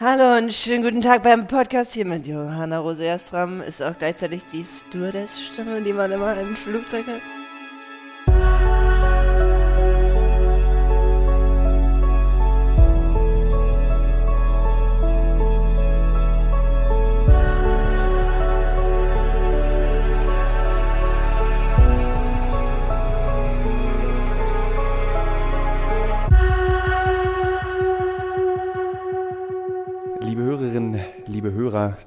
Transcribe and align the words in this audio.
Hallo 0.00 0.38
und 0.38 0.54
schönen 0.54 0.84
guten 0.84 1.02
Tag 1.02 1.24
beim 1.24 1.48
Podcast 1.48 1.92
hier 1.92 2.06
mit 2.06 2.24
Johanna 2.24 2.78
Rose 2.78 3.02
Erstram. 3.02 3.60
Ist 3.60 3.82
auch 3.82 3.98
gleichzeitig 3.98 4.42
die 4.46 4.62
Stewardess-Stimme, 4.62 5.82
die 5.82 5.92
man 5.92 6.12
immer 6.12 6.38
im 6.38 6.54
Flugzeug 6.54 7.04
hat. 7.08 7.37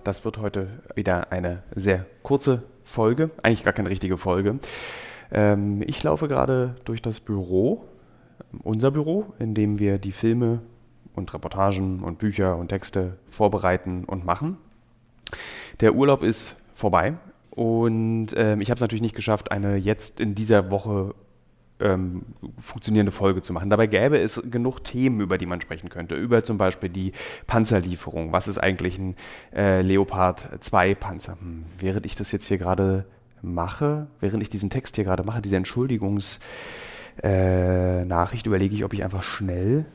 Das 0.04 0.26
wird 0.26 0.38
heute 0.38 0.68
wieder 0.96 1.32
eine 1.32 1.64
sehr 1.76 2.05
kurze 2.23 2.64
Folge, 2.84 3.32
eigentlich 3.44 3.64
gar 3.64 3.73
keine 3.73 3.90
richtige 3.90 4.18
Folge. 4.18 4.60
Ähm, 5.32 5.84
ich 5.86 6.02
laufe 6.04 6.27
gerade 6.27 6.76
durch 6.86 7.02
das 7.02 7.20
Büro, 7.20 7.86
unser 8.64 8.91
Büro, 8.91 9.34
in 9.40 9.54
dem 9.54 9.80
wir 9.80 9.98
die 9.98 10.12
Filme 10.12 10.62
und 11.16 11.34
Reportagen 11.34 12.04
und 12.04 12.20
Bücher 12.20 12.58
und 12.58 12.70
Texte 12.70 13.18
vorbereiten 13.30 14.05
und 14.05 14.26
machen. 14.26 14.58
Der 15.80 15.96
Urlaub 15.96 16.24
ist 16.24 16.55
vorbei 16.74 17.13
und 17.52 18.27
ähm, 18.36 18.62
ich 18.62 18.70
habe 18.70 18.76
es 18.77 18.82
natürlich 18.82 19.02
nicht 19.02 19.16
geschafft, 19.16 19.52
eine 19.52 19.76
jetzt 19.76 20.20
in 20.20 20.36
dieser 20.36 20.72
Woche 20.72 21.13
ähm, 21.81 22.23
funktionierende 22.58 23.12
Folge 23.12 23.41
zu 23.41 23.53
machen. 23.53 23.70
Dabei 23.70 23.88
gäbe 23.88 24.17
es 24.20 24.41
genug 24.49 24.84
Themen, 24.84 25.21
über 25.21 25.38
die 25.38 25.45
man 25.45 25.62
sprechen 25.62 25.90
könnte. 25.90 26.16
Über 26.16 26.44
zum 26.44 26.57
Beispiel 26.57 26.90
die 26.90 27.12
Panzerlieferung. 27.48 28.31
Was 28.31 28.48
ist 28.48 28.57
eigentlich 28.57 28.98
ein 28.98 29.16
äh, 29.54 29.81
Leopard 29.81 30.48
2 30.59 30.95
Panzer? 30.95 31.38
Hm, 31.40 31.66
während 31.80 32.05
ich 32.05 32.15
das 32.15 32.32
jetzt 32.32 32.48
hier 32.48 32.57
gerade 32.57 33.05
mache, 33.41 34.07
während 34.20 34.41
ich 34.41 34.49
diesen 34.49 34.70
Text 34.70 34.96
hier 34.96 35.05
gerade 35.05 35.24
mache, 35.24 35.41
diese 35.41 35.57
Entschuldigungsnachricht, 35.57 36.41
äh, 37.24 38.49
überlege 38.49 38.76
ich, 38.76 38.84
ob 38.84 38.93
ich 38.93 39.04
einfach 39.04 39.24
schnell 39.24 39.85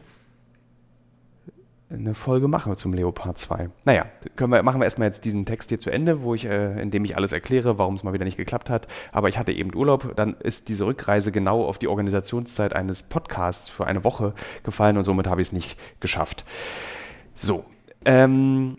eine 1.89 2.15
Folge 2.15 2.49
mache 2.49 2.77
zum 2.77 2.93
Leopard 2.95 3.39
2. 3.39 3.71
Naja, 3.85 4.07
können 4.35 4.53
wir, 4.53 4.63
machen 4.63 4.81
wir 4.81 4.85
erstmal 4.85 5.07
jetzt 5.07 5.25
diesen 5.25 5.47
Text 5.47 5.69
hier 5.69 5.79
zu 5.79 5.91
Ende, 5.91 6.23
wo 6.23 6.35
ich, 6.35 6.45
äh, 6.45 6.81
in 6.81 6.91
dem 6.91 7.05
ich 7.05 7.17
alles 7.17 7.33
erkläre, 7.33 7.79
warum 7.79 7.95
es 7.95 8.03
mal 8.03 8.13
wieder 8.13 8.25
nicht 8.25 8.37
geklappt 8.37 8.71
hat. 8.71 8.89
Aber 9.13 9.29
ich 9.29 9.39
hatte 9.39 9.53
eben 9.53 9.75
Urlaub, 9.75 10.17
dann 10.17 10.35
ist 10.35 10.69
diese 10.69 10.87
Rückreise 10.87 11.31
genau 11.31 11.65
auf 11.65 11.79
die 11.79 11.87
Organisationszeit 11.87 12.75
eines 12.75 13.05
Podcasts 13.05 13.69
für 13.69 13.87
eine 13.87 14.03
Woche 14.03 14.35
gefallen 14.65 14.97
und 14.97 15.05
somit 15.05 15.29
habe 15.29 15.41
ich 15.41 15.49
es 15.49 15.53
nicht 15.53 15.79
geschafft. 16.01 16.45
So, 17.35 17.65
ähm, 18.05 18.79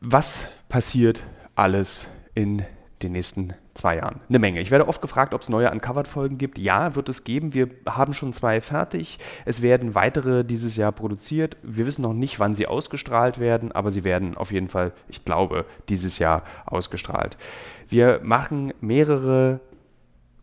was 0.00 0.48
passiert 0.68 1.22
alles 1.54 2.08
in 2.34 2.64
den 3.02 3.12
nächsten 3.12 3.54
zwei 3.76 3.96
Jahren. 3.96 4.20
Eine 4.28 4.38
Menge. 4.38 4.60
Ich 4.60 4.70
werde 4.70 4.88
oft 4.88 5.00
gefragt, 5.00 5.34
ob 5.34 5.42
es 5.42 5.48
neue 5.48 5.70
Uncovered-Folgen 5.70 6.38
gibt. 6.38 6.58
Ja, 6.58 6.94
wird 6.94 7.08
es 7.08 7.24
geben. 7.24 7.54
Wir 7.54 7.68
haben 7.88 8.12
schon 8.12 8.32
zwei 8.32 8.60
fertig. 8.60 9.18
Es 9.44 9.62
werden 9.62 9.94
weitere 9.94 10.44
dieses 10.44 10.76
Jahr 10.76 10.92
produziert. 10.92 11.56
Wir 11.62 11.86
wissen 11.86 12.02
noch 12.02 12.14
nicht, 12.14 12.40
wann 12.40 12.54
sie 12.54 12.66
ausgestrahlt 12.66 13.38
werden, 13.38 13.72
aber 13.72 13.90
sie 13.90 14.04
werden 14.04 14.36
auf 14.36 14.52
jeden 14.52 14.68
Fall, 14.68 14.92
ich 15.08 15.24
glaube, 15.24 15.64
dieses 15.88 16.18
Jahr 16.18 16.42
ausgestrahlt. 16.66 17.36
Wir 17.88 18.20
machen 18.22 18.72
mehrere 18.80 19.60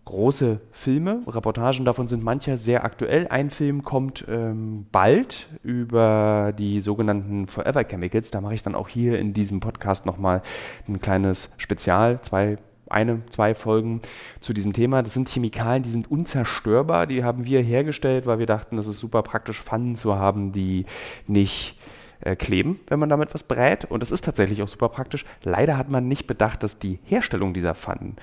große 0.05 0.59
Filme. 0.71 1.21
Reportagen 1.27 1.85
davon 1.85 2.07
sind 2.07 2.23
mancher 2.23 2.57
sehr 2.57 2.83
aktuell. 2.83 3.27
Ein 3.29 3.49
Film 3.49 3.83
kommt 3.83 4.25
ähm, 4.27 4.85
bald 4.91 5.47
über 5.63 6.53
die 6.57 6.81
sogenannten 6.81 7.47
Forever 7.47 7.83
Chemicals. 7.83 8.31
Da 8.31 8.41
mache 8.41 8.53
ich 8.53 8.63
dann 8.63 8.75
auch 8.75 8.89
hier 8.89 9.19
in 9.19 9.33
diesem 9.33 9.59
Podcast 9.59 10.05
nochmal 10.05 10.41
ein 10.87 10.99
kleines 10.99 11.51
Spezial, 11.57 12.21
zwei 12.21 12.57
eine, 12.93 13.21
zwei 13.29 13.53
Folgen 13.53 14.01
zu 14.39 14.53
diesem 14.53 14.73
Thema. 14.73 15.03
Das 15.03 15.13
sind 15.13 15.29
Chemikalien, 15.29 15.83
die 15.83 15.89
sind 15.89 16.09
unzerstörbar. 16.09 17.07
Die 17.07 17.23
haben 17.23 17.45
wir 17.45 17.61
hergestellt, 17.61 18.25
weil 18.25 18.39
wir 18.39 18.45
dachten, 18.45 18.77
das 18.77 18.87
ist 18.87 18.99
super 18.99 19.23
praktisch, 19.23 19.61
Pfannen 19.61 19.95
zu 19.95 20.15
haben, 20.15 20.51
die 20.51 20.85
nicht 21.27 21.77
äh, 22.21 22.35
kleben, 22.35 22.79
wenn 22.87 22.99
man 22.99 23.09
damit 23.09 23.33
was 23.33 23.43
brät. 23.43 23.85
Und 23.85 24.01
das 24.01 24.11
ist 24.11 24.23
tatsächlich 24.23 24.61
auch 24.61 24.67
super 24.67 24.89
praktisch. 24.89 25.25
Leider 25.43 25.77
hat 25.77 25.89
man 25.89 26.07
nicht 26.07 26.27
bedacht, 26.27 26.63
dass 26.63 26.79
die 26.79 26.99
Herstellung 27.03 27.53
dieser 27.53 27.75
Pfannen 27.75 28.15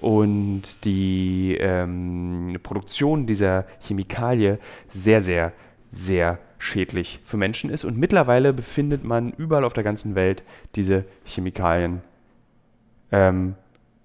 und 0.00 0.84
die 0.84 1.56
ähm, 1.58 2.58
Produktion 2.62 3.26
dieser 3.26 3.64
Chemikalie 3.80 4.58
sehr, 4.90 5.20
sehr, 5.20 5.52
sehr 5.90 6.38
schädlich 6.58 7.20
für 7.24 7.36
Menschen 7.36 7.70
ist. 7.70 7.84
Und 7.84 7.96
mittlerweile 7.98 8.52
befindet 8.52 9.04
man 9.04 9.32
überall 9.32 9.64
auf 9.64 9.72
der 9.72 9.84
ganzen 9.84 10.14
Welt 10.14 10.42
diese 10.74 11.04
Chemikalien 11.24 12.02
ähm, 13.12 13.54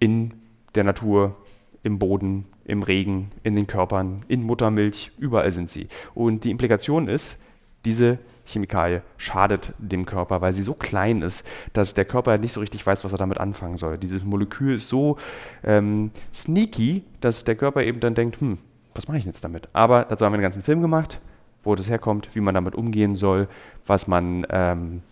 in 0.01 0.33
der 0.75 0.83
Natur, 0.83 1.37
im 1.83 1.99
Boden, 1.99 2.45
im 2.65 2.83
Regen, 2.83 3.29
in 3.43 3.55
den 3.55 3.67
Körpern, 3.67 4.23
in 4.27 4.43
Muttermilch, 4.43 5.11
überall 5.19 5.51
sind 5.51 5.69
sie. 5.69 5.87
Und 6.13 6.43
die 6.43 6.51
Implikation 6.51 7.07
ist, 7.07 7.37
diese 7.85 8.17
Chemikalie 8.45 9.03
schadet 9.17 9.73
dem 9.77 10.05
Körper, 10.05 10.41
weil 10.41 10.53
sie 10.53 10.63
so 10.63 10.73
klein 10.73 11.21
ist, 11.21 11.45
dass 11.73 11.93
der 11.93 12.05
Körper 12.05 12.37
nicht 12.39 12.53
so 12.53 12.59
richtig 12.59 12.85
weiß, 12.85 13.03
was 13.03 13.11
er 13.11 13.19
damit 13.19 13.37
anfangen 13.37 13.77
soll. 13.77 13.97
Dieses 13.97 14.23
Molekül 14.23 14.75
ist 14.75 14.89
so 14.89 15.17
ähm, 15.63 16.11
sneaky, 16.33 17.03
dass 17.21 17.43
der 17.43 17.55
Körper 17.55 17.83
eben 17.83 17.99
dann 17.99 18.15
denkt, 18.15 18.41
hm, 18.41 18.57
was 18.95 19.07
mache 19.07 19.19
ich 19.19 19.25
jetzt 19.25 19.43
damit? 19.43 19.69
Aber 19.73 20.05
dazu 20.05 20.25
haben 20.25 20.33
wir 20.33 20.37
einen 20.37 20.43
ganzen 20.43 20.63
Film 20.63 20.81
gemacht, 20.81 21.21
wo 21.63 21.75
das 21.75 21.89
herkommt, 21.89 22.29
wie 22.33 22.41
man 22.41 22.55
damit 22.55 22.73
umgehen 22.73 23.15
soll, 23.15 23.47
was 23.85 24.07
man 24.07 24.47
ähm, 24.49 25.03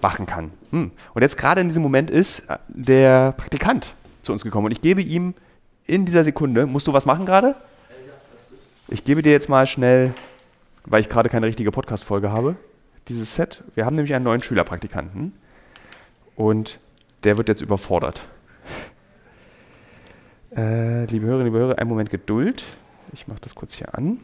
machen 0.00 0.24
kann. 0.24 0.50
Hm. 0.70 0.90
Und 1.12 1.22
jetzt 1.22 1.36
gerade 1.36 1.60
in 1.60 1.68
diesem 1.68 1.82
Moment 1.82 2.10
ist 2.10 2.40
äh, 2.48 2.58
der 2.68 3.32
Praktikant 3.32 3.94
zu 4.22 4.32
uns 4.32 4.42
gekommen 4.42 4.66
und 4.66 4.72
ich 4.72 4.80
gebe 4.80 5.02
ihm 5.02 5.34
in 5.86 6.04
dieser 6.06 6.24
Sekunde, 6.24 6.66
musst 6.66 6.86
du 6.86 6.92
was 6.92 7.06
machen 7.06 7.26
gerade? 7.26 7.56
Ich 8.88 9.04
gebe 9.04 9.22
dir 9.22 9.32
jetzt 9.32 9.48
mal 9.48 9.66
schnell, 9.66 10.14
weil 10.84 11.00
ich 11.00 11.08
gerade 11.08 11.28
keine 11.28 11.46
richtige 11.46 11.70
Podcast-Folge 11.72 12.30
habe, 12.30 12.56
dieses 13.08 13.34
Set. 13.34 13.62
Wir 13.74 13.86
haben 13.86 13.96
nämlich 13.96 14.14
einen 14.14 14.24
neuen 14.24 14.42
Schülerpraktikanten 14.42 15.32
und 16.36 16.78
der 17.24 17.38
wird 17.38 17.48
jetzt 17.48 17.60
überfordert. 17.60 18.24
Äh, 20.54 21.06
liebe 21.06 21.24
Hörerinnen, 21.24 21.46
liebe 21.46 21.58
Hörer, 21.58 21.78
einen 21.78 21.88
Moment 21.88 22.10
Geduld. 22.10 22.62
Ich 23.14 23.26
mache 23.26 23.38
das 23.40 23.54
kurz 23.54 23.72
hier 23.72 23.94
an. 23.94 24.18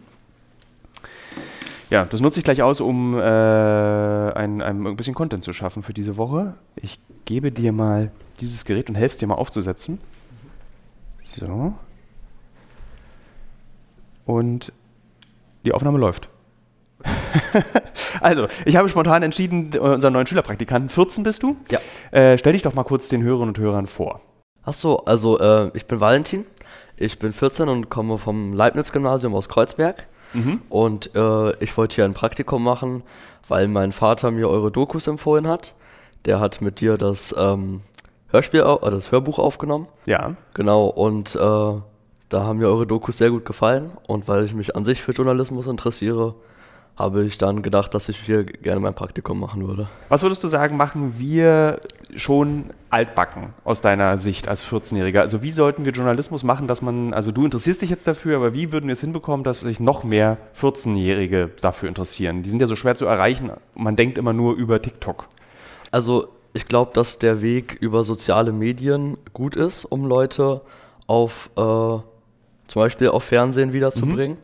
Ja, 1.88 2.04
das 2.04 2.20
nutze 2.20 2.40
ich 2.40 2.44
gleich 2.44 2.60
aus, 2.62 2.82
um 2.82 3.18
äh, 3.18 3.22
ein, 3.22 4.60
ein 4.60 4.96
bisschen 4.96 5.14
Content 5.14 5.42
zu 5.42 5.54
schaffen 5.54 5.82
für 5.82 5.94
diese 5.94 6.18
Woche. 6.18 6.52
Ich 6.76 7.00
gebe 7.24 7.50
dir 7.50 7.72
mal 7.72 8.10
dieses 8.40 8.64
Gerät 8.64 8.88
und 8.88 8.94
helfe 8.94 9.18
dir 9.18 9.26
mal 9.26 9.34
aufzusetzen. 9.34 10.00
So. 11.22 11.74
Und 14.24 14.72
die 15.64 15.72
Aufnahme 15.72 15.98
läuft. 15.98 16.28
also, 18.20 18.48
ich 18.64 18.76
habe 18.76 18.88
spontan 18.88 19.22
entschieden, 19.22 19.76
unseren 19.78 20.12
neuen 20.12 20.26
Schülerpraktikanten, 20.26 20.88
14 20.88 21.24
bist 21.24 21.42
du? 21.42 21.56
Ja. 21.70 21.78
Äh, 22.10 22.38
stell 22.38 22.52
dich 22.52 22.62
doch 22.62 22.74
mal 22.74 22.84
kurz 22.84 23.08
den 23.08 23.22
Hörerinnen 23.22 23.50
und 23.50 23.58
Hörern 23.58 23.86
vor. 23.86 24.20
Ach 24.64 24.72
so, 24.72 25.04
also 25.04 25.38
äh, 25.38 25.70
ich 25.74 25.86
bin 25.86 26.00
Valentin, 26.00 26.44
ich 26.96 27.18
bin 27.18 27.32
14 27.32 27.68
und 27.68 27.90
komme 27.90 28.18
vom 28.18 28.52
Leibniz-Gymnasium 28.52 29.34
aus 29.34 29.48
Kreuzberg. 29.48 30.06
Mhm. 30.34 30.60
Und 30.68 31.14
äh, 31.14 31.52
ich 31.62 31.76
wollte 31.76 31.96
hier 31.96 32.04
ein 32.04 32.14
Praktikum 32.14 32.62
machen, 32.62 33.02
weil 33.46 33.68
mein 33.68 33.92
Vater 33.92 34.30
mir 34.30 34.48
eure 34.48 34.70
Dokus 34.70 35.06
empfohlen 35.06 35.46
hat. 35.46 35.74
Der 36.24 36.40
hat 36.40 36.60
mit 36.60 36.80
dir 36.80 36.98
das 36.98 37.34
ähm, 37.38 37.80
Hörspiel, 38.30 38.62
au- 38.62 38.78
äh, 38.86 38.90
das 38.90 39.10
Hörbuch 39.12 39.38
aufgenommen. 39.38 39.86
Ja. 40.06 40.34
Genau, 40.54 40.86
und 40.86 41.34
äh, 41.34 41.38
da 41.38 41.80
haben 42.32 42.58
mir 42.58 42.68
eure 42.68 42.86
Dokus 42.86 43.18
sehr 43.18 43.30
gut 43.30 43.44
gefallen. 43.44 43.92
Und 44.06 44.28
weil 44.28 44.44
ich 44.44 44.54
mich 44.54 44.76
an 44.76 44.84
sich 44.84 45.00
für 45.02 45.12
Journalismus 45.12 45.66
interessiere, 45.66 46.34
habe 46.96 47.22
ich 47.24 47.38
dann 47.38 47.62
gedacht, 47.62 47.94
dass 47.94 48.08
ich 48.08 48.18
hier 48.18 48.42
gerne 48.44 48.80
mein 48.80 48.92
Praktikum 48.92 49.38
machen 49.38 49.66
würde. 49.68 49.88
Was 50.08 50.22
würdest 50.22 50.42
du 50.42 50.48
sagen, 50.48 50.76
machen 50.76 51.14
wir 51.16 51.78
schon 52.16 52.70
altbacken 52.90 53.54
aus 53.64 53.80
deiner 53.80 54.18
Sicht 54.18 54.48
als 54.48 54.64
14-Jähriger? 54.64 55.20
Also 55.20 55.40
wie 55.42 55.52
sollten 55.52 55.84
wir 55.84 55.92
Journalismus 55.92 56.42
machen, 56.42 56.66
dass 56.66 56.82
man, 56.82 57.14
also 57.14 57.30
du 57.30 57.44
interessierst 57.44 57.82
dich 57.82 57.90
jetzt 57.90 58.08
dafür, 58.08 58.36
aber 58.36 58.52
wie 58.52 58.72
würden 58.72 58.88
wir 58.88 58.94
es 58.94 59.00
hinbekommen, 59.00 59.44
dass 59.44 59.60
sich 59.60 59.78
noch 59.78 60.02
mehr 60.02 60.38
14-Jährige 60.60 61.50
dafür 61.60 61.88
interessieren? 61.88 62.42
Die 62.42 62.50
sind 62.50 62.60
ja 62.60 62.66
so 62.66 62.74
schwer 62.76 62.96
zu 62.96 63.06
erreichen. 63.06 63.52
Man 63.76 63.94
denkt 63.94 64.18
immer 64.18 64.32
nur 64.32 64.54
über 64.56 64.82
TikTok. 64.82 65.28
Also 65.92 66.28
ich 66.52 66.66
glaube, 66.66 66.92
dass 66.94 67.18
der 67.18 67.42
Weg 67.42 67.76
über 67.80 68.04
soziale 68.04 68.52
Medien 68.52 69.16
gut 69.32 69.56
ist, 69.56 69.84
um 69.84 70.06
Leute 70.06 70.60
auf 71.06 71.50
äh, 71.56 71.60
zum 71.60 72.82
Beispiel 72.82 73.08
auf 73.08 73.24
Fernsehen 73.24 73.72
wiederzubringen, 73.72 74.38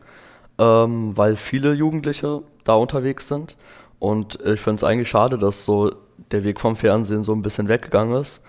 ähm, 0.57 1.15
weil 1.17 1.35
viele 1.35 1.73
Jugendliche 1.73 2.41
da 2.63 2.75
unterwegs 2.75 3.27
sind. 3.27 3.55
Und 3.99 4.39
ich 4.43 4.59
finde 4.61 4.77
es 4.77 4.83
eigentlich 4.83 5.09
schade, 5.09 5.37
dass 5.37 5.63
so 5.65 5.91
der 6.31 6.43
Weg 6.43 6.59
vom 6.59 6.75
Fernsehen 6.75 7.23
so 7.23 7.33
ein 7.33 7.41
bisschen 7.41 7.67
weggegangen 7.67 8.19
ist 8.21 8.41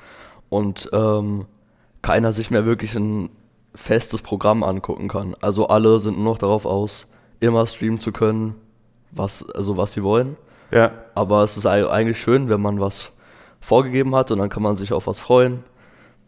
und 0.49 0.89
ähm, 0.93 1.47
keiner 2.03 2.33
sich 2.33 2.51
mehr 2.51 2.65
wirklich 2.65 2.95
ein 2.95 3.31
festes 3.75 4.23
Programm 4.23 4.63
angucken 4.63 5.09
kann. 5.09 5.35
Also 5.41 5.69
alle 5.69 6.01
sind 6.01 6.17
nur 6.19 6.33
noch 6.33 6.39
darauf 6.39 6.65
aus, 6.65 7.07
immer 7.41 7.67
streamen 7.67 8.01
zu 8.01 8.13
können, 8.13 8.55
was, 9.11 9.49
also 9.51 9.77
was 9.77 9.93
sie 9.93 10.03
wollen. 10.03 10.37
Ja. 10.71 10.93
Aber 11.15 11.45
es 11.45 11.57
ist 11.57 11.67
ei- 11.67 11.89
eigentlich 11.89 12.21
schön, 12.21 12.49
wenn 12.49 12.61
man 12.61 12.81
was 12.81 13.13
vorgegeben 13.67 14.15
hat 14.15 14.31
und 14.31 14.39
dann 14.39 14.49
kann 14.49 14.63
man 14.63 14.77
sich 14.77 14.93
auf 14.93 15.07
was 15.07 15.19
freuen. 15.19 15.65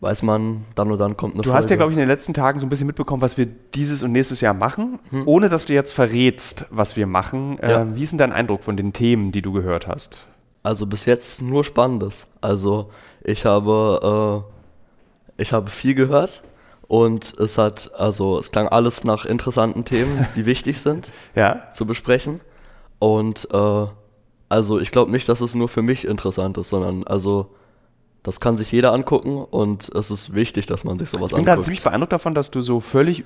Weiß 0.00 0.23
man, 0.23 0.64
dann 0.76 0.93
und 0.93 0.99
dann 0.99 1.17
kommt 1.17 1.35
eine 1.35 1.43
Du 1.43 1.52
hast 1.52 1.70
ja, 1.70 1.76
glaube 1.76 1.90
ich, 1.90 1.96
in 1.96 2.02
den 2.02 2.08
letzten 2.08 2.32
Tagen 2.32 2.61
so 2.61 2.67
ein 2.67 2.69
bisschen 2.69 2.87
mitbekommen, 2.87 3.20
was 3.20 3.37
wir 3.37 3.46
dieses 3.46 4.02
und 4.05 4.12
nächstes 4.12 4.40
Jahr 4.40 4.55
machen, 4.55 5.00
ohne 5.25 5.49
dass 5.49 5.64
du 5.67 5.73
jetzt 5.73 5.93
verrätst, 5.93 6.67
was 6.70 6.94
wir 6.96 7.08
machen. 7.08 7.58
Ja. 7.61 7.81
Ähm, 7.81 7.96
wie 7.96 8.05
ist 8.05 8.11
denn 8.11 8.19
dein 8.19 8.32
Eindruck 8.32 8.62
von 8.62 8.76
den 8.76 8.93
Themen, 8.93 9.32
die 9.32 9.43
du 9.43 9.52
gehört 9.52 9.88
hast? 9.88 10.20
Also 10.62 10.87
bis 10.87 11.05
jetzt 11.05 11.43
nur 11.43 11.64
Spannendes. 11.64 12.26
Also 12.40 12.90
ich 13.25 13.44
habe, 13.44 14.44
äh, 15.38 15.43
ich 15.43 15.52
habe 15.52 15.69
viel 15.69 15.94
gehört 15.94 16.43
und 16.87 17.35
es 17.40 17.58
hat, 17.58 17.90
also 17.96 18.38
es 18.38 18.52
klang 18.52 18.69
alles 18.69 19.02
nach 19.02 19.25
interessanten 19.25 19.85
Themen, 19.85 20.26
die 20.37 20.46
wichtig 20.46 20.81
sind 20.81 21.12
Ja. 21.35 21.73
zu 21.73 21.87
besprechen. 21.87 22.40
Und 23.00 23.49
äh, 23.52 23.87
also 24.49 24.81
ich 24.81 24.91
glaube 24.91 25.11
nicht, 25.11 25.29
dass 25.29 25.41
es 25.41 25.55
nur 25.55 25.69
für 25.69 25.83
mich 25.83 26.06
interessant 26.06 26.59
ist, 26.59 26.69
sondern 26.69 27.05
also 27.05 27.55
das 28.23 28.41
kann 28.41 28.56
sich 28.59 28.71
jeder 28.73 28.93
angucken 28.93 29.39
und 29.39 29.89
es 29.95 30.11
ist 30.11 30.35
wichtig, 30.35 30.67
dass 30.67 30.85
man 30.85 30.99
sich 30.99 31.09
sowas 31.09 31.31
Ich 31.31 31.37
bin 31.37 31.45
gerade 31.45 31.53
anguckt. 31.53 31.65
ziemlich 31.67 31.83
beeindruckt 31.83 32.12
davon, 32.12 32.35
dass 32.35 32.50
du 32.50 32.61
so 32.61 32.81
völlig 32.81 33.25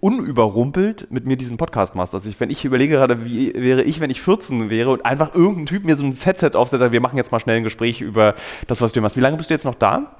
unüberrumpelt 0.00 1.10
mit 1.10 1.26
mir 1.26 1.36
diesen 1.36 1.56
Podcast 1.56 1.94
machst. 1.94 2.14
Also 2.14 2.28
ich, 2.28 2.38
wenn 2.40 2.48
ich 2.48 2.64
überlege 2.64 2.94
gerade, 2.94 3.24
wie 3.24 3.52
wäre 3.54 3.82
ich, 3.82 4.00
wenn 4.00 4.10
ich 4.10 4.22
14 4.22 4.70
wäre 4.70 4.90
und 4.90 5.04
einfach 5.04 5.34
irgendein 5.34 5.66
Typ 5.66 5.84
mir 5.84 5.96
so 5.96 6.04
ein 6.04 6.12
Headset 6.12 6.50
aufsetzt, 6.54 6.92
wir 6.92 7.00
machen 7.00 7.16
jetzt 7.16 7.32
mal 7.32 7.40
schnell 7.40 7.56
ein 7.56 7.64
Gespräch 7.64 8.00
über 8.00 8.34
das, 8.68 8.80
was 8.80 8.92
du 8.92 9.00
machst. 9.00 9.16
Wie 9.16 9.20
lange 9.20 9.36
bist 9.36 9.50
du 9.50 9.54
jetzt 9.54 9.64
noch 9.64 9.74
da? 9.74 10.14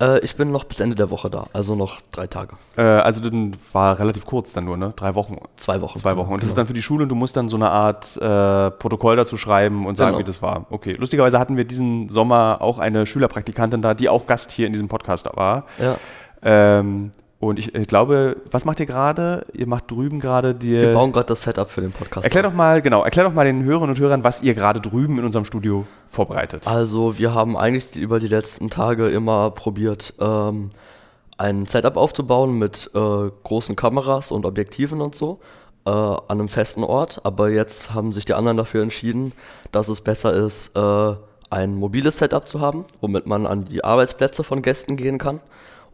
Äh, 0.00 0.18
ich 0.24 0.34
bin 0.36 0.50
noch 0.50 0.64
bis 0.64 0.80
Ende 0.80 0.96
der 0.96 1.10
Woche 1.10 1.28
da, 1.30 1.44
also 1.52 1.74
noch 1.74 2.00
drei 2.10 2.26
Tage, 2.26 2.54
Äh, 2.76 2.82
also 2.82 3.20
dann 3.20 3.56
war 3.72 3.98
relativ 3.98 4.24
kurz 4.26 4.52
dann 4.52 4.64
nur, 4.64 4.76
ne? 4.76 4.92
Drei 4.96 5.14
Wochen. 5.14 5.36
zwei 5.56 5.80
Wochen. 5.80 5.98
Zwei 5.98 6.16
Wochen. 6.16 6.32
Und 6.32 6.42
das 6.42 6.48
ist 6.48 6.54
Genau. 6.54 6.62
dann 6.62 6.66
für 6.68 6.74
die 6.74 6.82
Schule 6.82 7.02
und 7.02 7.08
du 7.10 7.14
musst 7.14 7.36
dann 7.36 7.48
so 7.48 7.56
eine 7.56 7.70
Art 7.70 8.16
äh, 8.16 8.70
Protokoll 8.70 9.16
dazu 9.16 9.36
schreiben 9.36 9.86
und 9.86 9.96
sagen, 9.96 10.12
Genau. 10.12 10.20
wie 10.20 10.24
das 10.24 10.40
war. 10.40 10.66
Okay. 10.70 10.92
Lustigerweise 10.92 11.38
hatten 11.38 11.56
wir 11.56 11.64
diesen 11.64 12.08
Sommer 12.08 12.58
auch 12.60 12.78
eine 12.78 13.04
Schülerpraktikantin 13.06 13.82
da, 13.82 13.94
die 13.94 14.08
auch 14.08 14.26
Gast 14.26 14.52
hier 14.52 14.66
in 14.66 14.72
diesem 14.72 14.88
Podcast 14.88 15.28
war. 15.34 15.64
Ja. 15.78 15.96
Ähm, 16.42 17.12
und 17.40 17.58
ich, 17.58 17.74
ich 17.74 17.88
glaube, 17.88 18.36
was 18.50 18.66
macht 18.66 18.80
ihr 18.80 18.86
gerade? 18.86 19.46
Ihr 19.54 19.66
macht 19.66 19.90
drüben 19.90 20.20
gerade 20.20 20.54
die. 20.54 20.72
Wir 20.72 20.92
bauen 20.92 21.10
gerade 21.10 21.26
das 21.26 21.40
Setup 21.40 21.70
für 21.70 21.80
den 21.80 21.90
Podcast. 21.90 22.24
Erklär 22.24 22.42
doch 22.42 22.52
mal, 22.52 22.82
genau, 22.82 23.02
erklär 23.02 23.24
doch 23.24 23.32
mal 23.32 23.46
den 23.46 23.64
Hörerinnen 23.64 23.96
und 23.96 23.98
Hörern, 23.98 24.22
was 24.22 24.42
ihr 24.42 24.52
gerade 24.52 24.78
drüben 24.78 25.18
in 25.18 25.24
unserem 25.24 25.46
Studio 25.46 25.86
vorbereitet. 26.10 26.66
Also 26.66 27.16
wir 27.16 27.32
haben 27.34 27.56
eigentlich 27.56 27.96
über 27.96 28.20
die 28.20 28.28
letzten 28.28 28.68
Tage 28.68 29.08
immer 29.08 29.50
probiert, 29.52 30.12
ähm, 30.20 30.70
ein 31.38 31.64
Setup 31.64 31.96
aufzubauen 31.96 32.58
mit 32.58 32.90
äh, 32.94 33.30
großen 33.42 33.74
Kameras 33.74 34.30
und 34.30 34.44
Objektiven 34.44 35.00
und 35.00 35.14
so 35.14 35.40
äh, 35.86 35.90
an 35.90 36.22
einem 36.28 36.50
festen 36.50 36.84
Ort. 36.84 37.22
Aber 37.24 37.48
jetzt 37.48 37.94
haben 37.94 38.12
sich 38.12 38.26
die 38.26 38.34
anderen 38.34 38.58
dafür 38.58 38.82
entschieden, 38.82 39.32
dass 39.72 39.88
es 39.88 40.02
besser 40.02 40.34
ist, 40.34 40.76
äh, 40.76 41.14
ein 41.48 41.74
mobiles 41.74 42.18
Setup 42.18 42.46
zu 42.46 42.60
haben, 42.60 42.84
womit 43.00 43.26
man 43.26 43.46
an 43.46 43.64
die 43.64 43.82
Arbeitsplätze 43.82 44.44
von 44.44 44.60
Gästen 44.60 44.96
gehen 44.96 45.16
kann. 45.16 45.40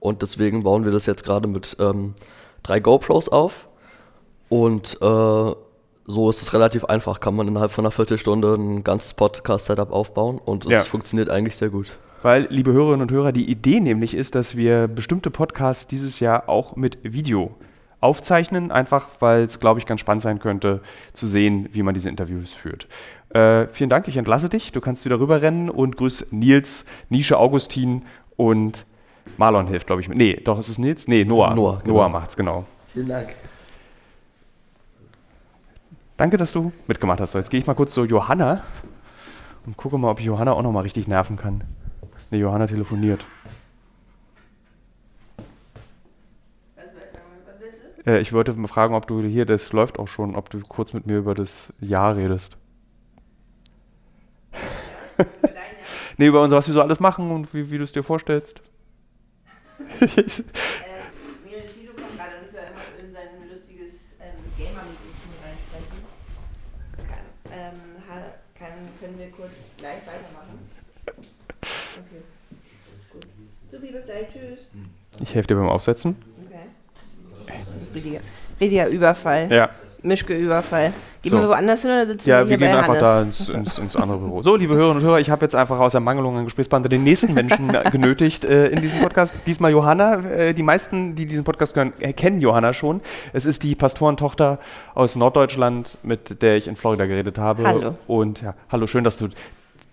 Und 0.07 0.23
deswegen 0.23 0.63
bauen 0.63 0.85
wir 0.85 0.93
das 0.93 1.05
jetzt 1.07 1.25
gerade 1.25 1.49
mit 1.49 1.77
ähm, 1.81 2.15
drei 2.63 2.79
GoPros 2.79 3.29
auf. 3.29 3.67
Und 4.49 4.97
äh, 5.03 5.53
so 6.09 6.31
ist 6.31 6.43
es 6.43 6.55
relativ 6.55 6.85
einfach, 6.85 7.19
kann 7.19 7.35
man 7.35 7.49
innerhalb 7.49 7.73
von 7.73 7.85
einer 7.85 7.91
Viertelstunde 7.91 8.55
ein 8.55 8.85
ganzes 8.85 9.15
Podcast-Setup 9.15 9.91
aufbauen 9.93 10.39
und 10.39 10.65
es 10.65 10.71
Ja. 10.71 10.83
funktioniert 10.85 11.29
eigentlich 11.29 11.57
sehr 11.57 11.71
gut. 11.71 11.89
Weil, 12.23 12.47
liebe 12.51 12.73
Hörerinnen 12.73 13.03
und 13.03 13.11
Hörer, 13.11 13.33
die 13.33 13.51
Idee 13.51 13.81
nämlich 13.81 14.15
ist, 14.15 14.37
dass 14.37 14.57
wir 14.57 14.87
bestimmte 14.87 15.33
Podcasts 15.33 15.89
dieses 15.89 16.21
Jahr 16.21 16.49
auch 16.49 16.77
mit 16.77 16.99
Video 17.03 17.57
aufzeichnen, 18.01 18.71
einfach 18.71 19.09
weil 19.19 19.43
es, 19.43 19.59
glaube 19.59 19.81
ich, 19.81 19.87
ganz 19.87 20.01
spannend 20.01 20.23
sein 20.23 20.39
könnte, 20.39 20.83
zu 21.15 21.27
sehen, 21.27 21.69
wie 21.73 21.83
man 21.83 21.95
diese 21.95 22.09
Interviews 22.09 22.53
führt. 22.53 22.87
Äh, 23.31 23.67
vielen 23.73 23.91
Dank, 23.91 24.07
ich 24.07 24.17
entlasse 24.17 24.49
dich. 24.49 24.71
Du 24.71 24.81
kannst 24.81 25.05
wieder 25.05 25.19
rüberrennen 25.19 25.69
und 25.69 25.97
grüß 25.97 26.29
Nils, 26.31 26.85
Nische 27.09 27.37
Augustin 27.39 28.03
und 28.37 28.87
Marlon 29.37 29.67
hilft, 29.67 29.87
glaube 29.87 30.03
ich. 30.03 30.09
Nee, 30.09 30.41
doch, 30.45 30.59
ist 30.59 30.69
es 30.69 30.79
Nils? 30.79 31.09
Nee, 31.09 31.25
Noah. 31.25 31.55
Noah, 31.55 31.81
genau. 31.83 31.95
Noah 31.95 32.09
macht's, 32.09 32.37
genau. 32.37 32.65
Vielen 32.93 33.09
Dank. 33.09 33.29
Danke, 36.17 36.37
dass 36.39 36.53
du 36.53 36.73
mitgemacht 36.87 37.21
hast. 37.21 37.33
So, 37.33 37.39
jetzt 37.39 37.51
gehe 37.51 37.61
ich 37.61 37.67
mal 37.67 37.75
kurz 37.75 37.93
zu 37.93 38.05
Johanna 38.05 38.63
und 39.67 39.77
gucke 39.77 39.99
mal, 39.99 40.11
ob 40.11 40.21
ich 40.21 40.27
Johanna 40.27 40.53
auch 40.53 40.63
noch 40.63 40.73
mal 40.73 40.81
richtig 40.81 41.09
nerven 41.09 41.37
kann. 41.37 41.65
Nee, 42.31 42.39
Johanna 42.39 42.67
telefoniert. 42.67 43.25
Äh, 48.07 48.21
ich 48.21 48.33
wollte 48.33 48.53
mal 48.55 48.69
fragen, 48.69 48.95
ob 48.95 49.07
du 49.07 49.23
hier, 49.23 49.45
das 49.45 49.73
läuft 49.73 49.99
auch 49.99 50.09
schon, 50.09 50.37
ob 50.37 50.49
du 50.49 50.61
kurz 50.61 50.93
mit 50.93 51.07
mir 51.07 51.19
über 51.19 51.35
das 51.35 51.73
Jahr 51.81 52.17
redest. 52.17 52.57
nee, 56.17 56.27
über 56.27 56.43
uns, 56.43 56.53
was 56.53 56.67
wir 56.67 56.75
so 56.75 56.81
alles 56.81 57.01
machen 57.01 57.31
und 57.31 57.53
wie, 57.53 57.71
wie 57.71 57.79
du 57.79 57.85
es 57.85 57.93
dir 57.93 58.03
vorstellst. 58.03 58.63
Miri 60.01 61.67
Tilo 61.73 61.93
kommt 61.95 62.17
gerade 62.17 62.37
und 62.43 62.51
soll 62.51 62.61
immer 62.61 62.85
in 63.07 63.13
sein 63.13 63.49
lustiges 63.51 64.17
ähm, 64.21 64.37
Gamer-Meeting 64.57 65.33
reinsprechen. 65.43 66.05
Kann, 66.97 67.53
ähm, 67.53 67.81
ha- 68.09 68.35
kann, 68.59 68.73
können 69.01 69.19
wir 69.19 69.31
kurz 69.31 69.53
gleich 69.79 70.03
weitermachen? 70.07 70.59
Okay. 71.63 72.23
Gut. 73.13 73.27
Supi, 73.71 73.93
bis 73.93 74.05
gleich. 74.05 74.27
Tschüss. 74.33 74.61
Ich 75.21 75.35
helfe 75.35 75.49
dir 75.49 75.57
beim 75.57 75.69
Aufsetzen. 75.69 76.17
Okay. 76.47 77.57
Richtiger, 77.95 78.21
richtiger 78.61 78.89
Überfall. 78.89 79.51
Ja. 79.51 79.71
Mischke-Überfall. 80.07 80.93
Gehen 81.23 81.31
So. 81.33 81.41
wir 81.43 81.49
woanders 81.49 81.83
hin 81.83 81.91
oder 81.91 82.07
sitzen 82.07 82.29
Ja, 82.29 82.39
wir 82.41 82.49
wir 82.51 82.57
hier 82.57 82.67
gehen 82.67 82.73
bei 82.73 82.79
einfach 82.79 82.99
da 82.99 83.17
Hannes? 83.17 83.41
ins, 83.41 83.49
ins, 83.51 83.79
ins 83.79 83.97
andere 83.97 84.19
Büro. 84.19 84.43
So, 84.43 84.57
liebe 84.57 84.75
Hörerinnen 84.75 85.03
und 85.03 85.05
Hörer, 85.09 85.19
ich 85.21 85.31
habe 85.31 85.45
jetzt 85.45 85.55
einfach 85.55 85.79
aus 85.81 85.95
Ermangelung 85.95 86.37
an 86.39 86.45
Gesprächspartner 86.45 86.89
den 86.89 87.05
nächsten 87.05 87.35
Menschen 87.35 87.69
genötigt 87.91 88.45
äh, 88.45 88.69
in 88.69 88.81
diesem 88.81 89.01
Podcast. 89.01 89.35
Diesmal 89.47 89.73
Johanna. 89.73 90.21
Äh, 90.25 90.55
die 90.55 90.63
meisten, 90.63 91.15
die 91.15 91.27
diesen 91.27 91.45
Podcast 91.45 91.75
hören, 91.77 91.93
äh, 92.01 92.13
kennen 92.13 92.41
Johanna 92.41 92.73
schon. 92.73 93.01
Es 93.33 93.45
ist 93.47 93.63
die 93.63 93.75
Pastorentochter 93.75 94.59
aus 94.95 95.17
Norddeutschland, 95.17 95.99
mit 96.03 96.43
der 96.43 96.57
ich 96.57 96.69
in 96.69 96.77
Florida 96.77 97.07
geredet 97.07 97.39
habe. 97.39 97.67
Hallo. 97.67 97.95
Und 98.07 98.43
ja, 98.43 98.55
hallo, 98.71 98.87
schön, 98.87 99.05
dass 99.05 99.17
du 99.19 99.29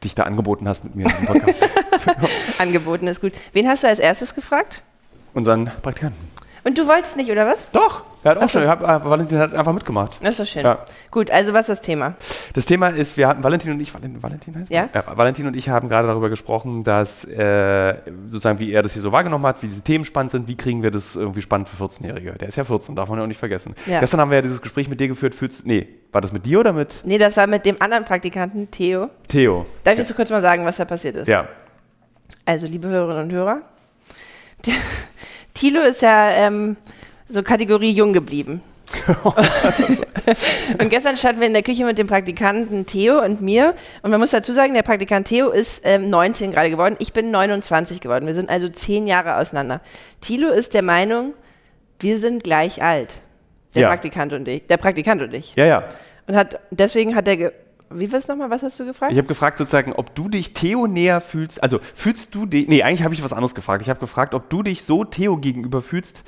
dich 0.03 0.15
da 0.15 0.23
angeboten 0.23 0.67
hast 0.67 0.83
mit 0.83 0.95
mir 0.95 1.03
in 1.03 1.09
diesem 1.09 1.25
Podcast. 1.27 1.67
Angeboten 2.59 3.07
ist 3.07 3.21
gut. 3.21 3.31
Wen 3.53 3.67
hast 3.67 3.83
du 3.83 3.87
als 3.87 3.99
erstes 3.99 4.35
gefragt? 4.35 4.83
Unseren 5.33 5.71
Praktikanten. 5.81 6.32
Und 6.65 6.77
du 6.77 6.87
wolltest 6.87 7.17
nicht, 7.17 7.29
oder 7.29 7.45
was? 7.45 7.69
Doch, 7.71 8.03
er 8.23 8.31
hat 8.31 8.37
auch 8.37 8.47
schon, 8.47 8.65
hat, 8.65 8.81
äh, 8.81 9.03
Valentin 9.05 9.37
hat 9.37 9.53
einfach 9.53 9.73
mitgemacht. 9.73 10.17
Das 10.21 10.31
ist 10.31 10.39
doch 10.39 10.45
schön. 10.45 10.63
Ja. 10.63 10.79
Gut, 11.11 11.29
also 11.29 11.51
was 11.53 11.61
ist 11.67 11.79
das 11.79 11.81
Thema? 11.81 12.15
Das 12.53 12.65
Thema 12.65 12.87
ist, 12.87 13.17
wir 13.17 13.27
hatten 13.27 13.43
Valentin 13.43 13.73
und 13.73 13.81
ich, 13.81 13.93
Valentin, 13.93 14.23
Valentin 14.23 14.55
heißt 14.55 14.71
Ja. 14.71 14.87
er? 14.93 15.17
Valentin 15.17 15.45
und 15.47 15.57
ich 15.57 15.67
haben 15.67 15.89
gerade 15.89 16.07
darüber 16.07 16.29
gesprochen, 16.29 16.85
dass 16.85 17.25
äh, 17.25 17.95
sozusagen, 18.27 18.59
wie 18.59 18.71
er 18.71 18.81
das 18.81 18.93
hier 18.93 19.01
so 19.01 19.11
wahrgenommen 19.11 19.45
hat, 19.45 19.61
wie 19.61 19.67
diese 19.67 19.81
Themen 19.81 20.05
spannend 20.05 20.31
sind, 20.31 20.47
wie 20.47 20.55
kriegen 20.55 20.81
wir 20.83 20.91
das 20.91 21.17
irgendwie 21.17 21.41
spannend 21.41 21.67
für 21.67 21.83
14-Jährige. 21.83 22.31
Der 22.33 22.47
ist 22.47 22.55
ja 22.55 22.63
14, 22.63 22.95
darf 22.95 23.09
man 23.09 23.17
ja 23.17 23.23
auch 23.23 23.27
nicht 23.27 23.39
vergessen. 23.39 23.75
Ja. 23.85 23.99
Gestern 23.99 24.21
haben 24.21 24.29
wir 24.31 24.37
ja 24.37 24.41
dieses 24.41 24.61
Gespräch 24.61 24.87
mit 24.87 25.01
dir 25.01 25.09
geführt, 25.09 25.35
fühlst, 25.35 25.65
nee, 25.65 25.87
war 26.13 26.21
das 26.21 26.31
mit 26.31 26.45
dir 26.45 26.61
oder 26.61 26.71
mit 26.71 27.01
Nee, 27.03 27.17
das 27.17 27.35
war 27.35 27.45
mit 27.47 27.65
dem 27.65 27.81
anderen 27.81 28.05
Praktikanten, 28.05 28.71
Theo. 28.71 29.09
Theo? 29.27 29.65
Darf 29.83 29.93
ich 29.95 29.99
jetzt 29.99 30.07
so 30.07 30.13
kurz 30.13 30.29
mal 30.31 30.41
sagen, 30.41 30.65
was 30.65 30.77
da 30.77 30.85
passiert 30.85 31.17
ist? 31.17 31.27
Ja. 31.27 31.49
Also, 32.45 32.67
liebe 32.67 32.87
Hörerinnen 32.87 33.23
und 33.25 33.31
Hörer, 33.33 33.61
Thilo 35.53 35.81
ist 35.81 36.01
ja 36.01 36.29
ähm, 36.31 36.77
so 37.29 37.43
Kategorie 37.43 37.91
jung 37.91 38.13
geblieben. 38.13 38.61
und 40.79 40.89
gestern 40.89 41.17
standen 41.17 41.41
wir 41.41 41.47
in 41.47 41.53
der 41.53 41.63
Küche 41.63 41.85
mit 41.85 41.97
dem 41.97 42.07
Praktikanten 42.07 42.85
Theo 42.85 43.23
und 43.23 43.41
mir. 43.41 43.73
Und 44.01 44.11
man 44.11 44.19
muss 44.19 44.31
dazu 44.31 44.51
sagen, 44.51 44.73
der 44.73 44.83
Praktikant 44.83 45.27
Theo 45.27 45.49
ist 45.49 45.81
ähm, 45.85 46.09
19 46.09 46.51
gerade 46.51 46.69
geworden. 46.69 46.95
Ich 46.99 47.13
bin 47.13 47.31
29 47.31 48.01
geworden. 48.01 48.27
Wir 48.27 48.35
sind 48.35 48.49
also 48.49 48.69
zehn 48.69 49.07
Jahre 49.07 49.37
auseinander. 49.37 49.81
Thilo 50.21 50.49
ist 50.49 50.73
der 50.73 50.83
Meinung, 50.83 51.33
wir 51.99 52.19
sind 52.19 52.43
gleich 52.43 52.83
alt. 52.83 53.19
Der 53.75 53.83
Ja. 53.83 53.87
Praktikant 53.89 54.33
und 54.33 54.47
ich. 54.47 54.67
Der 54.67 54.77
Praktikant 54.77 55.21
und 55.21 55.33
ich. 55.33 55.55
Ja, 55.55 55.65
ja. 55.65 55.83
Und 56.27 56.35
hat, 56.35 56.59
deswegen 56.69 57.15
hat 57.15 57.27
er, 57.27 57.37
ge 57.37 57.51
wie 57.95 58.11
war 58.11 58.19
es 58.19 58.27
nochmal, 58.27 58.49
was 58.49 58.61
hast 58.63 58.79
du 58.79 58.85
gefragt? 58.85 59.11
Ich 59.11 59.17
habe 59.17 59.27
gefragt 59.27 59.57
sozusagen, 59.57 59.93
ob 59.93 60.13
du 60.15 60.29
dich 60.29 60.53
Theo 60.53 60.87
näher 60.87 61.21
fühlst, 61.21 61.61
also 61.63 61.79
fühlst 61.95 62.33
du 62.35 62.45
dich, 62.45 62.67
nee, 62.67 62.83
eigentlich 62.83 63.03
habe 63.03 63.13
ich 63.13 63.23
was 63.23 63.33
anderes 63.33 63.55
gefragt. 63.55 63.81
Ich 63.81 63.89
habe 63.89 63.99
gefragt, 63.99 64.33
ob 64.33 64.49
du 64.49 64.63
dich 64.63 64.83
so 64.83 65.03
Theo 65.03 65.37
gegenüber 65.37 65.81
fühlst, 65.81 66.23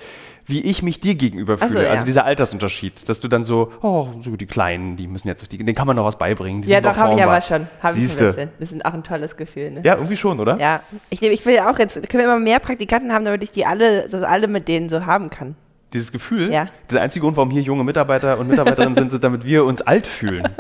wie 0.48 0.62
ich 0.62 0.84
mich 0.84 1.00
dir 1.00 1.16
gegenüber 1.16 1.56
Ach 1.60 1.64
so, 1.64 1.70
fühle. 1.70 1.86
ja. 1.86 1.90
Also 1.92 2.06
dieser 2.06 2.26
Altersunterschied, 2.26 3.10
dass 3.10 3.20
du 3.20 3.28
dann 3.28 3.44
so, 3.44 3.72
oh, 3.82 4.10
so 4.22 4.36
die 4.36 4.46
Kleinen, 4.46 4.96
die 4.96 5.08
müssen 5.08 5.28
jetzt, 5.28 5.52
die, 5.52 5.58
denen 5.58 5.74
kann 5.74 5.88
man 5.88 5.96
noch 5.96 6.06
was 6.06 6.18
beibringen. 6.18 6.62
Ja, 6.64 6.82
doch, 6.82 6.96
habe 6.96 7.16
ich 7.16 7.24
aber 7.24 7.42
schon. 7.42 7.68
Hab 7.82 7.92
ich 7.94 7.98
ein 7.98 8.02
bisschen. 8.04 8.50
Das 8.60 8.72
ist 8.72 8.86
auch 8.86 8.94
ein 8.94 9.04
tolles 9.04 9.38
Gefühl. 9.38 9.72
Ne? 9.72 9.82
Ja, 9.84 9.96
irgendwie 9.96 10.18
schon, 10.18 10.40
oder? 10.40 10.58
Ja, 10.60 10.82
ich, 11.10 11.22
nehm, 11.22 11.32
ich 11.32 11.46
will 11.46 11.56
ja 11.56 11.72
auch 11.72 11.80
jetzt, 11.80 11.96
können 12.10 12.24
wir 12.24 12.26
immer 12.26 12.40
mehr 12.40 12.60
Praktikanten 12.60 13.12
haben, 13.12 13.26
damit 13.26 13.44
ich 13.44 13.52
die 13.52 13.66
alle, 13.66 14.08
das 14.08 14.22
alle 14.24 14.48
mit 14.48 14.68
denen 14.68 14.90
so 14.90 15.06
haben 15.06 15.30
kann. 15.32 15.56
Dieses 15.94 16.12
Gefühl, 16.12 16.52
Ja. 16.52 16.68
der 16.92 17.02
einzige 17.02 17.24
Grund, 17.24 17.38
warum 17.38 17.50
hier 17.50 17.62
junge 17.62 17.84
Mitarbeiter 17.84 18.38
und 18.38 18.48
Mitarbeiterinnen 18.50 18.96
sind, 18.96 19.12
sind, 19.12 19.24
damit 19.24 19.46
wir 19.46 19.64
uns 19.66 19.82
alt 19.82 20.06
fühlen. 20.06 20.44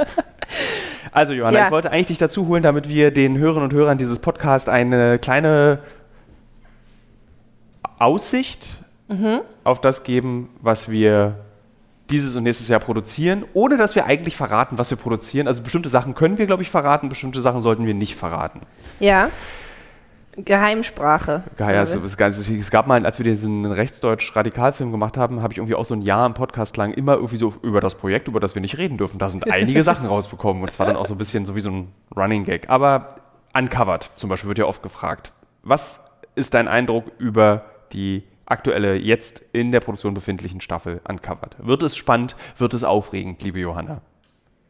Also 1.16 1.34
Johanna, 1.34 1.58
Ja. 1.58 1.66
ich 1.66 1.72
wollte 1.72 1.92
eigentlich 1.92 2.08
dich 2.08 2.18
dazu 2.18 2.48
holen, 2.48 2.62
damit 2.62 2.90
wir 2.90 3.12
den 3.12 3.38
Hörerinnen 3.38 3.70
und 3.70 3.74
Hörern 3.74 3.98
dieses 3.98 4.20
Podcast 4.20 4.70
eine 4.70 5.18
kleine 5.20 5.80
Aussicht 8.00 8.68
Mhm. 9.08 9.42
auf 9.64 9.80
das 9.82 10.04
geben, 10.04 10.50
was 10.62 10.90
wir 10.90 11.36
dieses 12.10 12.36
und 12.36 12.44
nächstes 12.44 12.68
Jahr 12.68 12.80
produzieren, 12.80 13.46
ohne 13.54 13.78
dass 13.78 13.96
wir 13.96 14.06
eigentlich 14.06 14.36
verraten, 14.36 14.78
was 14.78 14.90
wir 14.90 14.98
produzieren. 14.98 15.48
Also 15.48 15.62
bestimmte 15.64 15.90
Sachen 15.90 16.14
können 16.16 16.38
wir, 16.38 16.46
glaube 16.48 16.62
ich, 16.64 16.70
verraten, 16.70 17.10
bestimmte 17.10 17.42
Sachen 17.42 17.62
sollten 17.62 17.86
wir 17.88 17.94
nicht 17.94 18.16
verraten. 18.16 18.62
Ja. 19.00 19.30
Geheimsprache. 20.38 21.44
Ja, 21.60 21.72
ja, 21.72 21.82
es, 21.82 21.96
es, 21.96 22.50
es, 22.50 22.72
gab 22.72 22.88
mal, 22.88 23.06
als 23.06 23.20
wir 23.20 23.24
diesen 23.24 23.66
Rechtsdeutsch-Radikalfilm 23.66 24.92
gemacht 24.92 25.18
haben, 25.18 25.42
habe 25.42 25.54
ich 25.54 25.58
irgendwie 25.58 25.76
auch 25.76 25.86
so 25.86 25.94
ein 25.96 26.02
Jahr 26.02 26.26
im 26.26 26.34
Podcast 26.34 26.78
lang 26.78 26.94
immer 26.94 27.14
irgendwie 27.14 27.38
so 27.38 27.54
über 27.62 27.80
das 27.80 27.96
Projekt, 27.96 28.28
über 28.28 28.40
das 28.40 28.56
wir 28.56 28.62
nicht 28.62 28.78
reden 28.78 28.98
dürfen. 28.98 29.18
Da 29.18 29.30
sind 29.30 29.50
einige 29.52 29.84
Sachen 29.84 30.08
rausbekommen 30.08 30.62
und 30.62 30.70
es 30.70 30.80
war 30.80 30.86
dann 30.86 30.98
auch 30.98 31.06
so 31.06 31.14
ein 31.14 31.18
bisschen 31.18 31.46
so 31.46 31.56
wie 31.56 31.62
so 31.62 31.72
ein 31.72 31.92
Running 32.16 32.44
Gag. 32.44 32.70
Aber 32.70 33.16
Uncovered 33.54 34.12
zum 34.18 34.30
Beispiel 34.30 34.50
wird 34.50 34.60
ja 34.60 34.66
oft 34.66 34.84
gefragt. 34.84 35.32
Was 35.64 36.02
ist 36.36 36.54
dein 36.54 36.68
Eindruck 36.68 37.06
über 37.18 37.66
die 37.94 38.24
aktuelle, 38.46 38.96
jetzt 38.96 39.44
in 39.54 39.72
der 39.72 39.80
Produktion 39.80 40.14
befindlichen 40.14 40.62
Staffel 40.62 41.02
Uncovered? 41.08 41.56
Wird 41.60 41.82
es 41.84 41.96
spannend? 41.96 42.36
Wird 42.58 42.74
es 42.74 42.84
aufregend, 42.84 43.42
liebe 43.42 43.60
Johanna? 43.60 44.02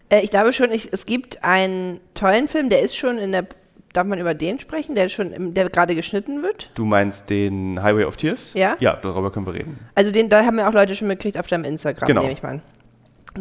Äh, 0.09 0.21
ich 0.21 0.29
glaube 0.29 0.53
schon, 0.53 0.71
ich, 0.71 0.93
es 0.93 1.05
gibt 1.05 1.43
einen 1.43 1.99
tollen 2.13 2.47
Film, 2.47 2.69
der 2.69 2.81
ist 2.81 2.95
schon 2.95 3.17
in 3.17 3.31
der 3.31 3.47
Darf 3.95 4.05
man 4.05 4.19
über 4.19 4.33
den 4.33 4.59
sprechen, 4.59 4.93
der 4.93 5.07
schon, 5.07 5.31
im, 5.31 5.53
der 5.53 5.69
gerade 5.69 5.95
geschnitten 5.95 6.43
wird? 6.43 6.69
Du 6.75 6.83
meinst 6.83 7.29
den 7.29 7.81
Highway 7.81 8.03
of 8.03 8.17
Tears? 8.17 8.51
Ja. 8.53 8.75
Ja, 8.81 8.97
darüber 9.01 9.31
können 9.31 9.45
wir 9.45 9.53
reden. 9.53 9.79
Also 9.95 10.11
den, 10.11 10.27
da 10.27 10.43
haben 10.43 10.59
ja 10.59 10.67
auch 10.67 10.73
Leute 10.73 10.95
schon 10.97 11.07
mitgekriegt 11.07 11.39
auf 11.39 11.47
deinem 11.47 11.63
Instagram, 11.63 12.07
Genau. 12.07 12.21
nehme 12.21 12.33
ich 12.33 12.43
mal 12.43 12.49
an. 12.55 12.61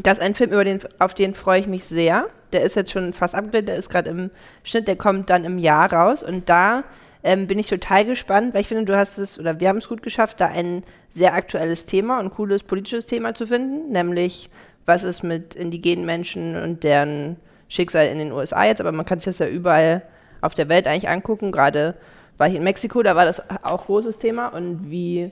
Das 0.00 0.18
ist 0.18 0.24
ein 0.24 0.34
Film, 0.36 0.52
über 0.52 0.62
den, 0.64 0.78
auf 1.00 1.12
den 1.14 1.34
freue 1.34 1.58
ich 1.58 1.66
mich 1.66 1.84
sehr. 1.84 2.26
Der 2.52 2.62
ist 2.62 2.76
jetzt 2.76 2.92
schon 2.92 3.12
fast 3.12 3.34
abgedreht, 3.34 3.66
der 3.66 3.74
ist 3.76 3.90
gerade 3.90 4.10
im 4.10 4.30
Schnitt, 4.62 4.86
der 4.86 4.94
kommt 4.96 5.28
dann 5.28 5.44
im 5.44 5.58
Jahr 5.58 5.92
raus. 5.92 6.22
Und 6.22 6.48
da 6.48 6.84
ähm, 7.24 7.48
bin 7.48 7.58
ich 7.58 7.66
total 7.68 8.04
gespannt, 8.04 8.54
weil 8.54 8.60
ich 8.60 8.68
finde, 8.68 8.84
du 8.84 8.96
hast 8.96 9.18
es, 9.18 9.40
oder 9.40 9.58
wir 9.58 9.68
haben 9.68 9.78
es 9.78 9.88
gut 9.88 10.02
geschafft, 10.04 10.40
da 10.40 10.46
ein 10.46 10.84
sehr 11.08 11.34
aktuelles 11.34 11.86
Thema 11.86 12.20
und 12.20 12.30
cooles 12.30 12.62
politisches 12.62 13.06
Thema 13.06 13.34
zu 13.34 13.46
finden, 13.48 13.90
nämlich 13.90 14.50
was 14.86 15.02
ist 15.02 15.24
mit 15.24 15.56
indigenen 15.56 16.06
Menschen 16.06 16.54
und 16.62 16.84
deren 16.84 17.36
Schicksal 17.68 18.06
in 18.06 18.18
den 18.18 18.30
USA 18.30 18.64
jetzt, 18.64 18.80
aber 18.80 18.92
man 18.92 19.06
kann 19.06 19.18
sich 19.18 19.24
das 19.26 19.38
ja 19.38 19.46
überall 19.46 20.02
auf 20.44 20.54
der 20.54 20.68
Welt 20.68 20.86
eigentlich 20.86 21.08
angucken. 21.08 21.52
Gerade 21.52 21.94
war 22.36 22.48
ich 22.48 22.54
in 22.54 22.64
Mexiko, 22.64 23.02
da 23.02 23.16
war 23.16 23.24
das 23.24 23.42
auch 23.62 23.86
großes 23.86 24.18
Thema 24.18 24.48
und 24.48 24.90
wie 24.90 25.30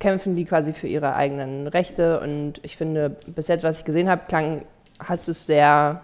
kämpfen 0.00 0.34
die 0.34 0.44
quasi 0.44 0.72
für 0.72 0.88
ihre 0.88 1.14
eigenen 1.14 1.68
Rechte 1.68 2.18
und 2.20 2.54
ich 2.62 2.76
finde, 2.76 3.10
bis 3.26 3.48
jetzt, 3.48 3.62
was 3.62 3.78
ich 3.78 3.84
gesehen 3.84 4.08
habe, 4.08 4.22
klang, 4.26 4.64
hast 4.98 5.28
du 5.28 5.30
es 5.32 5.46
sehr, 5.46 6.00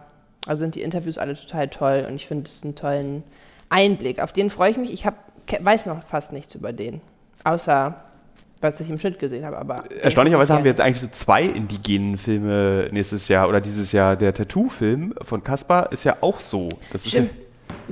also 0.47 0.61
sind 0.61 0.75
die 0.76 0.83
Interviews 0.83 1.18
alle 1.18 1.35
total 1.35 1.68
toll 1.68 2.07
und 2.09 2.14
ich 2.14 2.26
finde 2.28 2.49
es 2.49 2.62
einen 2.62 2.75
tollen 2.76 3.25
Einblick. 3.71 4.21
Auf 4.23 4.33
den 4.33 4.50
freue 4.50 4.71
ich 4.71 4.76
mich. 4.76 4.92
Ich 4.92 5.04
hab, 5.07 5.14
weiß 5.61 5.87
noch 5.87 6.04
fast 6.04 6.33
nichts 6.33 6.54
über 6.54 6.73
den, 6.73 7.00
außer 7.45 7.95
was 8.61 8.80
ich 8.80 8.90
im 8.90 8.99
Schnitt 8.99 9.18
gesehen 9.18 9.45
habe. 9.45 9.57
Aber 9.59 9.85
Erstaunlicherweise 10.02 10.52
haben 10.54 10.64
wir 10.64 10.71
jetzt 10.71 10.78
Ja. 10.78 10.85
eigentlich 10.85 11.00
so 11.00 11.09
zwei 11.09 11.42
indigenen 11.45 12.18
Filme 12.18 12.88
nächstes 12.92 13.28
Jahr 13.28 13.49
oder 13.49 13.61
dieses 13.61 13.92
Jahr. 13.92 14.16
Der 14.16 14.35
Tattoo-Film 14.35 15.14
von 15.23 15.42
Kaspar 15.45 15.90
ist 15.92 16.04
ja 16.04 16.16
auch 16.21 16.40
so. 16.40 16.68
Das 16.92 17.02
ist 17.04 17.11
Stimmt. 17.12 17.30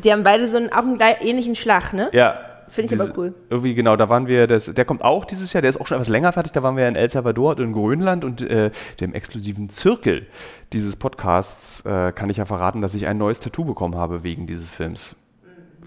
Die 0.02 0.12
haben 0.12 0.22
beide 0.22 0.46
so 0.48 0.56
einen, 0.58 0.70
auch 0.72 0.78
einen 0.78 0.98
ähnlichen 1.20 1.54
Schlag, 1.56 1.92
ne? 1.92 2.10
Ja. 2.12 2.38
Finde 2.68 2.94
ich 2.94 3.00
aber 3.00 3.08
diese- 3.08 3.18
cool. 3.20 3.34
Irgendwie 3.48 3.74
genau, 3.74 3.96
da 3.96 4.08
waren 4.08 4.26
wir, 4.26 4.46
das, 4.48 4.66
der 4.66 4.84
kommt 4.84 5.02
auch 5.02 5.24
dieses 5.24 5.52
Jahr, 5.52 5.62
der 5.62 5.68
ist 5.70 5.80
auch 5.80 5.86
schon 5.86 5.96
etwas 5.96 6.08
länger 6.08 6.32
fertig, 6.32 6.52
da 6.52 6.62
waren 6.64 6.76
wir 6.76 6.88
in 6.88 6.96
El 6.96 7.08
Salvador 7.08 7.52
und 7.52 7.60
in 7.60 7.72
Grönland 7.72 8.24
und 8.24 8.42
äh, 8.42 8.70
dem 9.00 9.14
exklusiven 9.14 9.70
Zirkel 9.70 10.26
dieses 10.72 10.96
Podcasts 10.96 11.82
äh, 11.86 12.10
kann 12.12 12.28
ich 12.28 12.38
ja 12.38 12.44
verraten, 12.44 12.82
dass 12.82 12.94
ich 12.94 13.06
ein 13.06 13.18
neues 13.18 13.38
Tattoo 13.40 13.64
bekommen 13.64 13.94
habe 13.94 14.24
wegen 14.24 14.46
dieses 14.48 14.70
Films. 14.70 15.14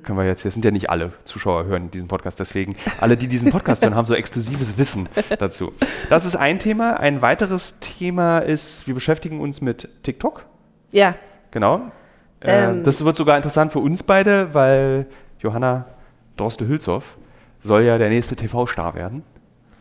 Können 0.03 0.17
wir 0.17 0.25
jetzt, 0.25 0.43
hier 0.43 0.51
sind 0.51 0.63
ja 0.63 0.71
nicht 0.71 0.89
alle 0.89 1.11
Zuschauer 1.25 1.65
hören 1.65 1.91
diesen 1.91 2.07
Podcast, 2.07 2.39
deswegen 2.39 2.77
alle, 3.01 3.17
die 3.17 3.27
diesen 3.27 3.51
Podcast 3.51 3.83
hören, 3.83 3.95
haben 3.95 4.05
so 4.05 4.15
exklusives 4.15 4.77
Wissen 4.77 5.09
dazu. 5.37 5.73
Das 6.09 6.25
ist 6.25 6.37
ein 6.37 6.57
Thema. 6.59 6.93
Ein 6.97 7.21
weiteres 7.21 7.79
Thema 7.81 8.39
ist, 8.39 8.87
wir 8.87 8.93
beschäftigen 8.93 9.41
uns 9.41 9.59
mit 9.59 9.89
TikTok. 10.03 10.45
Ja, 10.91 11.15
Genau. 11.51 11.91
Äh, 12.41 12.69
Ähm. 12.69 12.83
das 12.83 13.03
wird 13.03 13.17
sogar 13.17 13.37
interessant 13.37 13.71
für 13.71 13.79
uns 13.79 14.03
beide, 14.03 14.53
weil 14.53 15.07
Johanna 15.39 15.85
Droste-Hülshoff 16.37 17.17
soll 17.59 17.83
ja 17.83 17.97
der 17.97 18.09
nächste 18.09 18.35
TV-Star 18.35 18.93
werden. 18.93 19.23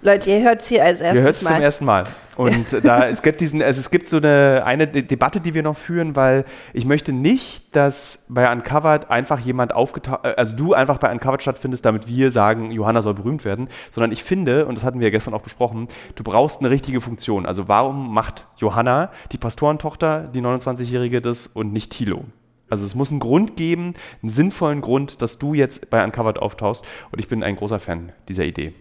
Leute, 0.01 0.31
ihr 0.31 0.43
hört 0.43 0.63
es 0.63 0.69
hier 0.69 0.85
als 0.85 1.01
Wir 1.01 1.07
hören 1.07 1.27
erstes 1.27 1.43
es 1.43 1.49
zum 1.49 1.61
ersten 1.61 1.85
Mal. 1.85 2.05
Und 2.37 2.73
äh, 2.73 2.81
da 2.85 3.09
es 3.09 3.21
gibt 3.21 3.41
diesen, 3.41 3.61
also 3.61 3.81
es 3.81 3.91
gibt 3.91 4.07
so 4.07 4.19
eine, 4.19 4.63
eine 4.65 4.87
De 4.87 5.03
Debatte, 5.03 5.41
die 5.41 5.55
wir 5.55 5.65
noch 5.65 5.77
führen, 5.77 6.15
weil 6.15 6.45
ich 6.73 6.85
möchte 6.85 7.13
nicht, 7.13 7.75
dass 7.75 8.25
bei 8.29 8.51
Uncovered 8.51 9.11
einfach 9.11 9.41
jemand 9.41 9.75
aufgetaucht, 9.75 10.25
also 10.25 10.55
du 10.55 10.73
einfach 10.73 10.99
bei 10.99 11.11
Uncovered 11.11 11.43
stattfindest, 11.43 11.85
damit 11.85 12.07
wir 12.07 12.31
sagen, 12.31 12.71
Johanna 12.71 13.03
soll 13.03 13.15
berühmt 13.15 13.45
werden, 13.45 13.69
sondern 13.91 14.13
ich 14.13 14.23
finde, 14.23 14.67
und 14.67 14.77
das 14.77 14.85
hatten 14.85 15.01
wir 15.01 15.09
ja 15.09 15.11
gestern 15.11 15.35
auch 15.35 15.43
besprochen, 15.43 15.89
du 16.15 16.23
brauchst 16.23 16.61
eine 16.61 16.71
richtige 16.71 17.01
Funktion. 17.01 17.45
Also 17.45 17.67
warum 17.67 18.15
macht 18.15 18.45
Johanna, 18.59 19.11
die 19.33 19.39
Pastorentochter, 19.39 20.29
die 20.33 20.41
29-Jährige, 20.41 21.21
das 21.21 21.49
und 21.49 21.73
nicht 21.73 21.91
Thilo? 21.91 22.25
Also 22.71 22.85
es 22.85 22.95
muss 22.95 23.11
einen 23.11 23.21
Grund 23.21 23.57
geben, 23.57 23.95
einen 24.23 24.31
sinnvollen 24.31 24.81
Grund, 24.81 25.23
dass 25.23 25.39
du 25.39 25.55
jetzt 25.55 25.91
bei 25.91 26.03
Uncovered 26.03 26.39
auftauchst. 26.39 26.85
Und 27.11 27.19
ich 27.19 27.29
bin 27.29 27.43
ein 27.43 27.57
großer 27.57 27.81
Fan 27.81 28.13
dieser 28.29 28.45
Idee. 28.45 28.73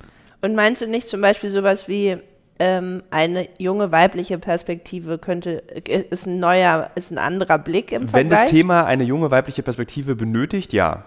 Und 0.42 0.56
meinst 0.56 0.82
du 0.82 0.88
nicht 0.88 1.08
zum 1.08 1.22
Beispiel 1.22 1.50
sowas 1.50 1.88
wie 1.88 2.18
ähm, 2.60 3.04
eine 3.12 3.48
junge 3.60 3.92
weibliche 3.92 4.40
Perspektive 4.40 5.18
könnte, 5.18 5.64
äh, 5.88 6.04
ist 6.10 6.26
ein 6.26 6.40
neuer, 6.40 6.90
ist 6.96 7.12
ein 7.12 7.18
anderer 7.18 7.60
Blick 7.60 7.92
im 7.92 8.04
Wenn 8.04 8.30
Vergleich? 8.30 8.42
das 8.42 8.50
Thema 8.52 8.86
eine 8.86 9.04
junge 9.04 9.32
weibliche 9.32 9.64
Perspektive 9.64 10.16
benötigt, 10.16 10.74
ja. 10.74 11.06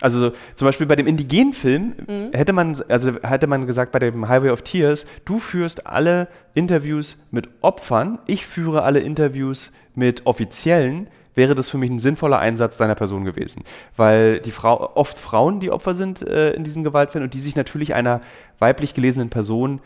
Also 0.00 0.32
zum 0.54 0.66
Beispiel 0.66 0.86
bei 0.86 0.96
dem 0.96 1.06
indigenen 1.06 1.54
Film 1.54 1.94
hätte 2.32 2.52
man, 2.52 2.76
also 2.88 3.12
hätte 3.22 3.46
man 3.46 3.66
gesagt, 3.66 3.92
bei 3.92 3.98
dem 3.98 4.28
Highway 4.28 4.50
of 4.50 4.62
Tears, 4.62 5.06
du 5.24 5.38
führst 5.38 5.86
alle 5.86 6.28
Interviews 6.54 7.26
mit 7.30 7.48
Opfern, 7.62 8.18
ich 8.26 8.46
führe 8.46 8.82
alle 8.82 9.00
Interviews 9.00 9.72
mit 9.94 10.26
Offiziellen, 10.26 11.08
wäre 11.34 11.54
das 11.54 11.68
für 11.68 11.78
mich 11.78 11.90
ein 11.90 11.98
sinnvoller 11.98 12.38
Einsatz 12.38 12.76
deiner 12.76 12.94
Person 12.94 13.24
gewesen. 13.24 13.64
Weil 13.96 14.40
die 14.40 14.50
Frau, 14.50 14.94
oft 14.94 15.16
Frauen 15.16 15.60
die 15.60 15.70
Opfer 15.70 15.94
sind 15.94 16.22
äh, 16.22 16.52
in 16.52 16.64
diesen 16.64 16.84
Gewaltfällen 16.84 17.24
und 17.24 17.34
die 17.34 17.40
sich 17.40 17.56
natürlich 17.56 17.94
einer 17.94 18.20
weiblich 18.58 18.94
gelesenen 18.94 19.30
Person 19.30 19.80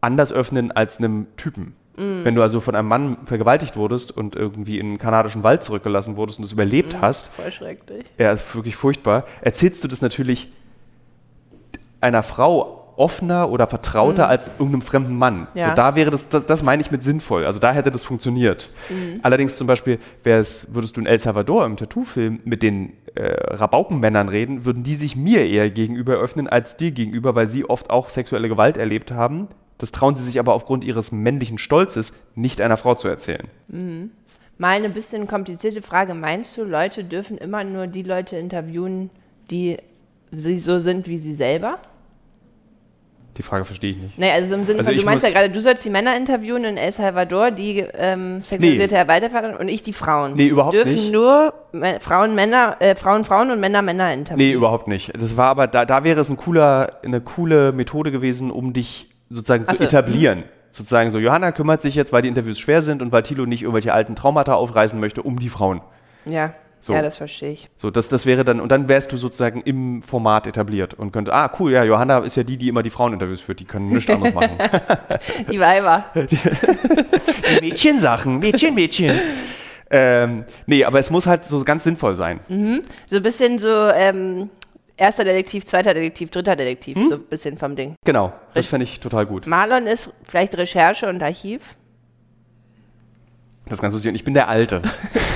anders 0.00 0.32
öffnen 0.32 0.72
als 0.72 0.98
einem 0.98 1.26
Typen. 1.36 1.74
Wenn 1.94 2.34
du 2.34 2.40
also 2.40 2.60
von 2.60 2.74
einem 2.74 2.88
Mann 2.88 3.18
vergewaltigt 3.26 3.76
wurdest 3.76 4.16
und 4.16 4.34
irgendwie 4.34 4.78
in 4.78 4.86
einen 4.86 4.98
kanadischen 4.98 5.42
Wald 5.42 5.62
zurückgelassen 5.62 6.16
wurdest 6.16 6.38
und 6.38 6.46
es 6.46 6.52
überlebt 6.52 6.96
hast, 7.02 7.28
Voll 7.28 7.52
schrecklich. 7.52 8.06
ja, 8.16 8.32
ist 8.32 8.54
wirklich 8.54 8.76
furchtbar, 8.76 9.24
erzählst 9.42 9.84
du 9.84 9.88
das 9.88 10.00
natürlich 10.00 10.50
einer 12.00 12.22
Frau 12.22 12.78
offener 12.96 13.50
oder 13.50 13.66
vertrauter 13.66 14.28
als 14.28 14.48
irgendeinem 14.48 14.82
fremden 14.82 15.16
Mann. 15.16 15.46
Ja. 15.54 15.70
So, 15.70 15.76
da 15.76 15.94
wäre 15.94 16.10
das, 16.10 16.28
das, 16.28 16.46
das 16.46 16.62
meine 16.62 16.82
ich 16.82 16.90
mit 16.90 17.02
sinnvoll. 17.02 17.44
Also 17.46 17.58
da 17.58 17.72
hätte 17.72 17.90
das 17.90 18.02
funktioniert. 18.02 18.70
Allerdings 19.22 19.56
zum 19.56 19.66
Beispiel, 19.66 19.98
würdest 20.22 20.96
du 20.96 21.00
in 21.00 21.06
El 21.06 21.18
Salvador 21.18 21.64
im 21.64 21.76
Tattoo-Film 21.76 22.40
mit 22.44 22.62
den 22.62 22.92
äh, 23.14 23.54
Rabaukenmännern 23.54 24.28
reden, 24.28 24.64
würden 24.64 24.82
die 24.82 24.94
sich 24.94 25.16
mir 25.16 25.46
eher 25.46 25.70
gegenüber 25.70 26.14
öffnen 26.14 26.48
als 26.48 26.76
dir 26.76 26.90
gegenüber, 26.90 27.34
weil 27.34 27.48
sie 27.48 27.68
oft 27.68 27.90
auch 27.90 28.10
sexuelle 28.10 28.48
Gewalt 28.48 28.76
erlebt 28.76 29.10
haben. 29.12 29.48
Das 29.82 29.90
trauen 29.90 30.14
sie 30.14 30.22
sich 30.22 30.38
aber 30.38 30.54
aufgrund 30.54 30.84
ihres 30.84 31.10
männlichen 31.10 31.58
Stolzes 31.58 32.12
nicht 32.36 32.60
einer 32.60 32.76
Frau 32.76 32.94
zu 32.94 33.08
erzählen. 33.08 33.48
Mal 33.68 34.76
eine 34.76 34.90
bisschen 34.90 35.26
komplizierte 35.26 35.82
Frage. 35.82 36.14
Meinst 36.14 36.56
du, 36.56 36.62
Leute 36.62 37.02
dürfen 37.02 37.36
immer 37.36 37.64
nur 37.64 37.88
die 37.88 38.04
Leute 38.04 38.36
interviewen, 38.36 39.10
die 39.50 39.78
sie 40.30 40.56
so 40.58 40.78
sind 40.78 41.08
wie 41.08 41.18
sie 41.18 41.34
selber? 41.34 41.78
Die 43.38 43.42
Frage 43.42 43.64
verstehe 43.64 43.90
ich 43.90 43.96
nicht. 43.96 44.18
Nee, 44.18 44.30
also 44.30 44.54
im 44.54 44.64
Sinne 44.64 44.78
Also 44.80 44.90
von, 44.90 44.98
du 45.00 45.04
meinst 45.06 45.24
ja 45.24 45.32
gerade, 45.32 45.50
du 45.50 45.58
sollst 45.60 45.84
die 45.84 45.90
Männer 45.90 46.16
interviewen 46.16 46.64
in 46.64 46.76
El 46.76 46.92
Salvador, 46.92 47.50
die 47.50 47.78
ähm, 47.94 48.42
sexualisierte 48.44 48.94
Nee. 48.94 49.08
Weiterfahren 49.08 49.56
und 49.56 49.68
ich 49.68 49.82
die 49.82 49.94
Frauen. 49.94 50.34
Nee, 50.36 50.46
überhaupt 50.46 50.74
dürfen 50.74 50.94
nicht. 50.94 51.12
nur 51.12 51.54
Me- 51.72 51.98
Frauen 51.98 52.34
Männer, 52.34 52.76
äh, 52.80 52.94
Frauen 52.94 53.24
Frauen 53.24 53.50
und 53.50 53.58
Männer 53.58 53.80
Männer 53.82 54.12
interviewen. 54.12 54.46
Nee, 54.48 54.52
überhaupt 54.54 54.86
nicht. 54.86 55.12
Das 55.20 55.36
war 55.38 55.46
aber, 55.48 55.66
da, 55.66 55.86
da 55.86 56.04
wäre 56.04 56.20
es 56.20 56.28
ein 56.28 56.36
cooler, 56.36 56.98
eine 57.02 57.20
coole 57.22 57.72
Methode 57.72 58.12
gewesen, 58.12 58.50
um 58.52 58.74
dich 58.74 59.08
sozusagen 59.34 59.64
Ach 59.66 59.72
zu 59.72 59.78
so. 59.78 59.84
etablieren. 59.84 60.44
Sozusagen 60.70 61.10
so, 61.10 61.18
Johanna 61.18 61.52
kümmert 61.52 61.82
sich 61.82 61.94
jetzt, 61.94 62.12
weil 62.12 62.22
die 62.22 62.28
Interviews 62.28 62.58
schwer 62.58 62.80
sind 62.82 63.02
und 63.02 63.12
weil 63.12 63.22
Thilo 63.22 63.44
nicht 63.46 63.62
irgendwelche 63.62 63.92
alten 63.92 64.14
Traumata 64.16 64.54
aufreißen 64.54 64.98
möchte, 64.98 65.22
um 65.22 65.38
die 65.38 65.50
Frauen. 65.50 65.82
Ja, 66.24 66.54
So. 66.80 66.94
ja, 66.94 67.02
das 67.02 67.18
verstehe 67.18 67.50
ich. 67.50 67.68
So, 67.76 67.90
das, 67.90 68.08
das 68.08 68.24
wäre 68.24 68.42
dann, 68.44 68.58
und 68.58 68.70
dann 68.70 68.88
wärst 68.88 69.12
du 69.12 69.18
sozusagen 69.18 69.60
im 69.60 70.02
Format 70.02 70.46
etabliert 70.46 70.94
und 70.94 71.12
könnte, 71.12 71.34
ah, 71.34 71.50
cool, 71.60 71.72
ja, 71.72 71.84
Johanna 71.84 72.18
ist 72.20 72.36
ja 72.36 72.42
die, 72.42 72.56
die 72.56 72.68
immer 72.68 72.82
die 72.82 72.88
Fraueninterviews 72.90 73.42
führt, 73.42 73.60
die 73.60 73.66
können 73.66 73.90
nichts 73.90 74.10
anderes 74.10 74.32
machen. 74.34 74.52
Die 75.52 75.60
Weiber. 75.60 76.04
Die 76.14 76.38
Mädchensachen, 77.60 78.38
Mädchen, 78.38 78.74
Mädchen. 78.74 79.18
ähm, 79.90 80.44
nee, 80.66 80.84
aber 80.84 80.98
es 81.00 81.10
muss 81.10 81.26
halt 81.26 81.44
so 81.44 81.62
ganz 81.64 81.84
sinnvoll 81.84 82.16
sein. 82.16 82.40
So 83.06 83.16
ein 83.16 83.22
bisschen 83.22 83.58
so 83.58 83.88
ähm, 83.94 84.48
erster 84.96 85.24
Detektiv, 85.24 85.64
zweiter 85.64 85.94
Detektiv, 85.94 86.30
dritter 86.30 86.56
Detektiv, 86.56 86.96
Hm? 86.96 87.08
so 87.08 87.14
ein 87.16 87.22
bisschen 87.24 87.56
vom 87.58 87.76
Ding. 87.76 87.94
Genau, 88.04 88.32
das 88.54 88.66
fände 88.66 88.84
ich 88.84 89.00
total 89.00 89.26
gut. 89.26 89.46
Marlon 89.46 89.86
ist 89.86 90.10
vielleicht 90.24 90.56
Recherche 90.56 91.08
und 91.08 91.22
Archiv. 91.22 91.76
Das 93.66 93.80
ganz 93.80 93.94
lustig. 93.94 94.08
Und 94.10 94.16
ich 94.16 94.24
bin 94.24 94.34
der 94.34 94.48
Alte. 94.48 94.82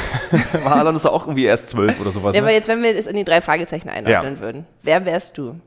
Marlon 0.64 0.96
ist 0.96 1.04
doch 1.04 1.12
auch 1.12 1.22
irgendwie 1.26 1.44
erst 1.44 1.68
zwölf 1.68 2.00
oder 2.00 2.10
sowas. 2.10 2.34
Ja, 2.34 2.40
aber 2.40 2.48
Ne? 2.50 2.54
jetzt, 2.56 2.68
wenn 2.68 2.82
wir 2.82 2.94
das 2.94 3.06
in 3.06 3.14
die 3.16 3.24
drei 3.24 3.40
Fragezeichen 3.40 3.88
einordnen 3.88 4.34
Ja. 4.34 4.40
würden, 4.40 4.66
wer 4.82 5.04
wärst 5.06 5.38
du? 5.38 5.60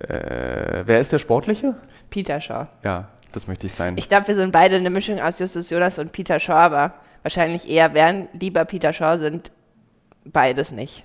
Äh, 0.00 0.82
wer 0.84 0.98
ist 0.98 1.12
der 1.12 1.18
Sportliche? 1.18 1.74
Peter 2.10 2.40
Shaw. 2.40 2.66
Ja, 2.82 3.08
das 3.32 3.46
möchte 3.46 3.66
ich 3.66 3.72
sein. 3.74 3.96
Ich 3.96 4.08
glaube, 4.08 4.28
wir 4.28 4.34
sind 4.34 4.52
beide 4.52 4.76
eine 4.76 4.90
Mischung 4.90 5.20
aus 5.20 5.38
Justus 5.38 5.70
Jonas 5.70 5.98
und 5.98 6.12
Peter 6.12 6.38
Shaw, 6.40 6.52
aber 6.64 6.94
wahrscheinlich 7.22 7.68
eher 7.68 7.94
wären 7.94 8.28
lieber 8.38 8.64
Peter 8.64 8.92
Shaw 8.92 9.16
sind 9.18 9.50
beides 10.24 10.72
nicht. 10.72 11.04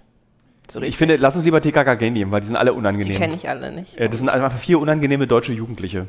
So 0.71 0.81
Ich 0.81 0.97
finde, 0.97 1.15
lass 1.15 1.35
uns 1.35 1.43
lieber 1.45 1.61
TKKG 1.61 2.11
nehmen, 2.11 2.31
weil 2.31 2.41
die 2.41 2.47
sind 2.47 2.55
alle 2.55 2.71
die 2.71 2.77
unangenehm. 2.77 3.17
kenne 3.17 3.35
ich 3.35 3.49
alle 3.49 3.71
nicht. 3.71 3.97
Äh, 3.97 4.09
Das 4.09 4.19
sind 4.19 4.29
einfach 4.29 4.53
vier 4.55 4.79
unangenehme 4.79 5.25
deutsche 5.27 5.53
Jugendliche. 5.53 6.07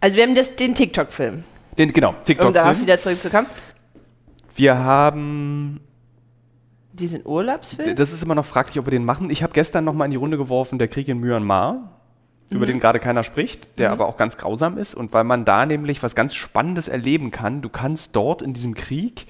Also 0.00 0.16
wir 0.16 0.24
haben 0.24 0.34
das, 0.34 0.56
den 0.56 0.74
TikTok-Film, 0.74 1.44
Den, 1.78 1.92
genau, 1.92 2.10
um 2.10 2.14
darauf 2.14 2.24
TikTok-Film. 2.26 2.80
wieder 2.82 2.98
zurückzukommen. 2.98 3.46
Wir 4.54 4.78
haben 4.78 5.80
Diesen 6.92 7.26
Urlaubsfilm? 7.26 7.94
Das 7.96 8.12
ist 8.12 8.22
immer 8.22 8.34
noch 8.34 8.44
fraglich, 8.46 8.78
ob 8.78 8.86
wir 8.86 8.90
den 8.90 9.04
machen. 9.04 9.28
Ich 9.30 9.42
habe 9.42 9.52
gestern 9.52 9.84
noch 9.84 9.92
mal 9.94 10.06
in 10.06 10.10
die 10.10 10.16
Runde 10.16 10.36
geworfen, 10.38 10.78
der 10.78 10.88
Krieg 10.88 11.08
in 11.08 11.18
Myanmar, 11.20 11.92
Mhm. 12.50 12.56
über 12.58 12.66
den 12.66 12.78
gerade 12.80 13.00
keiner 13.00 13.24
spricht, 13.24 13.78
der 13.78 13.90
aber 13.90 14.06
auch 14.06 14.16
ganz 14.16 14.36
grausam 14.36 14.78
ist. 14.78 14.94
Und 14.94 15.12
weil 15.12 15.24
man 15.24 15.44
da 15.44 15.66
nämlich 15.66 16.02
was 16.02 16.14
ganz 16.14 16.34
Spannendes 16.34 16.86
erleben 16.88 17.30
kann, 17.32 17.60
du 17.60 17.68
kannst 17.68 18.14
dort 18.16 18.40
in 18.40 18.52
diesem 18.54 18.74
Krieg 18.74 19.26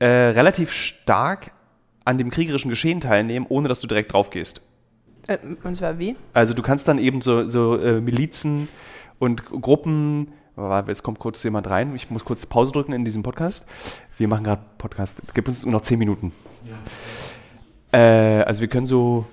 äh, 0.00 0.06
relativ 0.06 0.72
stark 0.72 1.52
an 2.04 2.18
dem 2.18 2.30
kriegerischen 2.30 2.68
Geschehen 2.70 3.00
teilnehmen, 3.00 3.46
ohne 3.48 3.68
dass 3.68 3.80
du 3.80 3.86
direkt 3.86 4.12
drauf 4.12 4.30
gehst. 4.30 4.60
Äh, 5.26 5.38
und 5.62 5.76
zwar 5.76 5.98
wie? 5.98 6.16
Also 6.34 6.52
du 6.54 6.62
kannst 6.62 6.86
dann 6.88 6.98
eben 6.98 7.22
so, 7.22 7.48
so 7.48 7.78
äh, 7.78 8.00
Milizen 8.00 8.68
und 9.18 9.44
Gruppen, 9.46 10.32
warte, 10.56 10.90
jetzt 10.90 11.02
kommt 11.02 11.18
kurz 11.18 11.42
jemand 11.42 11.68
rein, 11.70 11.94
ich 11.94 12.10
muss 12.10 12.24
kurz 12.24 12.44
Pause 12.46 12.72
drücken 12.72 12.92
in 12.92 13.04
diesem 13.04 13.22
Podcast. 13.22 13.64
Wir 14.18 14.28
machen 14.28 14.44
gerade 14.44 14.62
Podcast, 14.78 15.22
gib 15.34 15.48
uns 15.48 15.64
nur 15.64 15.72
noch 15.72 15.80
zehn 15.80 15.98
Minuten. 15.98 16.32
Äh, 17.92 18.42
also 18.42 18.60
wir 18.60 18.68
können 18.68 18.86
so, 18.86 19.24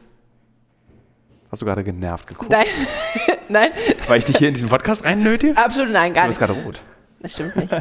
hast 1.51 1.61
du 1.61 1.65
gerade 1.65 1.83
genervt 1.83 2.27
geguckt, 2.27 2.51
Nein, 2.51 2.65
nein, 3.49 3.71
weil 4.07 4.19
ich 4.19 4.25
dich 4.25 4.37
hier 4.37 4.47
in 4.47 4.53
diesen 4.53 4.69
Podcast 4.69 5.03
reinnötige? 5.03 5.57
absolut 5.57 5.91
nein, 5.91 6.11
Du 6.13 6.15
gar 6.15 6.27
bist 6.27 6.39
nicht. 6.39 6.47
gerade 6.49 6.61
rot. 6.63 6.81
Das 7.21 7.33
stimmt 7.33 7.55
nicht. 7.55 7.71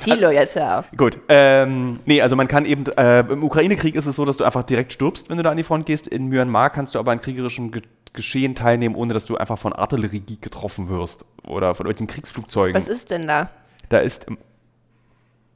Tilo, 0.00 0.30
jetzt 0.30 0.56
hör 0.56 0.78
auf. 0.78 0.90
Gut, 0.96 1.18
ähm, 1.28 1.98
nee, 2.06 2.22
also 2.22 2.34
man 2.34 2.48
kann 2.48 2.64
eben, 2.64 2.86
äh, 2.96 3.20
im 3.20 3.44
Ukraine-Krieg 3.44 3.94
ist 3.94 4.06
es 4.06 4.16
so, 4.16 4.24
dass 4.24 4.38
du 4.38 4.44
einfach 4.44 4.62
direkt 4.62 4.92
stirbst, 4.92 5.28
wenn 5.28 5.36
du 5.36 5.42
da 5.42 5.50
an 5.50 5.56
die 5.56 5.62
Front 5.62 5.86
gehst. 5.86 6.06
In 6.06 6.28
Myanmar 6.28 6.70
kannst 6.70 6.94
du 6.94 6.98
aber 6.98 7.12
an 7.12 7.20
kriegerischem 7.20 7.70
Ge 7.72 7.82
Geschehen 8.12 8.54
teilnehmen, 8.54 8.94
ohne 8.94 9.12
dass 9.12 9.26
du 9.26 9.36
einfach 9.36 9.58
von 9.58 9.74
Artillerie 9.74 10.22
getroffen 10.40 10.88
wirst 10.88 11.26
oder 11.46 11.74
von 11.74 11.84
irgendwelchen 11.84 12.14
Kriegsflugzeugen. 12.14 12.74
Was 12.74 12.88
ist 12.88 13.10
denn 13.10 13.26
da? 13.26 13.50
Da 13.90 13.98
ist. 13.98 14.26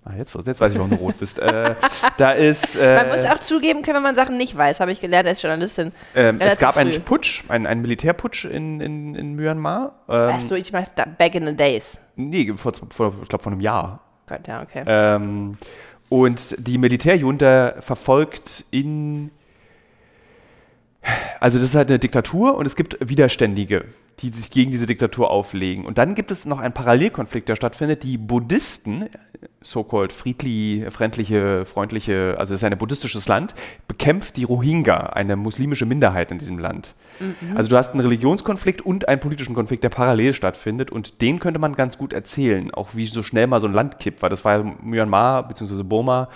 Ah, 0.04 0.12
jetzt, 0.16 0.35
jetzt 0.35 0.61
weiß 0.61 0.73
ich, 0.73 0.78
warum 0.78 0.90
du 0.90 0.97
rot 0.97 1.19
bist. 1.19 1.38
Äh, 1.38 1.75
da 2.16 2.33
ist. 2.33 2.75
Äh, 2.75 2.97
Man 3.02 3.09
muss 3.09 3.25
auch 3.26 3.38
zugeben 3.38 3.83
können, 3.83 3.97
wenn 3.97 4.02
man 4.02 4.14
Sachen 4.14 4.38
nicht 4.38 4.57
weiß, 4.57 4.80
habe 4.80 4.92
ich 4.92 5.00
gelernt 5.00 5.28
als 5.28 5.42
Journalistin. 5.42 5.92
ähm, 6.14 6.40
es 6.40 6.59
gab 6.59 6.78
einen 6.78 6.92
früh. 6.92 7.00
Putsch, 7.00 7.42
einen, 7.49 7.66
einen 7.66 7.83
Militärputsch 7.83 8.47
in, 8.47 8.80
in, 8.80 9.14
in 9.14 9.35
Myanmar. 9.35 9.92
Ähm, 10.09 10.14
Achso, 10.30 10.54
ich 10.54 10.73
da 10.73 11.04
back 11.19 11.35
in 11.35 11.47
the 11.47 11.54
days. 11.54 12.00
Nee, 12.16 12.52
vor, 12.57 12.73
vor, 12.88 13.14
ich 13.23 13.28
glaube 13.28 13.42
vor 13.42 13.52
einem 13.52 13.61
Jahr. 13.61 14.00
Gott, 14.26 14.49
ja, 14.49 14.62
okay. 14.62 14.85
Ähm, 14.87 15.59
und 16.09 16.57
die 16.59 16.78
Militärjunta 16.78 17.75
verfolgt 17.80 18.64
in. 18.71 19.30
Also, 21.40 21.59
das 21.59 21.69
ist 21.71 21.75
halt 21.75 21.88
eine 21.88 21.99
Diktatur 21.99 22.57
und 22.57 22.66
es 22.66 22.76
gibt 22.76 22.99
Widerständige, 23.00 23.87
die 24.21 24.28
sich 24.30 24.50
gegen 24.50 24.71
diese 24.71 24.87
Diktatur 24.87 25.30
auflegen. 25.30 25.87
Und 25.87 25.97
dann 25.97 26.14
gibt 26.14 26.30
es 26.30 26.45
noch 26.45 26.61
einen 26.61 26.75
Parallelkonflikt, 26.75 27.49
der 27.49 27.57
stattfindet. 27.57 28.02
Die 28.02 28.19
Buddhisten, 28.19 29.07
so-called 29.62 30.12
friedli, 30.12 30.87
freundliche, 30.90 31.64
freundliche, 31.64 32.37
also 32.38 32.52
es 32.52 32.62
ist 32.62 32.64
ein 32.64 32.76
buddhistisches 32.76 33.26
Land, 33.28 33.54
bekämpft 33.88 34.37
die 34.37 34.45
Rohingya, 34.45 34.99
eine 35.14 35.37
muslimische 35.37 35.87
Minderheit 35.87 36.30
in 36.30 36.38
diesem 36.38 36.59
Land. 36.59 36.95
Also 37.54 37.71
du 37.71 37.76
hast 37.76 37.92
einen 37.92 38.00
Religionskonflikt 38.00 38.83
und 38.83 39.09
einen 39.09 39.21
politischen 39.21 39.54
Konflikt, 39.54 39.85
der 39.85 39.90
parallel 39.90 40.35
stattfindet 40.35 40.90
und 40.90 41.23
den 41.23 41.38
könnte 41.38 41.59
man 41.59 41.75
ganz 41.75 41.99
gut 41.99 42.12
erzählen, 42.12 42.73
auch 42.73 42.90
wie 42.95 43.07
so 43.07 43.23
schnell 43.23 43.47
mal 43.47 43.61
so 43.61 43.66
ein 43.66 43.75
Land 43.75 43.99
kippt, 43.99 44.23
weil 44.23 44.30
das 44.30 44.45
war 44.45 44.59
ja 44.59 44.75
Myanmar 44.83 45.49
bzw. 45.49 45.83
Burma 45.83 46.28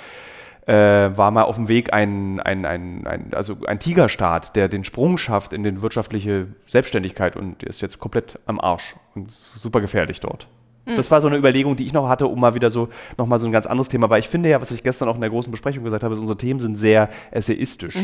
äh, 0.66 0.75
war 0.75 1.30
mal 1.30 1.42
auf 1.42 1.56
dem 1.56 1.68
Weg 1.68 1.92
ein, 1.92 2.40
ein, 2.40 2.64
ein, 2.64 3.06
ein, 3.06 3.35
also 3.35 3.56
ein 3.66 3.78
Tigerstaat, 3.78 4.57
der 4.57 4.68
den 4.68 4.85
Sprung 4.85 5.18
schafft 5.18 5.53
in 5.53 5.62
die 5.62 5.83
wirtschaftliche 5.83 6.48
Selbstständigkeit 6.66 7.37
und 7.37 7.62
ist 7.62 7.83
jetzt 7.83 7.98
komplett 7.98 8.38
am 8.46 8.61
Arsch 8.61 8.96
und 9.14 9.31
super 9.31 9.81
gefährlich 9.81 10.20
dort. 10.20 10.46
Das 10.87 11.11
war 11.11 11.22
so 11.22 11.29
eine 11.29 11.38
Überlegung, 11.38 11.77
die 11.77 11.87
ich 11.87 11.94
noch 11.94 12.09
hatte, 12.11 12.27
um 12.27 12.38
mal 12.38 12.55
wieder 12.55 12.68
so 12.68 12.88
nochmal 13.16 13.38
so 13.38 13.46
ein 13.46 13.53
ganz 13.53 13.66
anderes 13.66 13.88
Thema, 13.88 14.11
weil 14.11 14.20
ich 14.20 14.29
finde 14.29 14.50
ja, 14.50 14.61
was 14.61 14.70
ich 14.70 14.83
gestern 14.83 15.09
auch 15.09 15.14
in 15.14 15.22
der 15.22 15.31
großen 15.31 15.50
Besprechung 15.50 15.83
gesagt 15.83 16.03
habe, 16.05 16.12
ist, 16.12 16.20
unsere 16.20 16.37
Themen 16.37 16.61
sind 16.61 16.77
sehr 16.77 17.09
essayistisch. 17.31 17.96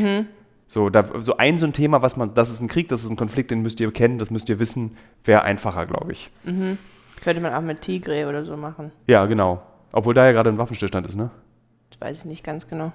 So, 0.66 0.88
da, 0.88 1.04
so 1.20 1.36
ein 1.36 1.58
so 1.58 1.66
ein 1.66 1.72
Thema, 1.74 2.00
was 2.00 2.16
man, 2.16 2.32
das 2.32 2.50
ist 2.50 2.60
ein 2.60 2.68
Krieg, 2.68 2.88
das 2.88 3.02
ist 3.02 3.10
ein 3.10 3.16
Konflikt, 3.16 3.50
den 3.50 3.60
müsst 3.60 3.80
ihr 3.80 3.92
kennen, 3.92 4.18
das 4.18 4.30
müsst 4.30 4.48
ihr 4.48 4.60
wissen, 4.60 4.96
wäre 5.24 5.42
einfacher, 5.42 5.84
glaube 5.84 6.12
ich. 6.12 6.30
Könnte 7.22 7.42
man 7.42 7.52
auch 7.52 7.60
mit 7.60 7.82
Tigre 7.82 8.26
oder 8.28 8.44
so 8.44 8.56
machen. 8.56 8.92
Ja, 9.06 9.26
genau. 9.26 9.62
Obwohl 9.92 10.14
da 10.14 10.24
ja 10.24 10.32
gerade 10.32 10.48
ein 10.48 10.56
Waffenstillstand 10.58 11.06
ist, 11.06 11.16
ne? 11.16 11.30
Das 11.90 12.00
weiß 12.00 12.18
ich 12.18 12.24
nicht 12.24 12.44
ganz 12.44 12.68
genau. 12.68 12.92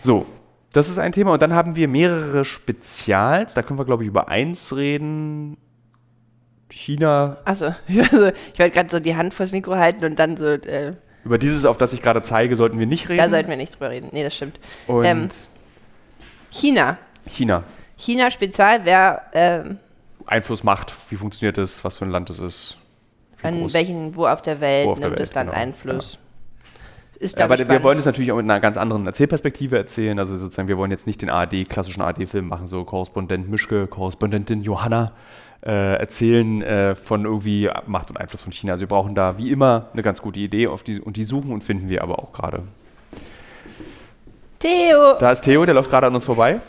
So, 0.00 0.26
das 0.72 0.88
ist 0.88 0.98
ein 0.98 1.12
Thema. 1.12 1.34
Und 1.34 1.42
dann 1.42 1.54
haben 1.54 1.76
wir 1.76 1.88
mehrere 1.88 2.44
Spezials. 2.44 3.54
Da 3.54 3.62
können 3.62 3.78
wir, 3.78 3.84
glaube 3.84 4.02
ich, 4.02 4.08
über 4.08 4.28
eins 4.28 4.74
reden. 4.74 5.56
China, 6.70 7.36
Achso, 7.44 7.66
also, 7.88 8.26
ich 8.52 8.58
wollte 8.58 8.70
gerade 8.70 8.90
so 8.90 8.98
die 8.98 9.14
Hand 9.14 9.32
vors 9.32 9.52
Mikro 9.52 9.76
halten 9.76 10.04
und 10.04 10.18
dann 10.18 10.36
so, 10.36 10.46
äh, 10.46 10.94
über 11.24 11.38
dieses, 11.38 11.64
auf 11.64 11.78
das 11.78 11.92
ich 11.92 12.02
gerade 12.02 12.20
zeige, 12.20 12.56
sollten 12.56 12.78
wir 12.78 12.86
nicht 12.86 13.08
reden. 13.08 13.18
da 13.18 13.30
sollten 13.30 13.48
wir 13.48 13.56
nicht 13.56 13.74
drüber 13.74 13.90
reden. 13.90 14.08
Nee, 14.12 14.24
das 14.24 14.34
stimmt. 14.34 14.58
Und 14.88 15.04
ähm, 15.04 15.28
China. 16.50 16.98
China. 17.28 17.62
China 17.96 18.30
Spezial 18.30 18.84
wäre, 18.84 19.22
ähm, 19.32 19.78
Einfluss, 20.26 20.64
Macht, 20.64 20.94
wie 21.10 21.16
funktioniert 21.16 21.58
das, 21.58 21.84
was 21.84 21.98
für 21.98 22.04
ein 22.04 22.10
Land 22.10 22.28
es 22.30 22.40
ist. 22.40 22.76
An 23.42 23.60
groß. 23.60 23.72
welchen, 23.72 24.16
wo 24.16 24.26
auf 24.26 24.42
der 24.42 24.60
Welt 24.60 24.88
auf 24.88 24.98
der 24.98 25.08
nimmt 25.08 25.18
Welt, 25.18 25.28
das 25.28 25.34
Land 25.34 25.50
genau. 25.50 25.62
Einfluss. 25.62 26.18
Ist, 27.24 27.32
Ja, 27.32 27.36
glaub 27.38 27.44
aber 27.46 27.54
ich, 27.54 27.60
wir 27.60 27.64
spannend. 27.66 27.84
wollen 27.84 27.98
es 27.98 28.04
natürlich 28.04 28.32
auch 28.32 28.36
mit 28.36 28.44
einer 28.44 28.60
ganz 28.60 28.76
anderen 28.76 29.06
Erzählperspektive 29.06 29.76
erzählen. 29.78 30.18
Also 30.18 30.36
sozusagen, 30.36 30.68
wir 30.68 30.76
wollen 30.76 30.90
jetzt 30.90 31.06
nicht 31.06 31.22
den 31.22 31.30
ARD, 31.30 31.68
klassischen 31.68 32.02
ARD-Film 32.02 32.46
machen, 32.48 32.66
so 32.66 32.84
Korrespondent 32.84 33.48
Mischke, 33.48 33.86
Korrespondentin 33.86 34.60
Johanna 34.62 35.12
äh, 35.66 35.96
erzählen 35.96 36.60
äh, 36.60 36.94
von 36.94 37.24
irgendwie 37.24 37.70
Macht 37.86 38.10
und 38.10 38.18
Einfluss 38.18 38.42
von 38.42 38.52
China. 38.52 38.72
Also 38.72 38.82
wir 38.82 38.88
brauchen 38.88 39.14
da 39.14 39.38
wie 39.38 39.50
immer 39.50 39.86
eine 39.94 40.02
ganz 40.02 40.20
gute 40.20 40.38
Idee 40.38 40.66
auf 40.66 40.82
die, 40.82 41.00
und 41.00 41.16
die 41.16 41.24
suchen 41.24 41.52
und 41.52 41.64
finden 41.64 41.88
wir 41.88 42.02
aber 42.02 42.18
auch 42.18 42.32
gerade. 42.32 42.62
Theo, 44.58 45.14
Da 45.18 45.30
ist 45.30 45.40
Theo, 45.42 45.64
der 45.64 45.74
läuft 45.74 45.88
gerade 45.90 46.06
an 46.06 46.14
uns 46.14 46.24
vorbei. 46.26 46.60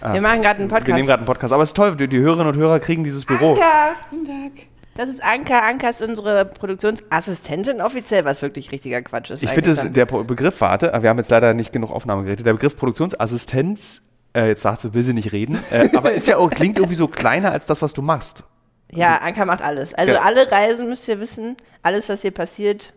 Ah. 0.00 0.12
wir 0.12 0.20
machen 0.20 0.42
gerade 0.42 0.60
einen 0.60 0.70
Wir 0.70 0.76
nehmen 0.78 0.84
Podcast. 0.86 1.06
gerade 1.06 1.18
einen 1.20 1.26
Podcast. 1.26 1.52
Aber 1.52 1.62
es 1.62 1.70
ist 1.70 1.76
toll, 1.76 1.96
die, 1.96 2.06
die 2.06 2.18
Hörerinnen 2.18 2.46
und 2.52 2.56
Hörer 2.56 2.78
kriegen 2.80 3.02
dieses 3.02 3.24
Büro. 3.24 3.54
Anka! 3.54 3.94
Guten 4.10 4.24
Tag. 4.26 4.52
Das 4.98 5.08
ist 5.08 5.22
Anka. 5.22 5.60
Anka 5.60 5.90
ist 5.90 6.02
unsere 6.02 6.44
Produktionsassistentin 6.44 7.80
offiziell, 7.80 8.24
was 8.24 8.42
wirklich 8.42 8.72
richtiger 8.72 9.00
Quatsch 9.00 9.30
ist. 9.30 9.44
Ich 9.44 9.50
finde, 9.50 9.90
der 9.90 10.06
Begriff, 10.06 10.60
warte, 10.60 10.92
wir 11.00 11.08
haben 11.08 11.18
jetzt 11.18 11.30
leider 11.30 11.54
nicht 11.54 11.72
genug 11.72 11.92
Aufnahmegeräte, 11.92 12.42
der 12.42 12.54
Begriff 12.54 12.76
Produktionsassistenz, 12.76 14.02
äh, 14.34 14.48
jetzt 14.48 14.62
sagt 14.62 14.80
sie, 14.80 14.94
will 14.94 15.04
sie 15.04 15.14
nicht 15.14 15.30
reden, 15.30 15.56
äh, 15.70 15.88
aber 15.96 16.10
ist 16.14 16.26
ja 16.26 16.36
auch, 16.36 16.50
klingt 16.50 16.78
irgendwie 16.78 16.96
so 16.96 17.06
kleiner 17.06 17.52
als 17.52 17.66
das, 17.66 17.80
was 17.80 17.92
du 17.92 18.02
machst. 18.02 18.42
Ja, 18.90 19.18
Anka 19.18 19.44
macht 19.44 19.62
alles. 19.62 19.94
Also 19.94 20.14
Ja. 20.14 20.22
alle 20.22 20.50
Reisen 20.50 20.88
müsst 20.88 21.06
ihr 21.06 21.20
wissen, 21.20 21.56
alles, 21.84 22.08
was 22.08 22.22
hier 22.22 22.32
passiert, 22.32 22.92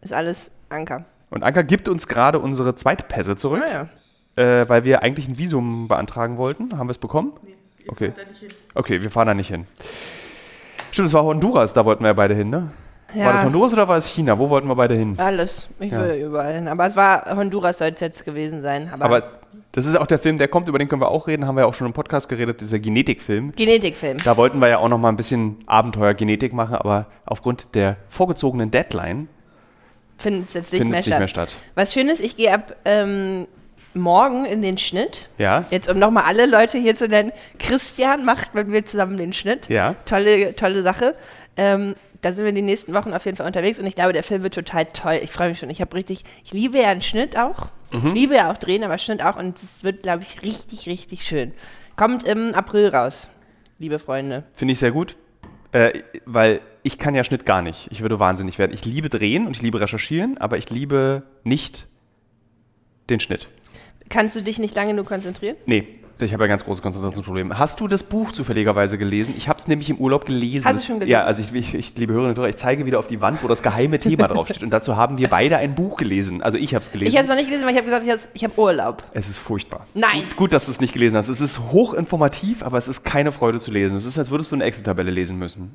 ist 0.00 0.12
alles 0.12 0.50
Anka. 0.70 1.04
Und 1.30 1.44
Anka 1.44 1.62
gibt 1.62 1.88
uns 1.88 2.08
gerade 2.08 2.40
unsere 2.40 2.74
Zweitpässe 2.74 3.36
zurück, 3.36 3.60
Naja. 3.60 3.88
äh, 4.34 4.68
weil 4.68 4.82
wir 4.82 5.04
eigentlich 5.04 5.28
ein 5.28 5.38
Visum 5.38 5.86
beantragen 5.86 6.36
wollten. 6.36 6.76
Haben 6.76 6.88
wir 6.88 6.92
es 6.92 6.98
bekommen? 6.98 7.32
okay. 7.86 8.12
Okay, 8.74 9.02
wir 9.02 9.10
fahren 9.12 9.28
da 9.28 9.34
nicht 9.34 9.50
hin. 9.50 9.68
Stimmt, 10.94 11.08
es 11.08 11.12
war 11.12 11.24
Honduras, 11.24 11.72
da 11.72 11.84
wollten 11.84 12.04
wir 12.04 12.08
ja 12.10 12.12
beide 12.12 12.34
hin, 12.36 12.50
ne? 12.50 12.70
Ja. 13.16 13.26
War 13.26 13.32
das 13.32 13.42
Honduras 13.44 13.72
oder 13.72 13.88
war 13.88 13.96
es 13.96 14.06
China? 14.06 14.38
Wo 14.38 14.48
wollten 14.48 14.68
wir 14.68 14.76
beide 14.76 14.94
hin? 14.94 15.14
Alles. 15.18 15.68
Ich 15.80 15.90
Ja. 15.90 16.00
will 16.00 16.14
überall 16.24 16.54
hin. 16.54 16.68
Aber 16.68 16.86
es 16.86 16.94
war 16.94 17.34
Honduras 17.34 17.78
soll 17.78 17.88
es 17.88 18.00
jetzt 18.00 18.24
gewesen 18.24 18.62
sein. 18.62 18.88
Aber, 18.92 19.04
Aber 19.04 19.22
das 19.72 19.86
ist 19.86 19.96
auch 19.96 20.06
der 20.06 20.20
Film, 20.20 20.38
der 20.38 20.46
kommt, 20.46 20.68
über 20.68 20.78
den 20.78 20.86
können 20.88 21.02
wir 21.02 21.08
auch 21.08 21.26
reden, 21.26 21.48
haben 21.48 21.56
wir 21.56 21.62
ja 21.62 21.66
auch 21.66 21.74
schon 21.74 21.88
im 21.88 21.92
Podcast 21.94 22.28
geredet, 22.28 22.60
dieser 22.60 22.78
Genetikfilm. 22.78 23.50
Genetikfilm. 23.50 24.18
Da 24.18 24.36
wollten 24.36 24.60
wir 24.60 24.68
ja 24.68 24.78
auch 24.78 24.88
noch 24.88 24.98
mal 24.98 25.08
ein 25.08 25.16
bisschen 25.16 25.56
Abenteuer-Genetik 25.66 26.52
machen, 26.52 26.76
aber 26.76 27.06
aufgrund 27.26 27.74
der 27.74 27.96
vorgezogenen 28.08 28.70
Deadline 28.70 29.26
Findet 30.16 30.46
es 30.46 30.54
jetzt 30.54 30.72
nicht, 30.72 30.84
mehr, 30.84 30.92
nicht 30.92 31.06
statt. 31.06 31.18
mehr 31.18 31.26
statt. 31.28 31.56
Was 31.74 31.92
schön 31.92 32.08
ist, 32.08 32.20
ich 32.20 32.36
gehe 32.36 32.54
ab 32.54 32.76
ähm, 32.84 33.48
morgen 33.94 34.44
in 34.44 34.62
den 34.62 34.78
Schnitt. 34.78 35.28
Ja? 35.38 35.64
Jetzt, 35.70 35.88
um 35.88 35.98
nochmal 35.98 36.24
alle 36.26 36.46
Leute 36.46 36.78
hier 36.78 36.94
zu 36.94 37.08
nennen. 37.08 37.32
Christian 37.58 38.24
macht 38.24 38.54
mit 38.54 38.68
mir 38.68 38.84
zusammen 38.84 39.16
den 39.16 39.32
Schnitt. 39.32 39.68
Ja. 39.68 39.94
Tolle, 40.04 40.54
tolle 40.56 40.82
Sache. 40.82 41.14
Ähm, 41.56 41.94
da 42.24 42.32
sind 42.32 42.44
wir 42.44 42.52
die 42.52 42.62
nächsten 42.62 42.94
Wochen 42.94 43.12
auf 43.12 43.24
jeden 43.26 43.36
Fall 43.36 43.46
unterwegs 43.46 43.78
und 43.78 43.86
ich 43.86 43.94
glaube, 43.94 44.12
der 44.12 44.22
Film 44.22 44.42
wird 44.42 44.54
total 44.54 44.86
toll. 44.86 45.20
Ich 45.22 45.30
freue 45.30 45.50
mich 45.50 45.58
schon. 45.58 45.68
Ich 45.70 45.80
habe 45.80 45.94
richtig, 45.94 46.24
ich 46.42 46.52
liebe 46.52 46.78
ja 46.78 46.88
einen 46.88 47.02
Schnitt 47.02 47.36
auch. 47.36 47.68
Mhm. 47.92 48.06
Ich 48.06 48.12
liebe 48.14 48.34
ja 48.34 48.50
auch 48.50 48.56
Drehen, 48.56 48.82
aber 48.82 48.96
Schnitt 48.98 49.22
auch 49.22 49.36
und 49.36 49.58
es 49.58 49.84
wird, 49.84 50.02
glaube 50.02 50.22
ich, 50.22 50.42
richtig, 50.42 50.86
richtig 50.86 51.24
schön. 51.24 51.52
Kommt 51.96 52.24
im 52.24 52.54
April 52.54 52.88
raus, 52.88 53.28
liebe 53.78 53.98
Freunde. 53.98 54.44
Finde 54.54 54.72
ich 54.72 54.78
sehr 54.78 54.90
gut, 54.90 55.16
äh, 55.72 55.92
weil 56.24 56.60
ich 56.82 56.98
kann 56.98 57.14
ja 57.14 57.24
Schnitt 57.24 57.44
gar 57.44 57.60
nicht. 57.60 57.88
Ich 57.90 58.00
würde 58.00 58.18
wahnsinnig 58.18 58.58
werden. 58.58 58.72
Ich 58.72 58.84
liebe 58.84 59.10
Drehen 59.10 59.46
und 59.46 59.56
ich 59.56 59.62
liebe 59.62 59.80
Recherchieren, 59.80 60.38
aber 60.38 60.56
ich 60.56 60.70
liebe 60.70 61.24
nicht 61.44 61.86
den 63.10 63.20
Schnitt. 63.20 63.48
Kannst 64.14 64.36
du 64.36 64.42
dich 64.42 64.60
nicht 64.60 64.76
lange 64.76 64.90
genug 64.90 65.06
konzentrieren? 65.06 65.56
Nee, 65.66 65.84
Ich 66.20 66.32
habe 66.32 66.44
ja 66.44 66.46
ganz 66.46 66.64
große 66.64 66.80
Konzentrationsprobleme. 66.80 67.58
Hast 67.58 67.80
du 67.80 67.88
das 67.88 68.04
Buch 68.04 68.30
zufälligerweise 68.30 68.96
gelesen? 68.96 69.34
Ich 69.36 69.48
habe 69.48 69.58
es 69.58 69.66
nämlich 69.66 69.90
im 69.90 69.96
Urlaub 69.96 70.24
gelesen. 70.24 70.64
Hast 70.66 70.84
du 70.84 70.86
schon 70.86 71.00
gelesen? 71.00 71.10
Ja, 71.10 71.24
also 71.24 71.42
ich, 71.42 71.52
ich, 71.52 71.74
ich 71.74 71.96
liebe 71.98 72.12
Hörerinnen 72.12 72.36
und 72.36 72.38
Hörer, 72.38 72.48
ich 72.48 72.54
zeige 72.54 72.86
wieder 72.86 73.00
auf 73.00 73.08
die 73.08 73.20
Wand, 73.20 73.42
wo 73.42 73.48
das 73.48 73.64
geheime 73.64 73.98
Thema 73.98 74.28
draufsteht. 74.28 74.62
Und 74.62 74.70
dazu 74.70 74.96
haben 74.96 75.18
wir 75.18 75.26
beide 75.26 75.56
ein 75.56 75.74
Buch 75.74 75.96
gelesen. 75.96 76.42
Also 76.42 76.56
ich 76.56 76.76
habe 76.76 76.84
es 76.84 76.92
gelesen. 76.92 77.10
Ich 77.10 77.16
habe 77.16 77.24
es 77.24 77.28
noch 77.28 77.34
nicht 77.34 77.46
gelesen, 77.48 77.66
weil 77.66 77.72
ich 77.72 77.78
habe 77.82 77.90
gesagt, 77.90 78.28
ich 78.34 78.44
habe 78.44 78.56
Urlaub. 78.56 79.02
es 79.12 79.28
ist 79.28 79.38
furchtbar. 79.38 79.84
Nein. 79.94 80.20
Gut, 80.28 80.36
gut 80.36 80.52
dass 80.52 80.66
du 80.66 80.70
es 80.70 80.80
nicht 80.80 80.92
gelesen 80.92 81.16
hast. 81.16 81.28
Es 81.28 81.40
ist 81.40 81.58
hochinformativ, 81.72 82.62
aber 82.62 82.78
es 82.78 82.86
ist 82.86 83.02
keine 83.04 83.32
Freude 83.32 83.58
zu 83.58 83.72
lesen. 83.72 83.96
Es 83.96 84.04
ist, 84.04 84.16
als 84.16 84.30
würdest 84.30 84.52
du 84.52 84.54
eine 84.54 84.64
Excel-Tabelle 84.64 85.10
lesen 85.10 85.36
müssen. 85.40 85.74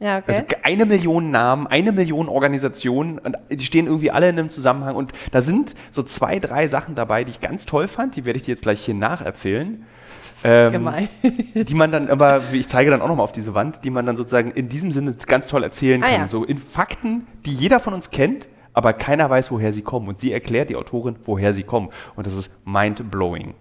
Ja, 0.00 0.18
okay. 0.18 0.24
Also 0.28 0.44
eine 0.62 0.86
Million 0.86 1.30
Namen, 1.32 1.66
eine 1.66 1.90
Million 1.92 2.28
Organisationen 2.28 3.18
und 3.18 3.36
die 3.50 3.64
stehen 3.64 3.86
irgendwie 3.86 4.10
alle 4.12 4.28
in 4.28 4.38
einem 4.38 4.50
Zusammenhang 4.50 4.94
und 4.94 5.12
da 5.32 5.40
sind 5.40 5.74
so 5.90 6.02
zwei, 6.04 6.38
drei 6.38 6.66
Sachen 6.68 6.94
dabei, 6.94 7.24
die 7.24 7.30
ich 7.30 7.40
ganz 7.40 7.66
toll 7.66 7.88
fand, 7.88 8.14
die 8.14 8.24
werde 8.24 8.36
ich 8.38 8.44
dir 8.44 8.52
jetzt 8.52 8.62
gleich 8.62 8.84
hier 8.84 8.94
nacherzählen. 8.94 9.84
Ähm, 10.44 10.72
Gemein. 10.72 11.08
die 11.54 11.74
man 11.74 11.90
dann 11.90 12.08
aber, 12.10 12.42
ich 12.52 12.68
zeige 12.68 12.92
dann 12.92 13.02
auch 13.02 13.08
nochmal 13.08 13.24
auf 13.24 13.32
diese 13.32 13.54
Wand, 13.54 13.84
die 13.84 13.90
man 13.90 14.06
dann 14.06 14.16
sozusagen 14.16 14.52
in 14.52 14.68
diesem 14.68 14.92
Sinne 14.92 15.12
ganz 15.26 15.46
toll 15.48 15.64
erzählen 15.64 16.00
Ah, 16.04 16.06
kann. 16.06 16.20
ja. 16.20 16.28
So 16.28 16.44
in 16.44 16.58
Fakten, 16.58 17.26
die 17.44 17.52
jeder 17.52 17.80
von 17.80 17.92
uns 17.92 18.12
kennt, 18.12 18.48
aber 18.72 18.92
keiner 18.92 19.28
weiß, 19.28 19.50
woher 19.50 19.72
sie 19.72 19.82
kommen. 19.82 20.06
Und 20.06 20.20
sie 20.20 20.32
erklärt, 20.32 20.70
die 20.70 20.76
Autorin, 20.76 21.16
woher 21.24 21.52
sie 21.52 21.64
kommen. 21.64 21.88
Und 22.14 22.24
das 22.28 22.34
ist 22.34 22.52
mind-blowing. 22.64 23.54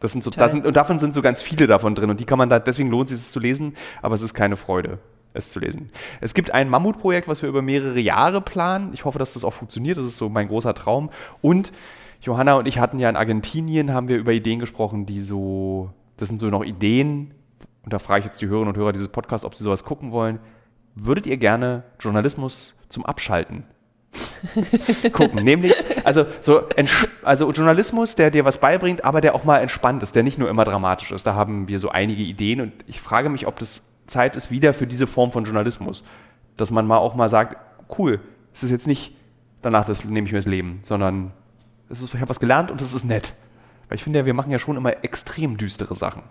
Das 0.00 0.10
sind 0.10 0.24
so, 0.24 0.30
Toll. 0.30 0.40
da 0.40 0.48
sind, 0.48 0.66
und 0.66 0.76
davon 0.76 0.98
sind 0.98 1.14
so 1.14 1.22
ganz 1.22 1.42
viele 1.42 1.68
davon 1.68 1.94
drin. 1.94 2.10
Und 2.10 2.18
die 2.18 2.24
kann 2.24 2.38
man 2.38 2.48
da, 2.48 2.58
deswegen 2.58 2.90
lohnt 2.90 3.08
es 3.10 3.16
sich, 3.16 3.26
es 3.26 3.32
zu 3.32 3.38
lesen, 3.38 3.74
aber 4.02 4.14
es 4.14 4.22
ist 4.22 4.34
keine 4.34 4.56
Freude, 4.56 4.98
es 5.32 5.50
zu 5.50 5.60
lesen. 5.60 5.90
Es 6.20 6.34
gibt 6.34 6.52
ein 6.52 6.68
Mammutprojekt, 6.68 7.28
was 7.28 7.42
wir 7.42 7.48
über 7.48 7.62
mehrere 7.62 8.00
Jahre 8.00 8.40
planen. 8.40 8.90
Ich 8.92 9.04
hoffe, 9.04 9.18
dass 9.18 9.34
das 9.34 9.44
auch 9.44 9.52
funktioniert. 9.52 9.98
Das 9.98 10.04
ist 10.04 10.16
so 10.16 10.28
mein 10.28 10.48
großer 10.48 10.74
Traum. 10.74 11.10
Und 11.40 11.72
Johanna 12.20 12.54
und 12.54 12.66
ich 12.66 12.78
hatten 12.78 12.98
ja 12.98 13.08
in 13.08 13.16
Argentinien, 13.16 13.92
haben 13.92 14.08
wir 14.08 14.18
über 14.18 14.32
Ideen 14.32 14.58
gesprochen, 14.58 15.06
die 15.06 15.20
so, 15.20 15.90
das 16.16 16.28
sind 16.28 16.40
so 16.40 16.48
noch 16.48 16.64
Ideen, 16.64 17.32
und 17.82 17.92
da 17.92 17.98
frage 17.98 18.20
ich 18.20 18.26
jetzt 18.26 18.40
die 18.40 18.46
Hörerinnen 18.46 18.74
und 18.74 18.78
Hörer 18.78 18.92
dieses 18.92 19.08
Podcasts, 19.08 19.44
ob 19.44 19.54
sie 19.54 19.64
sowas 19.64 19.84
gucken 19.84 20.12
wollen. 20.12 20.38
Würdet 20.94 21.26
ihr 21.26 21.36
gerne 21.36 21.84
Journalismus 21.98 22.78
zum 22.88 23.06
Abschalten 23.06 23.64
gucken. 25.12 25.44
Nämlich, 25.44 25.72
also, 26.04 26.26
so 26.40 26.62
also 27.22 27.50
Journalismus, 27.52 28.16
der 28.16 28.30
dir 28.30 28.44
was 28.44 28.58
beibringt, 28.58 29.04
aber 29.04 29.20
der 29.20 29.34
auch 29.34 29.44
mal 29.44 29.58
entspannt 29.58 30.02
ist, 30.02 30.14
der 30.14 30.22
nicht 30.22 30.38
nur 30.38 30.50
immer 30.50 30.64
dramatisch 30.64 31.12
ist. 31.12 31.26
Da 31.26 31.34
haben 31.34 31.68
wir 31.68 31.78
so 31.78 31.88
einige 31.90 32.22
Ideen 32.22 32.60
und 32.60 32.72
ich 32.86 33.00
frage 33.00 33.28
mich, 33.28 33.46
ob 33.46 33.58
das 33.58 33.89
Zeit 34.10 34.36
ist 34.36 34.50
wieder 34.50 34.74
für 34.74 34.86
diese 34.86 35.06
Form 35.06 35.32
von 35.32 35.44
Journalismus. 35.44 36.04
Dass 36.56 36.70
man 36.70 36.86
mal 36.86 36.98
auch 36.98 37.14
mal 37.14 37.28
sagt, 37.28 37.56
cool, 37.98 38.20
es 38.52 38.62
ist 38.62 38.70
jetzt 38.70 38.86
nicht, 38.86 39.14
danach 39.62 39.86
das, 39.86 40.04
nehme 40.04 40.26
ich 40.26 40.32
mir 40.32 40.38
das 40.38 40.46
Leben, 40.46 40.80
sondern 40.82 41.32
es 41.88 42.02
ist, 42.02 42.14
ich 42.14 42.20
habe 42.20 42.28
was 42.28 42.40
gelernt 42.40 42.70
und 42.70 42.80
es 42.80 42.92
ist 42.92 43.04
nett. 43.04 43.32
Weil 43.88 43.96
ich 43.96 44.04
finde 44.04 44.20
ja, 44.20 44.26
wir 44.26 44.34
machen 44.34 44.52
ja 44.52 44.58
schon 44.58 44.76
immer 44.76 45.04
extrem 45.04 45.56
düstere 45.56 45.94
Sachen. 45.94 46.22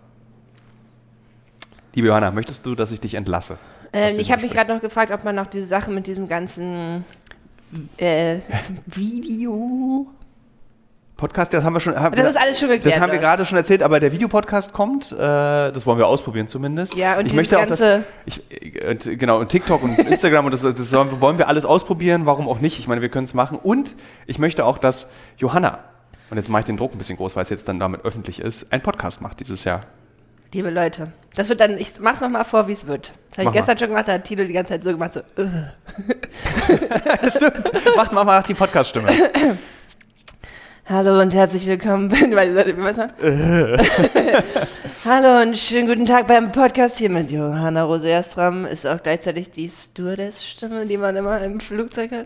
Liebe 1.94 2.08
Johanna, 2.08 2.32
möchtest 2.32 2.65
du, 2.65 2.76
dass 2.76 2.92
ich 2.92 3.02
dich 3.02 3.15
entlasse? 3.15 3.58
Ähm, 3.92 4.18
ich 4.20 4.32
habe 4.32 4.44
mich 4.44 4.52
gerade 4.52 4.74
noch 4.74 4.82
gefragt, 4.82 5.12
ob 5.12 5.24
man 5.24 5.36
noch 5.36 5.48
diese 5.48 5.65
Sache 5.65 5.92
mit 5.92 6.08
diesem 6.08 6.28
ganzen 6.28 7.04
äh, 7.98 8.39
Video. 8.86 10.08
Podcast, 11.19 11.53
das 11.53 11.63
haben 11.63 11.73
wir 11.73 11.79
schon. 11.79 11.99
Haben, 11.99 12.15
Das 12.15 12.29
ist 12.32 12.38
alles 12.38 12.60
schon 12.60 12.69
geklärt. 12.69 12.95
Das 12.95 13.01
haben 13.01 13.12
wir 13.12 13.19
gerade 13.19 13.45
schon 13.45 13.58
erzählt, 13.58 13.84
aber 13.84 13.99
der 13.99 14.12
Videopodcast 14.12 14.73
kommt. 14.73 15.12
Äh, 15.12 15.17
das 15.17 15.86
wollen 15.86 15.97
wir 15.97 16.08
ausprobieren 16.08 16.47
zumindest. 16.47 16.95
Ja, 16.95 17.17
und 17.17 17.25
ich 17.25 17.34
möchte 17.34 17.60
auch, 17.60 17.65
dass 17.65 17.82
ich, 18.25 18.41
äh, 18.49 18.95
genau 18.95 19.39
und 19.39 19.49
TikTok 19.49 19.84
und 19.84 19.97
Instagram 19.99 20.45
und 20.45 20.51
das, 20.51 20.62
das 20.62 20.93
wollen 20.93 21.38
wir 21.38 21.47
alles 21.47 21.65
ausprobieren. 21.65 22.25
Warum 22.25 22.47
auch 22.47 22.60
nicht? 22.60 22.79
Ich 22.79 22.88
meine, 22.88 23.01
wir 23.01 23.10
können 23.10 23.25
es 23.25 23.34
machen. 23.34 23.60
Und 23.62 23.95
ich 24.25 24.39
möchte 24.39 24.65
auch, 24.65 24.77
dass 24.77 25.10
Johanna 25.38 25.79
und 26.29 26.38
jetzt 26.38 26.49
mache 26.49 26.62
ich 26.62 26.65
den 26.65 26.77
Druck 26.77 26.93
ein 26.93 26.97
bisschen 26.97 27.17
groß, 27.17 27.36
weil 27.36 27.43
es 27.43 27.49
jetzt 27.49 27.67
dann 27.67 27.79
damit 27.79 28.05
öffentlich 28.05 28.39
ist, 28.39 28.71
einen 28.71 28.82
Podcast 28.82 29.21
macht 29.21 29.39
dieses 29.39 29.63
Jahr. 29.63 29.82
Liebe 30.53 30.69
Leute, 30.71 31.12
das 31.36 31.49
wird 31.49 31.60
dann, 31.60 31.77
ich 31.77 31.99
mach's 31.99 32.21
nochmal 32.21 32.43
vor, 32.43 32.67
wie 32.67 32.71
es 32.71 32.88
wird. 32.88 33.13
Das 33.29 33.39
habe 33.39 33.49
ich 33.49 33.53
gestern 33.53 33.77
schon 33.77 33.89
gemacht, 33.89 34.08
da 34.08 34.13
hat 34.13 34.23
Tilo 34.23 34.43
die 34.45 34.53
ganze 34.53 34.73
Zeit 34.73 34.84
so 34.84 34.91
gemacht, 34.91 35.13
so, 35.13 35.19
äh. 35.38 35.65
Macht 37.95 38.12
mal 38.13 38.23
mal 38.23 38.43
die 38.43 38.55
Podcast-Stimme. 38.55 39.10
Hallo 40.89 41.21
und 41.21 41.34
herzlich 41.36 41.67
willkommen. 41.67 42.10
Hallo 45.06 45.41
und 45.43 45.56
schönen 45.56 45.88
guten 45.88 46.08
Tag 46.08 46.25
beim 46.25 46.52
Podcast 46.52 46.97
hier 46.97 47.12
mit 47.12 47.30
Johanna 47.30 47.84
Rose 47.84 48.10
Erstram. 48.10 48.65
Ist 48.65 48.88
auch 48.88 49.04
gleichzeitig 49.04 49.52
die 49.52 49.69
Stewardess-Stimme, 49.69 50.88
die 50.88 50.97
man 50.97 51.15
immer 51.15 51.39
im 51.41 51.60
Flugzeug 51.60 52.12
hat. 52.12 52.25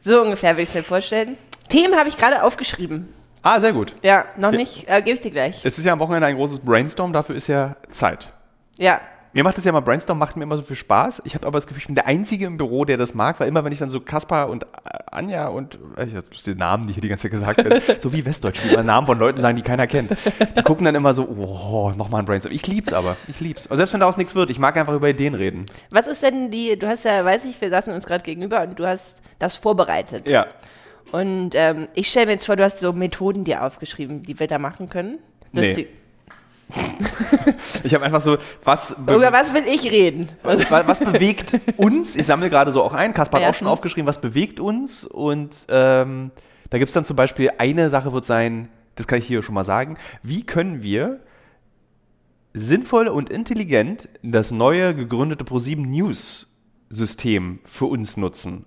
So 0.00 0.22
ungefähr 0.22 0.56
will 0.56 0.64
ich 0.64 0.70
es 0.70 0.74
mir 0.74 0.82
vorstellen. 0.82 1.36
Themen 1.68 1.94
habe 1.94 2.08
ich 2.08 2.16
gerade 2.16 2.42
aufgeschrieben. 2.42 3.14
Ah, 3.42 3.60
sehr 3.60 3.72
gut. 3.72 3.94
Ja, 4.02 4.24
noch 4.36 4.50
nicht, 4.50 4.88
äh, 4.88 5.00
gebe 5.00 5.14
ich 5.14 5.20
dir 5.20 5.30
gleich. 5.30 5.64
Es 5.64 5.78
ist 5.78 5.84
ja 5.84 5.92
am 5.92 6.00
Wochenende 6.00 6.26
ein 6.26 6.34
großes 6.34 6.58
Brainstorm, 6.58 7.12
dafür 7.12 7.36
ist 7.36 7.46
ja 7.46 7.76
Zeit. 7.90 8.32
Ja, 8.76 9.00
Mir 9.32 9.44
macht 9.44 9.58
das 9.58 9.64
ja 9.64 9.72
mal 9.72 9.80
Brainstorm, 9.80 10.18
macht 10.18 10.36
mir 10.36 10.44
immer 10.44 10.56
so 10.56 10.62
viel 10.62 10.76
Spaß. 10.76 11.22
Ich 11.24 11.34
habe 11.34 11.46
aber 11.46 11.58
das 11.58 11.66
Gefühl, 11.66 11.80
ich 11.80 11.86
bin 11.86 11.94
der 11.94 12.06
Einzige 12.06 12.46
im 12.46 12.56
Büro, 12.56 12.84
der 12.84 12.96
das 12.96 13.14
mag, 13.14 13.38
weil 13.40 13.48
immer, 13.48 13.62
wenn 13.64 13.72
ich 13.72 13.78
dann 13.78 13.90
so 13.90 14.00
Kaspar 14.00 14.48
und 14.48 14.64
äh, 14.64 14.66
Anja 15.10 15.48
und 15.48 15.78
äh, 15.96 16.06
ich 16.06 16.12
jetzt 16.14 16.46
die 16.46 16.54
Namen, 16.54 16.86
die 16.86 16.94
hier 16.94 17.02
die 17.02 17.08
ganze 17.08 17.22
Zeit 17.22 17.30
gesagt 17.32 17.58
werden, 17.58 17.82
so 18.00 18.12
wie 18.12 18.24
Westdeutsch, 18.24 18.60
die 18.64 18.72
immer 18.72 18.82
Namen 18.82 19.06
von 19.06 19.18
Leuten 19.18 19.40
sagen, 19.40 19.56
die 19.56 19.62
keiner 19.62 19.86
kennt. 19.86 20.12
Die 20.56 20.62
gucken 20.62 20.84
dann 20.84 20.94
immer 20.94 21.12
so, 21.12 21.28
oh, 21.28 21.92
nochmal 21.96 22.22
ein 22.22 22.24
Brainstorm. 22.24 22.54
Ich 22.54 22.66
lieb's 22.66 22.92
aber, 22.92 23.16
ich 23.26 23.40
lieb's. 23.40 23.66
Aber 23.66 23.76
selbst 23.76 23.92
wenn 23.92 24.00
daraus 24.00 24.16
nichts 24.16 24.34
wird, 24.34 24.50
ich 24.50 24.58
mag 24.58 24.76
einfach 24.76 24.94
über 24.94 25.08
Ideen 25.08 25.34
reden. 25.34 25.66
was 25.90 26.06
ist 26.06 26.22
denn 26.22 26.50
die, 26.50 26.78
du 26.78 26.88
hast 26.88 27.04
ja, 27.04 27.24
weiß 27.24 27.44
ich, 27.44 27.60
wir 27.60 27.68
saßen 27.70 27.92
uns 27.92 28.06
gerade 28.06 28.24
gegenüber 28.24 28.62
und 28.62 28.78
du 28.78 28.86
hast 28.86 29.22
das 29.38 29.56
vorbereitet. 29.56 30.28
Ja. 30.28 30.46
Und 31.12 31.50
ähm, 31.54 31.88
ich 31.94 32.08
stelle 32.08 32.26
mir 32.26 32.32
jetzt 32.32 32.46
vor, 32.46 32.56
du 32.56 32.64
hast 32.64 32.80
so 32.80 32.92
Methoden 32.92 33.44
dir 33.44 33.64
aufgeschrieben, 33.64 34.22
die 34.22 34.38
wir 34.38 34.46
da 34.46 34.58
machen 34.58 34.88
können. 34.88 35.18
Du 35.52 35.60
Nee. 35.60 35.88
Ich 37.84 37.94
habe 37.94 38.04
einfach 38.04 38.20
so, 38.20 38.36
was, 38.64 38.96
be 38.98 39.14
Über 39.14 39.32
was 39.32 39.54
will 39.54 39.64
ich 39.66 39.90
reden? 39.90 40.28
was, 40.42 40.70
was 40.70 41.00
bewegt 41.00 41.58
uns? 41.76 42.16
Ich 42.16 42.26
sammle 42.26 42.50
gerade 42.50 42.72
so 42.72 42.82
auch 42.82 42.92
ein. 42.92 43.14
Kaspar 43.14 43.40
hat 43.40 43.44
Ja. 43.46 43.50
auch 43.50 43.54
schon 43.54 43.68
aufgeschrieben, 43.68 44.06
was 44.06 44.20
bewegt 44.20 44.60
uns. 44.60 45.04
Und 45.04 45.66
ähm, 45.68 46.30
da 46.70 46.78
gibt 46.78 46.88
es 46.88 46.94
dann 46.94 47.04
zum 47.04 47.16
Beispiel 47.16 47.50
eine 47.58 47.90
Sache, 47.90 48.12
wird 48.12 48.24
sein, 48.24 48.68
das 48.96 49.06
kann 49.06 49.18
ich 49.18 49.26
hier 49.26 49.42
schon 49.42 49.54
mal 49.54 49.64
sagen. 49.64 49.96
Wie 50.22 50.44
können 50.44 50.82
wir 50.82 51.20
sinnvoll 52.54 53.08
und 53.08 53.30
intelligent 53.30 54.08
das 54.22 54.50
neue 54.50 54.94
gegründete 54.94 55.44
ProSieben 55.44 55.88
News 55.90 56.56
System 56.90 57.60
für 57.64 57.84
uns 57.86 58.16
nutzen? 58.16 58.64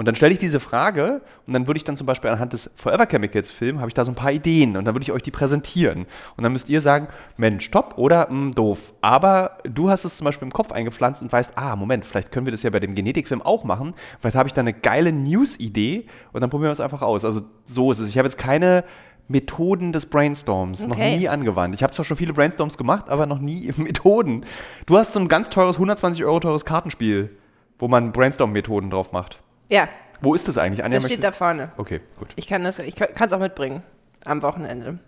Und 0.00 0.06
dann 0.06 0.14
stelle 0.14 0.32
ich 0.32 0.38
diese 0.38 0.60
Frage 0.60 1.20
und 1.46 1.52
dann 1.52 1.66
würde 1.66 1.76
ich 1.76 1.84
dann 1.84 1.94
zum 1.94 2.06
Beispiel 2.06 2.30
anhand 2.30 2.54
des 2.54 2.70
Forever 2.74 3.04
Chemicals 3.04 3.50
Film, 3.50 3.80
habe 3.80 3.88
ich 3.88 3.92
da 3.92 4.02
so 4.06 4.10
ein 4.10 4.14
paar 4.14 4.32
Ideen 4.32 4.78
und 4.78 4.86
dann 4.86 4.94
würde 4.94 5.02
ich 5.02 5.12
euch 5.12 5.22
die 5.22 5.30
präsentieren. 5.30 6.06
Und 6.38 6.42
dann 6.42 6.52
müsst 6.54 6.70
ihr 6.70 6.80
sagen, 6.80 7.08
Mensch, 7.36 7.70
top 7.70 7.98
oder 7.98 8.30
"Hm, 8.30 8.54
doof. 8.54 8.94
Aber 9.02 9.58
du 9.64 9.90
hast 9.90 10.06
es 10.06 10.16
zum 10.16 10.24
Beispiel 10.24 10.46
im 10.46 10.54
Kopf 10.54 10.72
eingepflanzt 10.72 11.20
und 11.20 11.30
weißt, 11.30 11.52
ah, 11.58 11.76
Moment, 11.76 12.06
vielleicht 12.06 12.32
können 12.32 12.46
wir 12.46 12.50
das 12.50 12.62
ja 12.62 12.70
bei 12.70 12.80
dem 12.80 12.94
Genetikfilm 12.94 13.42
auch 13.42 13.62
machen. 13.64 13.92
Vielleicht 14.18 14.36
habe 14.36 14.46
ich 14.48 14.54
da 14.54 14.62
eine 14.62 14.72
geile 14.72 15.12
News-Idee 15.12 16.06
und 16.32 16.40
dann 16.40 16.48
probieren 16.48 16.68
wir 16.68 16.72
es 16.72 16.80
einfach 16.80 17.02
aus. 17.02 17.26
Also 17.26 17.42
so 17.66 17.92
ist 17.92 17.98
es. 17.98 18.08
Ich 18.08 18.16
habe 18.16 18.24
jetzt 18.26 18.38
keine 18.38 18.84
Methoden 19.28 19.92
des 19.92 20.06
Brainstorms 20.06 20.86
noch 20.86 20.96
Okay. 20.96 21.18
nie 21.18 21.28
angewandt. 21.28 21.74
Ich 21.74 21.82
habe 21.82 21.92
zwar 21.92 22.06
schon 22.06 22.16
viele 22.16 22.32
Brainstorms 22.32 22.78
gemacht, 22.78 23.10
aber 23.10 23.26
noch 23.26 23.38
nie 23.38 23.70
Methoden. 23.76 24.46
Du 24.86 24.96
hast 24.96 25.12
so 25.12 25.20
ein 25.20 25.28
ganz 25.28 25.50
teures, 25.50 25.76
120 25.76 26.24
Euro 26.24 26.40
teures 26.40 26.64
Kartenspiel, 26.64 27.36
wo 27.78 27.86
man 27.86 28.12
Brainstorm-Methoden 28.12 28.88
drauf 28.88 29.12
macht. 29.12 29.42
Ja, 29.70 29.88
Wo 30.20 30.34
ist 30.34 30.46
das 30.48 30.58
eigentlich? 30.58 30.84
Anja 30.84 30.98
das 30.98 31.06
steht 31.06 31.24
da 31.24 31.32
vorne. 31.32 31.70
Okay, 31.78 32.00
gut. 32.18 32.28
Ich 32.36 32.46
kann 32.46 32.62
das, 32.62 32.78
ich 32.80 32.94
kann 32.94 33.08
es 33.18 33.32
auch 33.32 33.38
mitbringen 33.38 33.82
am 34.26 34.42
Wochenende. 34.42 34.98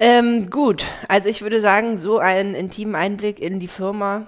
Ähm, 0.00 0.48
gut, 0.48 0.84
also 1.08 1.28
ich 1.28 1.42
würde 1.42 1.60
sagen, 1.60 1.98
so 1.98 2.18
einen 2.18 2.54
intimen 2.54 2.94
Einblick 2.94 3.40
in 3.40 3.58
die 3.58 3.66
Firma. 3.68 4.26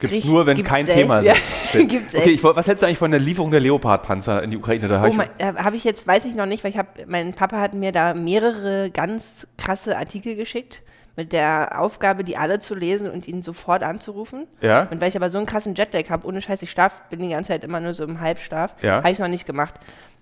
Gibt 0.00 0.12
Krieg- 0.12 0.24
nur, 0.26 0.46
wenn 0.46 0.56
gibt's 0.56 0.70
kein 0.70 0.86
selten. 0.86 1.00
Thema 1.02 1.20
Ja, 1.22 1.34
steht. 1.34 1.88
gibt's 1.88 2.14
okay, 2.14 2.30
ich, 2.30 2.42
was 2.44 2.66
hältst 2.66 2.82
du 2.82 2.86
eigentlich 2.86 2.98
von 2.98 3.10
der 3.10 3.20
Lieferung 3.20 3.50
der 3.50 3.60
Leopard-Panzer 3.60 4.42
in 4.42 4.50
die 4.50 4.56
Ukraine? 4.56 4.88
Da 4.88 4.98
hab 5.00 5.06
Oh, 5.06 5.10
ich- 5.10 5.16
mein- 5.16 5.30
äh, 5.38 5.54
habe 5.54 5.76
ich 5.76 5.84
jetzt, 5.84 6.06
weiß 6.06 6.24
ich 6.24 6.34
noch 6.34 6.46
nicht, 6.46 6.64
weil 6.64 6.70
ich 6.72 6.78
habe, 6.78 6.88
mein 7.06 7.32
Papa 7.34 7.60
hat 7.60 7.74
mir 7.74 7.92
da 7.92 8.14
mehrere 8.14 8.90
ganz 8.90 9.46
krasse 9.56 9.96
Artikel 9.96 10.34
geschickt 10.34 10.82
mit 11.18 11.32
der 11.32 11.80
Aufgabe, 11.80 12.22
die 12.22 12.36
alle 12.36 12.60
zu 12.60 12.76
lesen 12.76 13.10
und 13.10 13.26
ihn 13.26 13.42
sofort 13.42 13.82
anzurufen. 13.82 14.46
ja? 14.60 14.86
Und 14.88 15.00
weil 15.00 15.08
ich 15.08 15.16
aber 15.16 15.30
so 15.30 15.38
einen 15.38 15.48
krassen 15.48 15.74
Jetlag 15.74 16.08
habe, 16.10 16.24
ohne 16.28 16.40
Scheiß, 16.40 16.62
ich 16.62 16.70
schlaf, 16.70 17.02
bin 17.10 17.18
die 17.18 17.28
ganze 17.28 17.48
Zeit 17.48 17.64
immer 17.64 17.80
nur 17.80 17.92
so 17.92 18.04
im 18.04 18.20
Halbschlaf, 18.20 18.76
Ja. 18.82 18.98
habe 18.98 19.08
ich 19.08 19.14
es 19.14 19.18
noch 19.18 19.26
nicht 19.26 19.44
gemacht. 19.44 19.74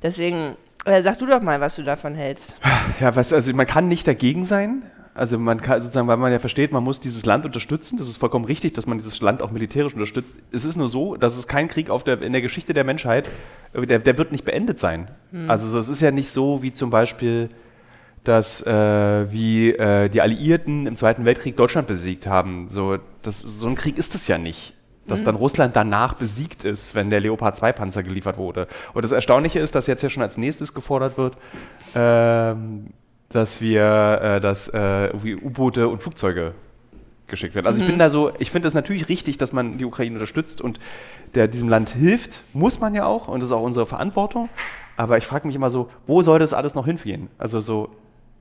Deswegen, 0.03 0.57
äh, 0.87 1.03
sag 1.03 1.19
du 1.19 1.27
doch 1.27 1.43
mal, 1.43 1.61
was 1.61 1.77
du 1.77 1.83
davon 1.83 2.15
hältst. 2.15 2.57
Ja, 2.99 3.15
was, 3.15 3.31
also 3.35 3.53
man 3.53 3.67
kann 3.67 3.89
nicht 3.89 4.09
dagegen 4.09 4.47
sein. 4.47 4.85
Also 5.13 5.39
man 5.39 5.61
kann 5.61 5.83
sozusagen, 5.83 6.09
weil 6.09 6.17
man 6.17 6.33
ja 6.33 6.39
versteht, 6.39 6.73
man 6.73 6.83
muss 6.83 6.99
dieses 7.01 7.27
Land 7.27 7.45
unterstützen. 7.45 7.99
Das 7.99 8.09
ist 8.09 8.17
vollkommen 8.17 8.47
richtig, 8.47 8.73
dass 8.73 8.87
man 8.87 8.97
dieses 8.97 9.21
Land 9.21 9.43
auch 9.43 9.51
militärisch 9.51 9.93
unterstützt. 9.93 10.35
Es 10.51 10.65
ist 10.65 10.77
nur 10.77 10.89
so, 10.89 11.17
dass 11.17 11.37
es 11.37 11.47
kein 11.47 11.69
Krieg 11.69 11.91
auf 11.91 12.05
der, 12.05 12.23
in 12.23 12.33
der 12.33 12.41
Geschichte 12.43 12.73
der 12.73 12.85
Menschheit, 12.85 13.29
äh, 13.75 13.87
der, 13.87 13.99
der 13.99 14.17
wird 14.17 14.33
nicht 14.33 14.47
beendet 14.47 14.79
sein. 14.79 15.09
Also 15.47 15.69
so, 15.69 15.77
es 15.79 15.91
ist 15.91 16.01
ja 16.01 16.11
nicht 16.11 16.31
so 16.31 16.63
wie 16.63 16.73
zum 16.73 16.89
Beispiel, 16.89 17.51
dass 18.29 18.61
äh, 18.67 19.31
wie 19.31 19.71
äh, 19.71 20.09
die 20.09 20.21
Alliierten 20.21 20.87
im 20.87 20.97
Zweiten 20.97 21.25
Weltkrieg 21.25 21.57
Deutschland 21.57 21.87
besiegt 21.87 22.27
haben. 22.27 22.67
So, 22.69 22.99
das, 23.23 23.41
so 23.41 23.67
ein 23.69 23.77
Krieg 23.77 23.99
ist 23.99 24.15
es 24.15 24.27
ja 24.27 24.37
nicht. 24.39 24.73
Dass 25.07 25.23
dann 25.23 25.37
Russland 25.37 25.77
danach 25.77 26.15
besiegt 26.15 26.65
ist, 26.65 26.97
wenn 26.97 27.11
der 27.11 27.21
Leopard 27.21 27.55
2 27.55 27.73
Panzer 27.73 28.03
geliefert 28.03 28.39
wurde. 28.39 28.67
Und 28.93 29.05
das 29.05 29.13
Erstaunliche 29.13 29.61
ist, 29.61 29.77
dass 29.77 29.87
jetzt 29.87 30.03
ja 30.03 30.11
schon 30.11 30.25
als 30.25 30.37
nächstes 30.37 30.75
gefordert 30.75 31.17
wird, 31.17 31.37
ähm, 31.95 32.89
dass 33.29 33.61
wir, 33.61 34.21
äh, 34.21 34.41
dass 34.41 34.67
äh, 34.67 35.13
U-Boote 35.15 35.87
und 35.87 36.03
Flugzeuge 36.03 36.55
geschickt 37.29 37.55
werden. 37.55 37.67
Also 37.67 37.81
ich 37.81 37.87
bin 37.87 38.01
da 38.01 38.11
so, 38.11 38.33
ich 38.41 38.51
finde 38.51 38.67
es 38.67 38.75
natürlich 38.75 39.09
richtig, 39.09 39.39
dass 39.39 39.53
man 39.53 39.79
die 39.79 39.85
Ukraine 39.85 40.17
unterstützt 40.17 40.61
und 40.61 40.81
der 41.37 41.47
diesem 41.47 41.69
Land 41.69 41.91
hilft, 41.91 42.43
muss 42.53 42.81
man 42.81 42.95
ja 42.95 43.05
auch 43.05 43.29
und 43.29 43.41
das 43.41 43.51
ist 43.51 43.53
auch 43.53 43.63
unsere 43.63 43.87
Verantwortung. 43.87 44.49
Aber 44.97 45.19
ich 45.19 45.27
frage 45.27 45.47
mich 45.47 45.55
immer 45.55 45.71
so, 45.71 45.89
wo 46.07 46.23
soll 46.23 46.39
das 46.39 46.53
alles 46.53 46.75
noch 46.75 46.87
hingehen? 46.87 47.29
Also 47.39 47.61
so, 47.61 47.91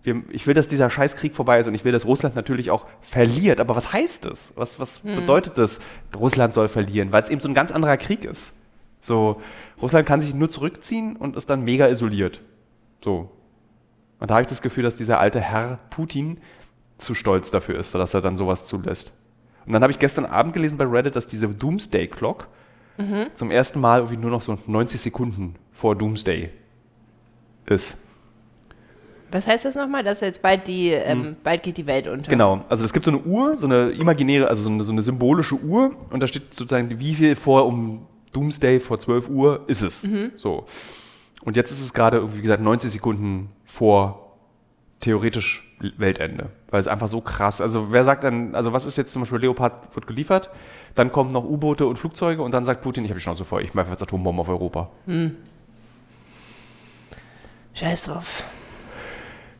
wir, 0.05 0.23
ich 0.29 0.45
will, 0.47 0.53
dass 0.53 0.67
dieser 0.67 0.89
Scheißkrieg 0.89 1.33
vorbei 1.33 1.59
ist 1.59 1.67
und 1.67 1.75
ich 1.75 1.83
will, 1.85 1.91
dass 1.91 2.05
Russland 2.05 2.35
natürlich 2.35 2.71
auch 2.71 2.85
verliert. 3.01 3.59
Aber 3.59 3.75
was 3.75 3.93
heißt 3.93 4.25
das? 4.25 4.53
Was, 4.55 4.79
was 4.79 4.99
bedeutet 4.99 5.57
das, 5.57 5.79
Russland 6.15 6.53
soll 6.53 6.67
verlieren? 6.67 7.11
Weil 7.11 7.23
es 7.23 7.29
eben 7.29 7.41
so 7.41 7.47
ein 7.47 7.53
ganz 7.53 7.71
anderer 7.71 7.97
Krieg 7.97 8.25
ist. 8.25 8.53
So, 8.99 9.41
Russland 9.81 10.07
kann 10.07 10.21
sich 10.21 10.33
nur 10.33 10.49
zurückziehen 10.49 11.15
und 11.15 11.35
ist 11.35 11.49
dann 11.49 11.63
mega 11.63 11.87
isoliert. 11.87 12.41
So. 13.03 13.31
Und 14.19 14.31
da 14.31 14.35
habe 14.35 14.43
ich 14.43 14.49
das 14.49 14.61
Gefühl, 14.61 14.83
dass 14.83 14.95
dieser 14.95 15.19
alte 15.19 15.39
Herr 15.39 15.79
Putin 15.89 16.39
zu 16.97 17.13
stolz 17.13 17.51
dafür 17.51 17.77
ist, 17.77 17.93
dass 17.93 18.13
er 18.13 18.21
dann 18.21 18.37
sowas 18.37 18.65
zulässt. 18.65 19.11
Und 19.65 19.73
dann 19.73 19.81
habe 19.81 19.91
ich 19.91 19.99
gestern 19.99 20.25
Abend 20.25 20.53
gelesen 20.53 20.77
bei 20.77 20.85
Reddit, 20.85 21.15
dass 21.15 21.27
diese 21.27 21.47
Doomsday 21.47 22.07
Clock 22.07 22.47
zum 23.33 23.51
ersten 23.51 23.81
Mal 23.81 23.99
irgendwie 23.99 24.17
nur 24.17 24.31
noch 24.31 24.41
so 24.41 24.57
90 24.67 25.01
Sekunden 25.01 25.55
vor 25.73 25.95
Doomsday 25.95 26.49
ist. 27.65 27.97
Was 29.35 29.47
heißt 29.47 29.65
das 29.65 29.75
nochmal? 29.75 30.01
Dass 30.01 30.21
jetzt 30.21 30.41
bald 30.41 30.65
die, 30.65 30.91
ähm, 30.91 31.35
bald 31.43 31.61
geht 31.61 31.75
die 31.75 31.85
Welt 31.85 32.07
unter. 32.07 32.29
Genau, 32.29 32.63
also 32.69 32.85
es 32.85 32.93
gibt 32.93 33.03
so 33.03 33.11
eine 33.11 33.19
Uhr, 33.19 33.57
so 33.57 33.65
eine 33.65 33.89
imaginäre, 33.89 34.47
also 34.47 34.63
so 34.63 34.69
eine, 34.69 34.81
so 34.85 34.93
eine 34.93 35.01
symbolische 35.01 35.55
Uhr 35.55 35.91
und 36.09 36.21
da 36.21 36.27
steht 36.27 36.53
sozusagen, 36.53 37.01
wie 37.01 37.15
viel 37.15 37.35
vor 37.35 37.65
um 37.65 38.07
Doomsday 38.31 38.79
vor 38.79 38.97
12 38.97 39.27
Uhr 39.27 39.65
ist 39.67 39.81
es. 39.81 40.07
So. 40.37 40.65
Und 41.43 41.57
jetzt 41.57 41.69
ist 41.71 41.81
es 41.81 41.93
gerade, 41.93 42.37
wie 42.37 42.41
gesagt, 42.41 42.63
90 42.63 42.89
Sekunden 42.91 43.49
vor 43.65 44.37
theoretisch 45.01 45.75
Weltende. 45.97 46.51
Weil 46.69 46.79
es 46.79 46.87
einfach 46.87 47.09
so 47.09 47.19
krass, 47.19 47.59
also 47.59 47.91
wer 47.91 48.05
sagt 48.05 48.23
dann, 48.23 48.55
also 48.55 48.71
was 48.71 48.85
ist 48.85 48.95
jetzt 48.95 49.11
zum 49.11 49.23
Beispiel 49.23 49.39
Leopard 49.39 49.93
wird 49.93 50.07
geliefert, 50.07 50.49
dann 50.95 51.11
kommen 51.11 51.33
noch 51.33 51.43
U-Boote 51.43 51.85
und 51.87 51.97
Flugzeuge 51.97 52.41
und 52.41 52.53
dann 52.53 52.63
sagt 52.63 52.81
Putin, 52.81 53.03
ich 53.03 53.11
habe 53.11 53.19
die 53.19 53.23
Schnauze 53.23 53.43
voll, 53.43 53.63
ich 53.63 53.73
mache 53.73 53.89
jetzt 53.89 54.01
Atombomben 54.01 54.39
auf 54.39 54.47
Europa. 54.47 54.91
Scheiß 57.73 58.05
drauf. 58.05 58.45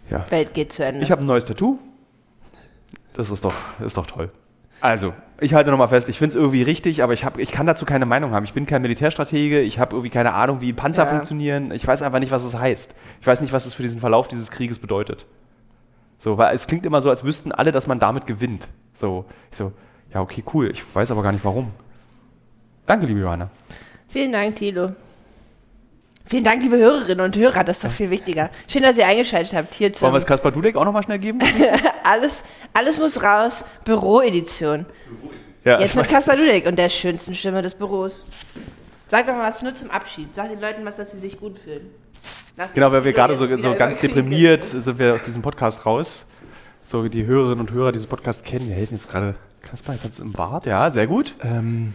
Ja. 0.10 0.26
Welt 0.30 0.54
geht 0.54 0.72
zu 0.74 0.84
Ende. 0.86 1.02
Ich 1.02 1.12
habe 1.12 1.22
ein 1.22 1.28
neues 1.28 1.46
Tattoo. 1.46 1.80
Das 3.14 3.30
ist 3.30 3.44
doch, 3.46 3.54
ist 3.80 3.98
doch 3.98 4.06
toll. 4.08 4.30
Also, 4.82 5.14
ich 5.40 5.54
halte 5.54 5.72
nochmal 5.72 5.88
fest, 5.88 6.10
ich 6.10 6.20
finde 6.20 6.36
es 6.36 6.36
irgendwie 6.36 6.62
richtig, 6.62 7.02
aber 7.02 7.14
ich, 7.14 7.24
hab, 7.26 7.38
ich 7.40 7.52
kann 7.52 7.66
dazu 7.66 7.86
keine 7.86 8.06
Meinung 8.06 8.32
haben. 8.32 8.44
Ich 8.44 8.54
bin 8.54 8.66
kein 8.66 8.82
Militärstratege, 8.82 9.62
ich 9.62 9.80
habe 9.80 9.94
irgendwie 9.96 10.10
keine 10.10 10.34
Ahnung, 10.34 10.62
wie 10.62 10.74
Panzer 10.74 11.04
Ja. 11.04 11.10
funktionieren. 11.10 11.72
Ich 11.72 11.88
weiß 11.88 12.02
einfach 12.02 12.20
nicht, 12.20 12.32
was 12.32 12.44
es 12.44 12.58
heißt. 12.58 12.96
Ich 13.22 13.26
weiß 13.28 13.42
nicht, 13.42 13.54
was 13.54 13.66
es 13.66 13.74
für 13.74 13.84
diesen 13.84 14.00
Verlauf 14.00 14.28
dieses 14.28 14.52
Krieges 14.52 14.80
bedeutet. 14.80 15.26
So, 16.18 16.38
weil 16.38 16.54
es 16.56 16.68
klingt 16.68 16.86
immer 16.86 17.02
so, 17.02 17.10
als 17.10 17.24
wüssten 17.24 17.52
alle, 17.52 17.72
dass 17.72 17.88
man 17.88 18.00
damit 18.00 18.28
gewinnt. 18.28 18.68
So, 18.94 19.26
ich 19.50 19.58
so, 19.58 19.72
ja, 20.14 20.22
okay, 20.22 20.44
cool. 20.54 20.70
Ich 20.72 20.84
weiß 20.94 21.10
aber 21.12 21.24
gar 21.24 21.32
nicht 21.32 21.44
warum. 21.46 21.72
Danke, 22.86 23.06
liebe 23.06 23.22
Johanna. 23.22 23.50
Vielen 24.10 24.32
Dank, 24.32 24.56
Thilo. 24.58 24.92
Vielen 26.28 26.44
Dank, 26.44 26.64
liebe 26.64 26.78
Hörerinnen 26.78 27.24
und 27.24 27.38
Hörer, 27.38 27.64
das 27.64 27.78
ist 27.78 27.84
doch 27.84 27.92
viel 27.92 28.10
wichtiger. 28.10 28.50
Schön, 28.68 28.82
dass 28.82 28.98
ihr 28.98 29.06
eingeschaltet 29.06 29.54
habt 29.54 29.76
hier 29.76 29.90
Wollen 29.90 29.94
zum 29.94 30.12
wir 30.12 30.18
es 30.18 30.26
Kaspar 30.26 30.52
Dudek 30.52 30.76
auch 30.76 30.84
nochmal 30.86 31.04
schnell 31.04 31.20
geben? 31.20 31.40
alles, 32.04 32.44
alles 32.74 32.98
muss 32.98 33.22
raus, 33.22 33.64
Büroedition. 33.84 34.88
Ja, 35.64 35.80
Jetzt 35.80 35.96
mit 35.96 36.08
Kaspar 36.08 36.36
Dudek 36.36 36.66
und 36.66 36.80
der 36.80 36.90
schönsten 36.90 37.36
Stimme 37.36 37.62
des 37.62 37.76
Büros. 37.76 38.26
Sag 39.08 39.28
doch 39.28 39.34
mal 39.34 39.48
was 39.48 39.62
nur 39.62 39.76
zum 39.76 39.92
Abschied. 39.92 40.34
Sag 40.34 40.50
den 40.50 40.60
Leuten 40.60 40.84
was, 40.84 40.96
dass 40.96 41.12
sie 41.12 41.20
sich 41.20 41.38
gut 41.40 41.60
fühlen. 41.60 41.92
Nach 42.58 42.74
Genau, 42.74 42.92
weil 42.92 43.06
wir 43.06 43.14
gerade 43.14 43.38
so, 43.38 43.46
so 43.58 43.76
ganz 43.76 44.00
deprimiert 44.00 44.64
sind 44.64 44.98
wir 44.98 45.14
aus 45.14 45.24
diesem 45.26 45.44
Podcast 45.44 45.86
raus. 45.86 46.26
So, 46.84 47.08
die 47.08 47.26
Hörerinnen 47.26 47.60
und 47.60 47.72
Hörer 47.72 47.92
dieses 47.92 48.08
Podcasts 48.08 48.44
kennen. 48.44 48.68
Wir 48.70 48.76
helfen 48.76 48.96
jetzt 48.96 49.12
gerade. 49.12 49.36
Kaspar, 49.62 49.94
jetzt 49.96 50.04
hat 50.04 50.12
es 50.12 50.20
im 50.20 50.32
Bart. 50.32 50.66
Ja, 50.66 50.90
sehr 50.90 51.08
gut. 51.08 51.34
Ähm, 51.44 51.94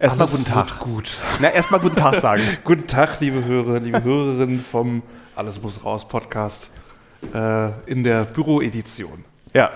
Erstmal 0.00 0.28
guten 0.28 0.46
Tag. 0.46 0.78
Gut. 0.78 1.18
Na, 1.40 1.50
erstmal 1.50 1.78
guten 1.78 1.96
Tag 1.96 2.16
sagen. 2.16 2.40
Guten 2.64 2.86
Tag, 2.86 3.20
liebe 3.20 3.44
Hörer, 3.44 3.80
liebe 3.80 4.02
Hörerinnen 4.02 4.58
vom 4.60 5.02
Alles 5.36 5.62
muss 5.62 5.84
raus 5.84 6.08
Podcast 6.08 6.70
äh, 7.34 7.68
in 7.84 8.02
der 8.02 8.24
Büroedition. 8.24 9.24
ja. 9.52 9.70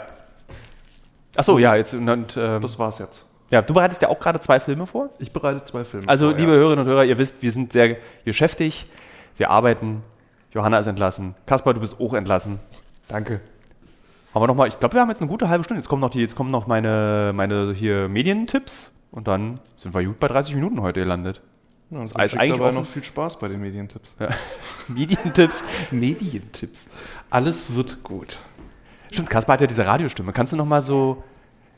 Achso, 1.37 1.59
ja, 1.59 1.75
jetzt. 1.75 1.93
Und, 1.93 2.37
ähm, 2.39 2.63
Das 2.63 2.79
war's 2.79 3.01
jetzt. 3.01 3.25
ja, 3.51 3.61
du 3.61 3.75
bereitest 3.75 4.01
ja 4.01 4.09
auch 4.09 4.19
gerade 4.21 4.39
zwei 4.41 4.61
Filme 4.61 4.87
vor. 4.87 5.11
Ich 5.19 5.33
bereite 5.33 5.65
zwei 5.65 5.85
Filme. 5.85 6.09
Also, 6.09 6.31
vor, 6.31 6.39
liebe 6.39 6.53
ja. 6.53 6.59
Hörerinnen 6.59 6.87
und 6.87 6.91
Hörer, 6.91 7.05
ihr 7.05 7.19
wisst, 7.19 7.43
wir 7.43 7.51
sind 7.51 7.73
sehr 7.73 7.97
geschäftig. 8.25 8.87
Wir 9.37 9.51
arbeiten. 9.51 10.03
Johanna 10.53 10.79
ist 10.79 10.87
entlassen. 10.87 11.35
Kaspar, 11.45 11.75
du 11.75 11.81
bist 11.81 11.97
auch 12.01 12.15
entlassen. 12.15 12.61
Danke. 13.09 13.41
Haben 14.33 14.43
wir 14.43 14.47
noch 14.47 14.55
mal, 14.55 14.69
ich 14.69 14.79
glaube, 14.79 14.95
wir 14.95 15.01
haben 15.03 15.11
jetzt 15.11 15.21
eine 15.21 15.29
gute 15.29 15.49
halbe 15.49 15.65
Stunde. 15.65 15.81
Jetzt 15.81 15.89
kommen 15.89 16.01
noch, 16.01 16.11
die, 16.11 16.21
jetzt 16.21 16.37
kommen 16.37 16.53
noch 16.53 16.67
meine, 16.69 17.33
meine 17.35 17.75
hier 17.75 18.09
Medientipps. 18.09 18.93
Und 19.15 19.29
dann 19.29 19.61
sind 19.77 19.95
wir 19.95 20.03
gut 20.05 20.19
bei 20.19 20.27
30 20.27 20.57
Minuten 20.57 20.83
heute 20.83 20.99
gelandet. 21.01 21.41
Ja, 21.91 21.99
und 21.99 22.05
Ist 22.05 22.11
so 22.11 22.17
alles 22.17 22.33
schickt 22.33 22.43
eigentlich 22.43 22.57
dabei 22.57 22.69
offen. 22.71 22.79
noch 22.79 22.87
viel 22.87 23.05
Spaß 23.05 23.39
bei 23.39 23.47
den 23.47 23.61
Medientipps. 23.61 24.17
Medientipps. 24.89 25.63
Medientipps. 25.93 26.89
Alles 27.31 27.73
wird 27.77 28.03
gut. 28.03 28.39
Stimmt, 29.13 29.31
Kaspar 29.31 29.55
hat 29.55 29.61
ja 29.61 29.69
diese 29.69 29.87
Radiostimme. 29.87 30.33
Kannst 30.33 30.53
du 30.53 30.57
noch 30.57 30.67
mal 30.67 30.83
so. 30.83 31.23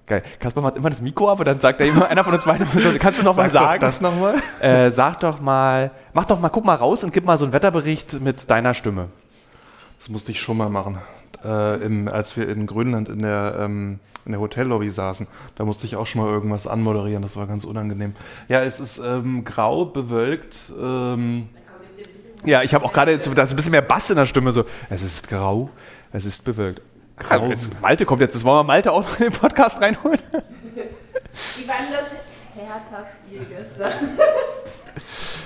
Geil. 0.06 0.22
Kaspar 0.38 0.62
macht 0.62 0.76
immer 0.78 0.88
das 0.88 1.02
Mikro 1.02 1.28
ab 1.30 1.38
und 1.40 1.44
dann 1.44 1.60
sagt 1.60 1.78
er 1.82 1.88
immer, 1.88 2.08
einer 2.08 2.24
von 2.24 2.32
uns 2.32 2.44
beiden, 2.44 2.64
so, 2.80 2.90
kannst 2.98 3.18
du 3.18 3.22
noch 3.24 3.36
mal 3.36 3.50
Sag 3.50 3.60
doch 3.60 3.68
sagen? 3.68 3.80
das 3.80 4.00
nochmal. 4.00 4.42
Äh, 4.60 4.90
sag 4.90 5.20
doch 5.20 5.38
mal, 5.40 5.90
mach 6.14 6.24
doch 6.24 6.40
mal, 6.40 6.48
guck 6.48 6.64
mal 6.64 6.76
raus 6.76 7.04
und 7.04 7.12
gib 7.12 7.26
mal 7.26 7.36
so 7.36 7.44
einen 7.44 7.52
Wetterbericht 7.52 8.18
mit 8.20 8.48
deiner 8.48 8.72
Stimme. 8.72 9.08
Das 9.98 10.08
musste 10.08 10.30
ich 10.32 10.40
schon 10.40 10.56
mal 10.56 10.70
machen. 10.70 10.98
Äh, 11.44 11.84
im, 11.84 12.08
als 12.08 12.36
wir 12.36 12.48
in 12.48 12.66
Grönland 12.66 13.08
in 13.08 13.20
der, 13.20 13.56
ähm, 13.60 13.98
in 14.24 14.32
der 14.32 14.40
Hotellobby 14.40 14.90
saßen, 14.90 15.26
da 15.56 15.64
musste 15.64 15.86
ich 15.86 15.96
auch 15.96 16.06
schon 16.06 16.22
mal 16.22 16.30
irgendwas 16.30 16.66
anmoderieren. 16.66 17.22
Das 17.22 17.36
war 17.36 17.46
ganz 17.46 17.64
unangenehm. 17.64 18.14
Ja, 18.48 18.62
es 18.62 18.80
ist 18.80 18.98
ähm, 18.98 19.44
grau, 19.44 19.84
bewölkt. 19.86 20.58
Ähm, 20.80 21.48
Ja, 22.44 22.62
ich 22.62 22.74
habe 22.74 22.84
auch 22.84 22.92
gerade 22.92 23.12
jetzt, 23.12 23.28
da 23.34 23.42
ist 23.42 23.50
ein 23.50 23.56
bisschen 23.56 23.72
mehr 23.72 23.82
Bass 23.82 24.10
in 24.10 24.16
der 24.16 24.26
Stimme. 24.26 24.52
So, 24.52 24.64
es 24.90 25.02
ist 25.02 25.28
grau, 25.28 25.70
es 26.12 26.24
ist 26.26 26.44
bewölkt. 26.44 26.80
Grau. 27.18 27.48
Jetzt, 27.48 27.80
Malte 27.80 28.04
kommt 28.04 28.20
jetzt, 28.20 28.34
das 28.34 28.44
wollen 28.44 28.58
wir 28.58 28.64
Malte 28.64 28.92
auch 28.92 29.08
in 29.18 29.24
den 29.24 29.32
Podcast 29.32 29.80
reinholen. 29.80 30.20
Wie 31.56 31.66
war 31.68 31.74
denn 31.76 31.92
das 31.92 32.16
Hertha-Spiel 32.54 33.46
gestern? 33.48 33.92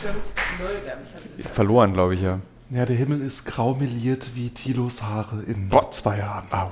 5-0, 0.01 0.85
glaube 0.85 0.99
ich. 1.39 1.49
Verloren, 1.49 1.93
glaube 1.93 2.15
ich, 2.15 2.23
ja. 2.23 2.39
Ja, 2.71 2.87
der 2.87 2.97
Himmel 2.97 3.21
ist 3.21 3.45
grau 3.45 3.75
meliert 3.75 4.29
wie 4.35 4.51
Tilos 4.51 5.03
Haare 5.03 5.43
in 5.43 5.69
Boah. 5.69 5.91
zwei 5.91 6.19
Jahren. 6.19 6.47
War. 6.51 6.71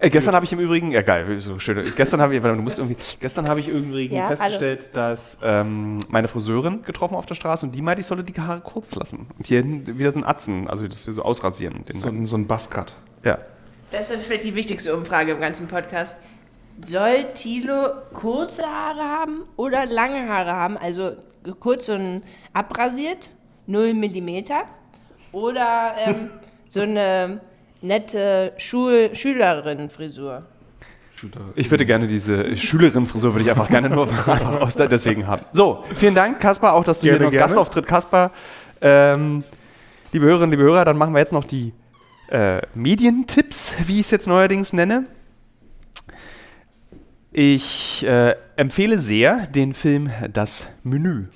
Äh, 0.00 0.10
gestern 0.10 0.34
habe 0.34 0.44
ich 0.44 0.52
im 0.52 0.60
Übrigen, 0.60 0.92
ja 0.92 1.02
geil, 1.02 1.40
so 1.40 1.58
schön. 1.58 1.92
Gestern 1.96 2.20
habe 2.20 2.34
ich, 2.34 2.40
du 2.40 2.54
musst 2.56 2.78
irgendwie, 2.78 2.96
gestern 3.18 3.48
habe 3.48 3.58
ich 3.58 3.68
im 3.68 3.88
Übrigen 3.88 4.14
Ja, 4.14 4.28
festgestellt, 4.28 4.90
dass 4.94 5.38
ähm, 5.42 5.98
meine 6.08 6.28
Friseurin 6.28 6.84
getroffen 6.84 7.16
auf 7.16 7.26
der 7.26 7.34
Straße 7.34 7.66
und 7.66 7.74
die 7.74 7.82
meinte, 7.82 8.00
ich 8.00 8.06
solle 8.06 8.22
die 8.22 8.40
Haare 8.40 8.60
kurz 8.60 8.94
lassen. 8.94 9.26
Und 9.36 9.46
hier 9.48 9.60
hinten 9.60 9.98
wieder 9.98 10.12
so 10.12 10.20
ein 10.20 10.24
Atzen, 10.24 10.68
also 10.68 10.86
das 10.86 11.04
hier 11.04 11.14
so 11.14 11.22
ausrasieren. 11.22 11.84
Den 11.86 11.98
So, 11.98 12.08
ein- 12.08 12.26
so 12.26 12.36
ein 12.36 12.46
Buzzcut. 12.46 12.94
ja. 13.24 13.38
Das 13.90 14.10
ist 14.10 14.26
vielleicht 14.26 14.44
die 14.44 14.54
wichtigste 14.54 14.94
Umfrage 14.94 15.32
im 15.32 15.40
ganzen 15.40 15.66
Podcast. 15.66 16.20
Soll 16.80 17.32
Thilo 17.34 17.88
kurze 18.12 18.62
Haare 18.62 19.02
haben 19.02 19.42
oder 19.56 19.86
lange 19.86 20.28
Haare 20.28 20.52
haben? 20.52 20.76
Also 20.76 21.16
kurz 21.58 21.88
und 21.88 22.22
abrasiert, 22.52 23.30
0 23.66 23.94
mm. 23.94 24.44
Oder 25.32 25.94
ähm, 25.98 26.30
so 26.68 26.82
eine 26.82 27.40
nette 27.80 28.52
Schul 28.56 29.10
Schülerin-Frisur. 29.12 30.44
Ich 31.56 31.68
würde 31.70 31.84
gerne 31.84 32.06
diese 32.06 32.56
Schülerin-Frisur, 32.56 33.34
würde 33.34 33.44
ich 33.44 33.50
einfach 33.50 33.68
gerne 33.68 33.90
nur 33.90 34.08
einfach 34.26 34.60
aus 34.60 34.76
deswegen 34.76 35.26
haben. 35.26 35.44
So, 35.52 35.82
vielen 35.96 36.14
Dank, 36.14 36.38
Kaspar, 36.38 36.74
auch, 36.74 36.84
dass 36.84 37.00
du 37.00 37.06
Gerne, 37.06 37.18
hier 37.18 37.24
noch 37.26 37.30
gerne. 37.32 37.44
Gastauftritt, 37.44 37.86
Kaspar. 37.86 38.30
Ähm, 38.80 39.42
liebe 40.12 40.26
Hörerinnen, 40.26 40.52
liebe 40.52 40.62
Hörer, 40.62 40.84
dann 40.84 40.96
machen 40.96 41.12
wir 41.12 41.18
jetzt 41.18 41.32
noch 41.32 41.44
die 41.44 41.72
äh, 42.30 42.60
Medientipps, 42.74 43.74
wie 43.86 43.98
ich 43.98 44.06
es 44.06 44.10
jetzt 44.12 44.28
neuerdings 44.28 44.72
nenne. 44.72 45.06
Ich 47.40 48.04
äh, 48.04 48.34
empfehle 48.56 48.98
sehr 48.98 49.46
den 49.46 49.72
Film 49.72 50.10
Das 50.32 50.68
Menü. 50.82 51.26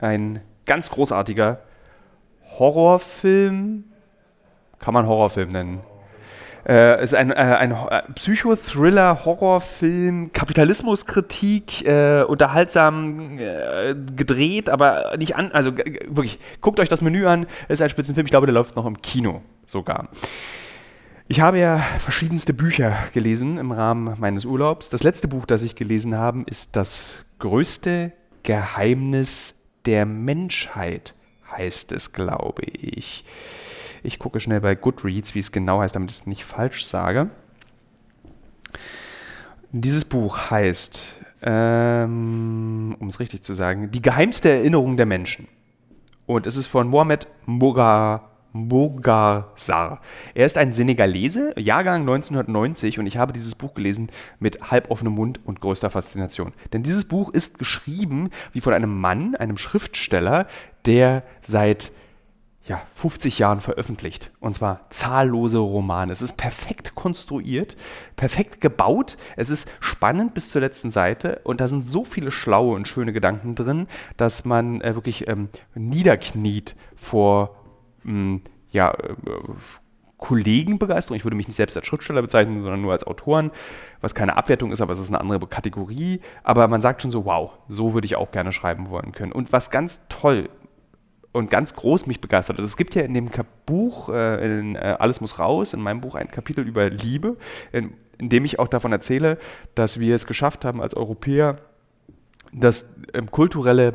Ein 0.00 0.40
ganz 0.66 0.88
großartiger 0.88 1.62
Horrorfilm. 2.60 3.82
Kann 4.78 4.94
man 4.94 5.08
Horrorfilm 5.08 5.50
nennen. 5.50 5.80
Äh, 6.64 7.02
ist 7.02 7.12
ein, 7.12 7.32
äh, 7.32 7.34
ein 7.34 7.72
äh, 7.72 8.02
Psychothriller, 8.14 9.24
Horrorfilm, 9.24 10.32
Kapitalismuskritik, 10.32 11.84
äh, 11.84 12.22
unterhaltsam 12.22 13.40
äh, 13.40 13.96
gedreht, 14.14 14.70
aber 14.70 15.16
nicht 15.18 15.34
an. 15.34 15.50
Also 15.50 15.76
wirklich, 15.76 16.38
guckt 16.60 16.78
euch 16.78 16.88
das 16.88 17.00
Menü 17.00 17.26
an. 17.26 17.46
Ist 17.66 17.82
ein 17.82 17.88
Spitzenfilm. 17.88 18.26
Ich 18.26 18.30
glaube, 18.30 18.46
der 18.46 18.54
läuft 18.54 18.76
noch 18.76 18.86
im 18.86 19.02
Kino 19.02 19.42
sogar. 19.66 20.08
Ich 21.30 21.40
habe 21.40 21.58
ja 21.58 21.78
verschiedenste 21.98 22.54
Bücher 22.54 22.96
gelesen 23.12 23.58
im 23.58 23.70
Rahmen 23.70 24.18
meines 24.18 24.46
Urlaubs. 24.46 24.88
Das 24.88 25.02
letzte 25.02 25.28
Buch, 25.28 25.44
das 25.44 25.62
ich 25.62 25.74
gelesen 25.74 26.16
habe, 26.16 26.42
ist 26.46 26.74
Das 26.74 27.26
größte 27.38 28.12
Geheimnis 28.44 29.56
der 29.84 30.06
Menschheit, 30.06 31.14
heißt 31.54 31.92
es, 31.92 32.14
glaube 32.14 32.62
ich. 32.62 33.26
Ich 34.02 34.18
gucke 34.18 34.40
schnell 34.40 34.62
bei 34.62 34.74
Goodreads, 34.74 35.34
wie 35.34 35.40
es 35.40 35.52
genau 35.52 35.80
heißt, 35.80 35.94
damit 35.94 36.10
ich 36.10 36.20
es 36.20 36.26
nicht 36.26 36.46
falsch 36.46 36.86
sage. 36.86 37.28
Dieses 39.70 40.06
Buch 40.06 40.50
heißt, 40.50 41.18
ähm, 41.42 42.96
um 42.98 43.08
es 43.08 43.20
richtig 43.20 43.42
zu 43.42 43.52
sagen, 43.52 43.90
Die 43.90 44.00
geheimste 44.00 44.48
Erinnerung 44.48 44.96
der 44.96 45.04
Menschen. 45.04 45.46
Und 46.24 46.46
es 46.46 46.56
ist 46.56 46.68
von 46.68 46.88
Mohamed 46.88 47.28
Moga, 47.44 48.30
Mogarsar. 48.52 50.00
Er 50.34 50.46
ist 50.46 50.58
ein 50.58 50.72
Senegalese, 50.72 51.52
Jahrgang 51.58 52.02
1990 52.02 52.98
und 52.98 53.06
ich 53.06 53.16
habe 53.16 53.32
dieses 53.32 53.54
Buch 53.54 53.74
gelesen 53.74 54.08
mit 54.38 54.70
halboffenem 54.70 55.14
Mund 55.14 55.40
und 55.44 55.60
größter 55.60 55.90
Faszination. 55.90 56.52
Denn 56.72 56.82
dieses 56.82 57.04
Buch 57.04 57.30
ist 57.30 57.58
geschrieben 57.58 58.30
wie 58.52 58.60
von 58.60 58.72
einem 58.72 59.00
Mann, 59.00 59.34
einem 59.34 59.58
Schriftsteller, 59.58 60.46
der 60.86 61.22
seit 61.40 61.92
ja, 62.68 62.82
50 62.96 63.38
Jahren 63.38 63.60
veröffentlicht. 63.60 64.30
Und 64.40 64.54
zwar 64.54 64.86
zahllose 64.90 65.58
Romane. 65.58 66.12
Es 66.12 66.22
ist 66.22 66.36
perfekt 66.36 66.94
konstruiert, 66.94 67.76
perfekt 68.16 68.60
gebaut. 68.60 69.16
Es 69.36 69.48
ist 69.48 69.70
spannend 69.80 70.34
bis 70.34 70.50
zur 70.50 70.60
letzten 70.60 70.90
Seite. 70.90 71.40
Und 71.44 71.60
da 71.60 71.66
sind 71.66 71.82
so 71.82 72.04
viele 72.04 72.30
schlaue 72.30 72.74
und 72.74 72.86
schöne 72.86 73.12
Gedanken 73.12 73.54
drin, 73.54 73.86
dass 74.18 74.44
man 74.44 74.82
äh, 74.82 74.94
wirklich 74.94 75.28
ähm, 75.28 75.48
niederkniet 75.74 76.76
vor 76.94 77.57
mh, 78.02 78.40
ja, 78.70 78.92
äh, 78.92 79.14
Kollegenbegeisterung. 80.18 81.16
Ich 81.16 81.24
würde 81.24 81.36
mich 81.36 81.46
nicht 81.46 81.56
selbst 81.56 81.76
als 81.76 81.86
Schriftsteller 81.86 82.22
bezeichnen, 82.22 82.60
sondern 82.60 82.82
nur 82.82 82.92
als 82.92 83.06
Autoren, 83.06 83.52
was 84.00 84.14
keine 84.14 84.36
Abwertung 84.36 84.72
ist, 84.72 84.80
aber 84.80 84.92
es 84.92 84.98
ist 84.98 85.08
eine 85.08 85.20
andere 85.20 85.46
Kategorie. 85.46 86.20
Aber 86.42 86.66
man 86.68 86.82
sagt 86.82 87.02
schon 87.02 87.10
so, 87.10 87.24
wow, 87.24 87.52
so 87.68 87.94
würde 87.94 88.04
ich 88.04 88.16
auch 88.16 88.32
gerne 88.32 88.52
schreiben 88.52 88.90
wollen 88.90 89.12
können. 89.12 89.32
Und 89.32 89.52
was 89.52 89.70
ganz 89.70 90.00
toll 90.08 90.48
und 91.32 91.50
ganz 91.50 91.74
groß 91.74 92.06
mich 92.06 92.20
begeistert. 92.20 92.56
Also 92.56 92.66
es 92.66 92.76
gibt 92.76 92.94
ja 92.94 93.02
in 93.02 93.14
dem 93.14 93.30
Buch, 93.64 94.08
äh, 94.08 94.58
in, 94.58 94.74
äh, 94.74 94.96
Alles 94.98 95.20
muss 95.20 95.38
raus, 95.38 95.72
in 95.72 95.80
meinem 95.80 96.00
Buch 96.00 96.14
ein 96.14 96.30
Kapitel 96.30 96.66
über 96.66 96.90
Liebe, 96.90 97.36
in, 97.70 97.94
in, 98.18 98.28
dem 98.28 98.44
ich 98.44 98.58
auch 98.58 98.68
davon 98.68 98.92
erzähle, 98.92 99.38
dass 99.74 100.00
wir 100.00 100.14
es 100.14 100.26
geschafft 100.26 100.64
haben 100.64 100.82
als 100.82 100.94
Europäer, 100.94 101.58
das 102.52 102.86
ähm, 103.12 103.30
kulturelle 103.30 103.94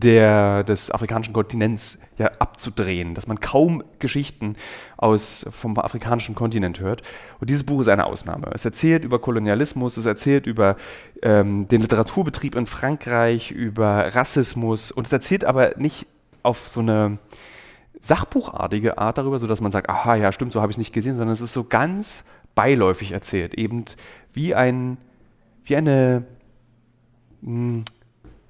der, 0.00 0.64
des 0.64 0.90
afrikanischen 0.90 1.32
Kontinents 1.32 1.98
ja 2.18 2.30
abzudrehen, 2.38 3.14
dass 3.14 3.26
man 3.26 3.40
kaum 3.40 3.82
Geschichten 3.98 4.56
aus, 4.96 5.46
vom 5.50 5.78
afrikanischen 5.78 6.34
Kontinent 6.34 6.80
hört. 6.80 7.02
Und 7.40 7.50
dieses 7.50 7.64
Buch 7.64 7.80
ist 7.80 7.88
eine 7.88 8.06
Ausnahme. 8.06 8.50
Es 8.52 8.64
erzählt 8.64 9.04
über 9.04 9.18
Kolonialismus, 9.18 9.96
es 9.96 10.06
erzählt 10.06 10.46
über 10.46 10.76
ähm, 11.22 11.68
den 11.68 11.80
Literaturbetrieb 11.80 12.54
in 12.56 12.66
Frankreich, 12.66 13.50
über 13.50 14.14
Rassismus 14.14 14.90
und 14.90 15.06
es 15.06 15.12
erzählt 15.12 15.44
aber 15.44 15.76
nicht 15.76 16.06
auf 16.42 16.68
so 16.68 16.80
eine 16.80 17.18
sachbuchartige 18.00 18.98
Art 18.98 19.18
darüber, 19.18 19.38
sodass 19.38 19.60
man 19.60 19.72
sagt, 19.72 19.88
aha, 19.88 20.16
ja, 20.16 20.32
stimmt, 20.32 20.52
so 20.52 20.60
habe 20.60 20.70
ich 20.70 20.74
es 20.74 20.78
nicht 20.78 20.92
gesehen, 20.92 21.16
sondern 21.16 21.32
es 21.32 21.40
ist 21.40 21.52
so 21.52 21.64
ganz 21.64 22.24
beiläufig 22.54 23.12
erzählt, 23.12 23.54
eben 23.54 23.84
wie 24.32 24.54
ein, 24.54 24.98
wie 25.64 25.76
eine, 25.76 26.24
mh, 27.40 27.50
hm, 27.50 27.84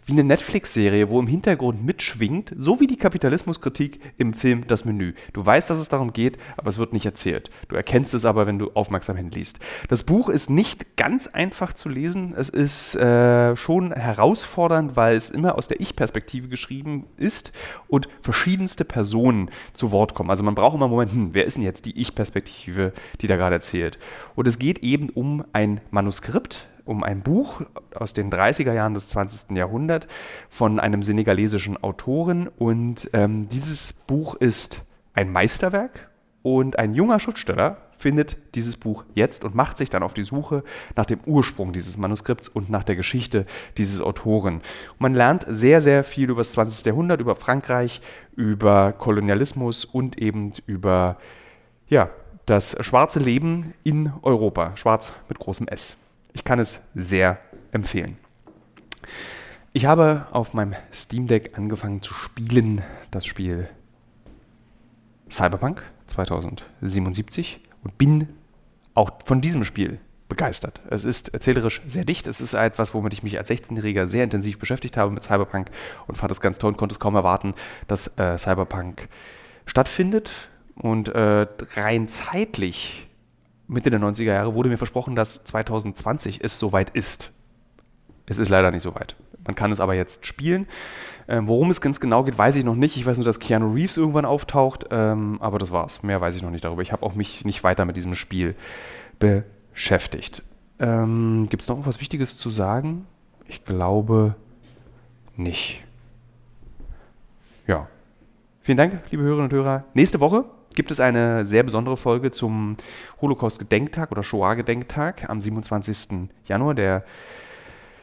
wie 0.06 0.12
eine 0.12 0.24
Netflix-Serie, 0.24 1.08
wo 1.08 1.18
im 1.20 1.26
Hintergrund 1.26 1.84
mitschwingt, 1.84 2.54
so 2.56 2.80
wie 2.80 2.86
die 2.86 2.96
Kapitalismuskritik 2.96 4.00
im 4.18 4.34
Film 4.34 4.66
Das 4.66 4.84
Menü. 4.84 5.14
Du 5.32 5.44
weißt, 5.44 5.68
dass 5.70 5.78
es 5.78 5.88
darum 5.88 6.12
geht, 6.12 6.38
aber 6.56 6.68
es 6.68 6.78
wird 6.78 6.92
nicht 6.92 7.06
erzählt. 7.06 7.50
Du 7.68 7.76
erkennst 7.76 8.14
es 8.14 8.24
aber, 8.24 8.46
wenn 8.46 8.58
du 8.58 8.70
aufmerksam 8.74 9.16
hinliest. 9.16 9.58
Das 9.88 10.02
Buch 10.02 10.28
ist 10.28 10.50
nicht 10.50 10.96
ganz 10.96 11.26
einfach 11.26 11.72
zu 11.72 11.88
lesen. 11.88 12.34
Es 12.36 12.48
ist 12.48 12.94
äh, 12.96 13.56
schon 13.56 13.92
herausfordernd, 13.92 14.96
weil 14.96 15.16
es 15.16 15.30
immer 15.30 15.56
aus 15.56 15.68
der 15.68 15.80
Ich-Perspektive 15.80 16.48
geschrieben 16.48 17.06
ist 17.16 17.52
und 17.88 18.08
verschiedenste 18.22 18.84
Personen 18.84 19.50
zu 19.72 19.90
Wort 19.90 20.14
kommen. 20.14 20.30
Also 20.30 20.42
man 20.42 20.54
braucht 20.54 20.74
immer 20.74 20.86
einen 20.86 20.92
Moment, 20.92 21.12
hm, 21.12 21.28
wer 21.32 21.44
ist 21.44 21.56
denn 21.56 21.64
jetzt 21.64 21.86
die 21.86 21.98
Ich-Perspektive, 21.98 22.92
die 23.20 23.26
da 23.26 23.36
gerade 23.36 23.54
erzählt? 23.54 23.98
Und 24.34 24.46
es 24.46 24.58
geht 24.58 24.80
eben 24.80 25.08
um 25.10 25.44
ein 25.52 25.80
Manuskript, 25.90 26.66
um 26.84 27.02
ein 27.02 27.22
Buch 27.22 27.62
aus 27.94 28.12
den 28.12 28.30
30er 28.30 28.72
Jahren 28.72 28.94
des 28.94 29.08
20. 29.08 29.56
Jahrhunderts 29.56 30.06
von 30.48 30.80
einem 30.80 31.02
senegalesischen 31.02 31.82
Autoren. 31.82 32.48
Und 32.48 33.10
ähm, 33.12 33.48
dieses 33.48 33.92
Buch 33.92 34.34
ist 34.34 34.82
ein 35.14 35.32
Meisterwerk 35.32 36.10
und 36.42 36.78
ein 36.78 36.94
junger 36.94 37.20
Schriftsteller 37.20 37.78
findet 37.96 38.36
dieses 38.54 38.76
Buch 38.76 39.04
jetzt 39.14 39.44
und 39.44 39.54
macht 39.54 39.78
sich 39.78 39.88
dann 39.88 40.02
auf 40.02 40.12
die 40.12 40.22
Suche 40.22 40.62
nach 40.94 41.06
dem 41.06 41.20
Ursprung 41.24 41.72
dieses 41.72 41.96
Manuskripts 41.96 42.48
und 42.48 42.68
nach 42.68 42.84
der 42.84 42.96
Geschichte 42.96 43.46
dieses 43.78 44.02
Autoren. 44.02 44.56
Und 44.56 45.00
man 45.00 45.14
lernt 45.14 45.46
sehr, 45.48 45.80
sehr 45.80 46.04
viel 46.04 46.28
über 46.28 46.40
das 46.40 46.52
20. 46.52 46.84
Jahrhundert, 46.84 47.20
über 47.20 47.34
Frankreich, 47.34 48.02
über 48.36 48.92
Kolonialismus 48.92 49.86
und 49.86 50.18
eben 50.18 50.52
über 50.66 51.16
ja, 51.88 52.10
das 52.44 52.76
schwarze 52.80 53.20
Leben 53.20 53.72
in 53.84 54.12
Europa. 54.22 54.76
Schwarz 54.76 55.14
mit 55.28 55.38
großem 55.38 55.68
S. 55.68 55.96
Ich 56.34 56.44
kann 56.44 56.58
es 56.58 56.82
sehr 56.94 57.38
empfehlen. 57.72 58.18
Ich 59.72 59.86
habe 59.86 60.26
auf 60.30 60.52
meinem 60.52 60.74
Steam 60.92 61.26
Deck 61.26 61.56
angefangen 61.56 62.02
zu 62.02 62.12
spielen 62.12 62.82
das 63.10 63.24
Spiel 63.24 63.68
Cyberpunk 65.30 65.82
2077 66.08 67.60
und 67.82 67.96
bin 67.96 68.28
auch 68.94 69.10
von 69.24 69.40
diesem 69.40 69.64
Spiel 69.64 69.98
begeistert. 70.28 70.80
Es 70.90 71.04
ist 71.04 71.32
erzählerisch 71.34 71.80
sehr 71.86 72.04
dicht. 72.04 72.26
Es 72.26 72.40
ist 72.40 72.54
etwas, 72.54 72.94
womit 72.94 73.12
ich 73.12 73.22
mich 73.22 73.38
als 73.38 73.50
16-Jähriger 73.50 74.06
sehr 74.06 74.24
intensiv 74.24 74.58
beschäftigt 74.58 74.96
habe 74.96 75.12
mit 75.12 75.22
Cyberpunk 75.22 75.70
und 76.06 76.16
fand 76.16 76.32
es 76.32 76.40
ganz 76.40 76.58
toll 76.58 76.72
und 76.72 76.76
konnte 76.76 76.94
es 76.94 77.00
kaum 77.00 77.14
erwarten, 77.14 77.54
dass 77.86 78.18
äh, 78.18 78.36
Cyberpunk 78.38 79.08
stattfindet. 79.66 80.48
Und 80.74 81.08
äh, 81.08 81.46
rein 81.76 82.08
zeitlich 82.08 83.08
Mitte 83.66 83.90
der 83.90 84.00
90er 84.00 84.24
Jahre 84.24 84.54
wurde 84.54 84.68
mir 84.68 84.78
versprochen, 84.78 85.16
dass 85.16 85.44
2020 85.44 86.42
es 86.42 86.58
soweit 86.58 86.90
ist. 86.90 87.32
Es 88.26 88.38
ist 88.38 88.48
leider 88.48 88.70
nicht 88.70 88.82
soweit. 88.82 89.16
Man 89.46 89.54
kann 89.54 89.72
es 89.72 89.80
aber 89.80 89.94
jetzt 89.94 90.26
spielen. 90.26 90.66
Ähm, 91.26 91.48
worum 91.48 91.70
es 91.70 91.80
ganz 91.80 92.00
genau 92.00 92.24
geht, 92.24 92.36
weiß 92.36 92.56
ich 92.56 92.64
noch 92.64 92.74
nicht. 92.74 92.96
Ich 92.96 93.06
weiß 93.06 93.16
nur, 93.16 93.24
dass 93.24 93.38
Keanu 93.38 93.72
Reeves 93.72 93.96
irgendwann 93.96 94.24
auftaucht, 94.24 94.86
ähm, 94.90 95.38
aber 95.40 95.58
das 95.58 95.72
war's. 95.72 96.02
Mehr 96.02 96.20
weiß 96.20 96.36
ich 96.36 96.42
noch 96.42 96.50
nicht 96.50 96.64
darüber. 96.64 96.82
Ich 96.82 96.92
habe 96.92 97.02
auch 97.02 97.14
mich 97.14 97.44
nicht 97.44 97.64
weiter 97.64 97.84
mit 97.84 97.96
diesem 97.96 98.14
Spiel 98.14 98.54
beschäftigt. 99.18 100.42
Ähm, 100.78 101.46
Gibt 101.48 101.62
es 101.62 101.68
noch 101.68 101.78
etwas 101.78 102.00
Wichtiges 102.00 102.36
zu 102.36 102.50
sagen? 102.50 103.06
Ich 103.46 103.64
glaube 103.64 104.34
nicht. 105.36 105.82
Ja. 107.66 107.88
Vielen 108.60 108.78
Dank, 108.78 109.00
liebe 109.10 109.22
Hörerinnen 109.22 109.50
und 109.50 109.52
Hörer. 109.52 109.84
Nächste 109.94 110.20
Woche 110.20 110.44
gibt 110.74 110.90
es 110.90 111.00
eine 111.00 111.46
sehr 111.46 111.62
besondere 111.62 111.96
Folge 111.96 112.30
zum 112.30 112.76
Holocaust-Gedenktag 113.20 114.10
oder 114.12 114.22
Shoah-Gedenktag 114.22 115.28
am 115.28 115.40
27. 115.40 116.28
Januar, 116.46 116.74
der 116.74 117.04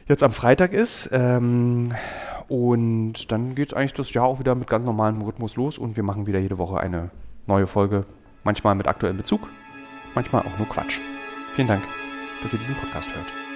jetzt 0.08 0.22
am 0.22 0.32
Freitag 0.32 0.72
ist. 0.72 1.10
Ähm, 1.12 1.92
und 2.48 3.30
dann 3.32 3.54
geht 3.54 3.74
eigentlich 3.74 3.94
das 3.94 4.12
Jahr 4.12 4.26
auch 4.26 4.38
wieder 4.38 4.54
mit 4.54 4.68
ganz 4.68 4.84
normalem 4.84 5.22
Rhythmus 5.22 5.56
los 5.56 5.78
und 5.78 5.96
wir 5.96 6.02
machen 6.02 6.26
wieder 6.26 6.38
jede 6.38 6.58
Woche 6.58 6.78
eine 6.78 7.10
neue 7.46 7.66
Folge. 7.66 8.04
Manchmal 8.44 8.74
mit 8.74 8.88
aktuellem 8.88 9.16
Bezug, 9.16 9.48
manchmal 10.14 10.42
auch 10.42 10.58
nur 10.58 10.68
Quatsch. 10.68 10.98
Vielen 11.54 11.68
Dank, 11.68 11.82
dass 12.42 12.52
ihr 12.52 12.58
diesen 12.58 12.74
Podcast 12.74 13.14
hört. 13.14 13.51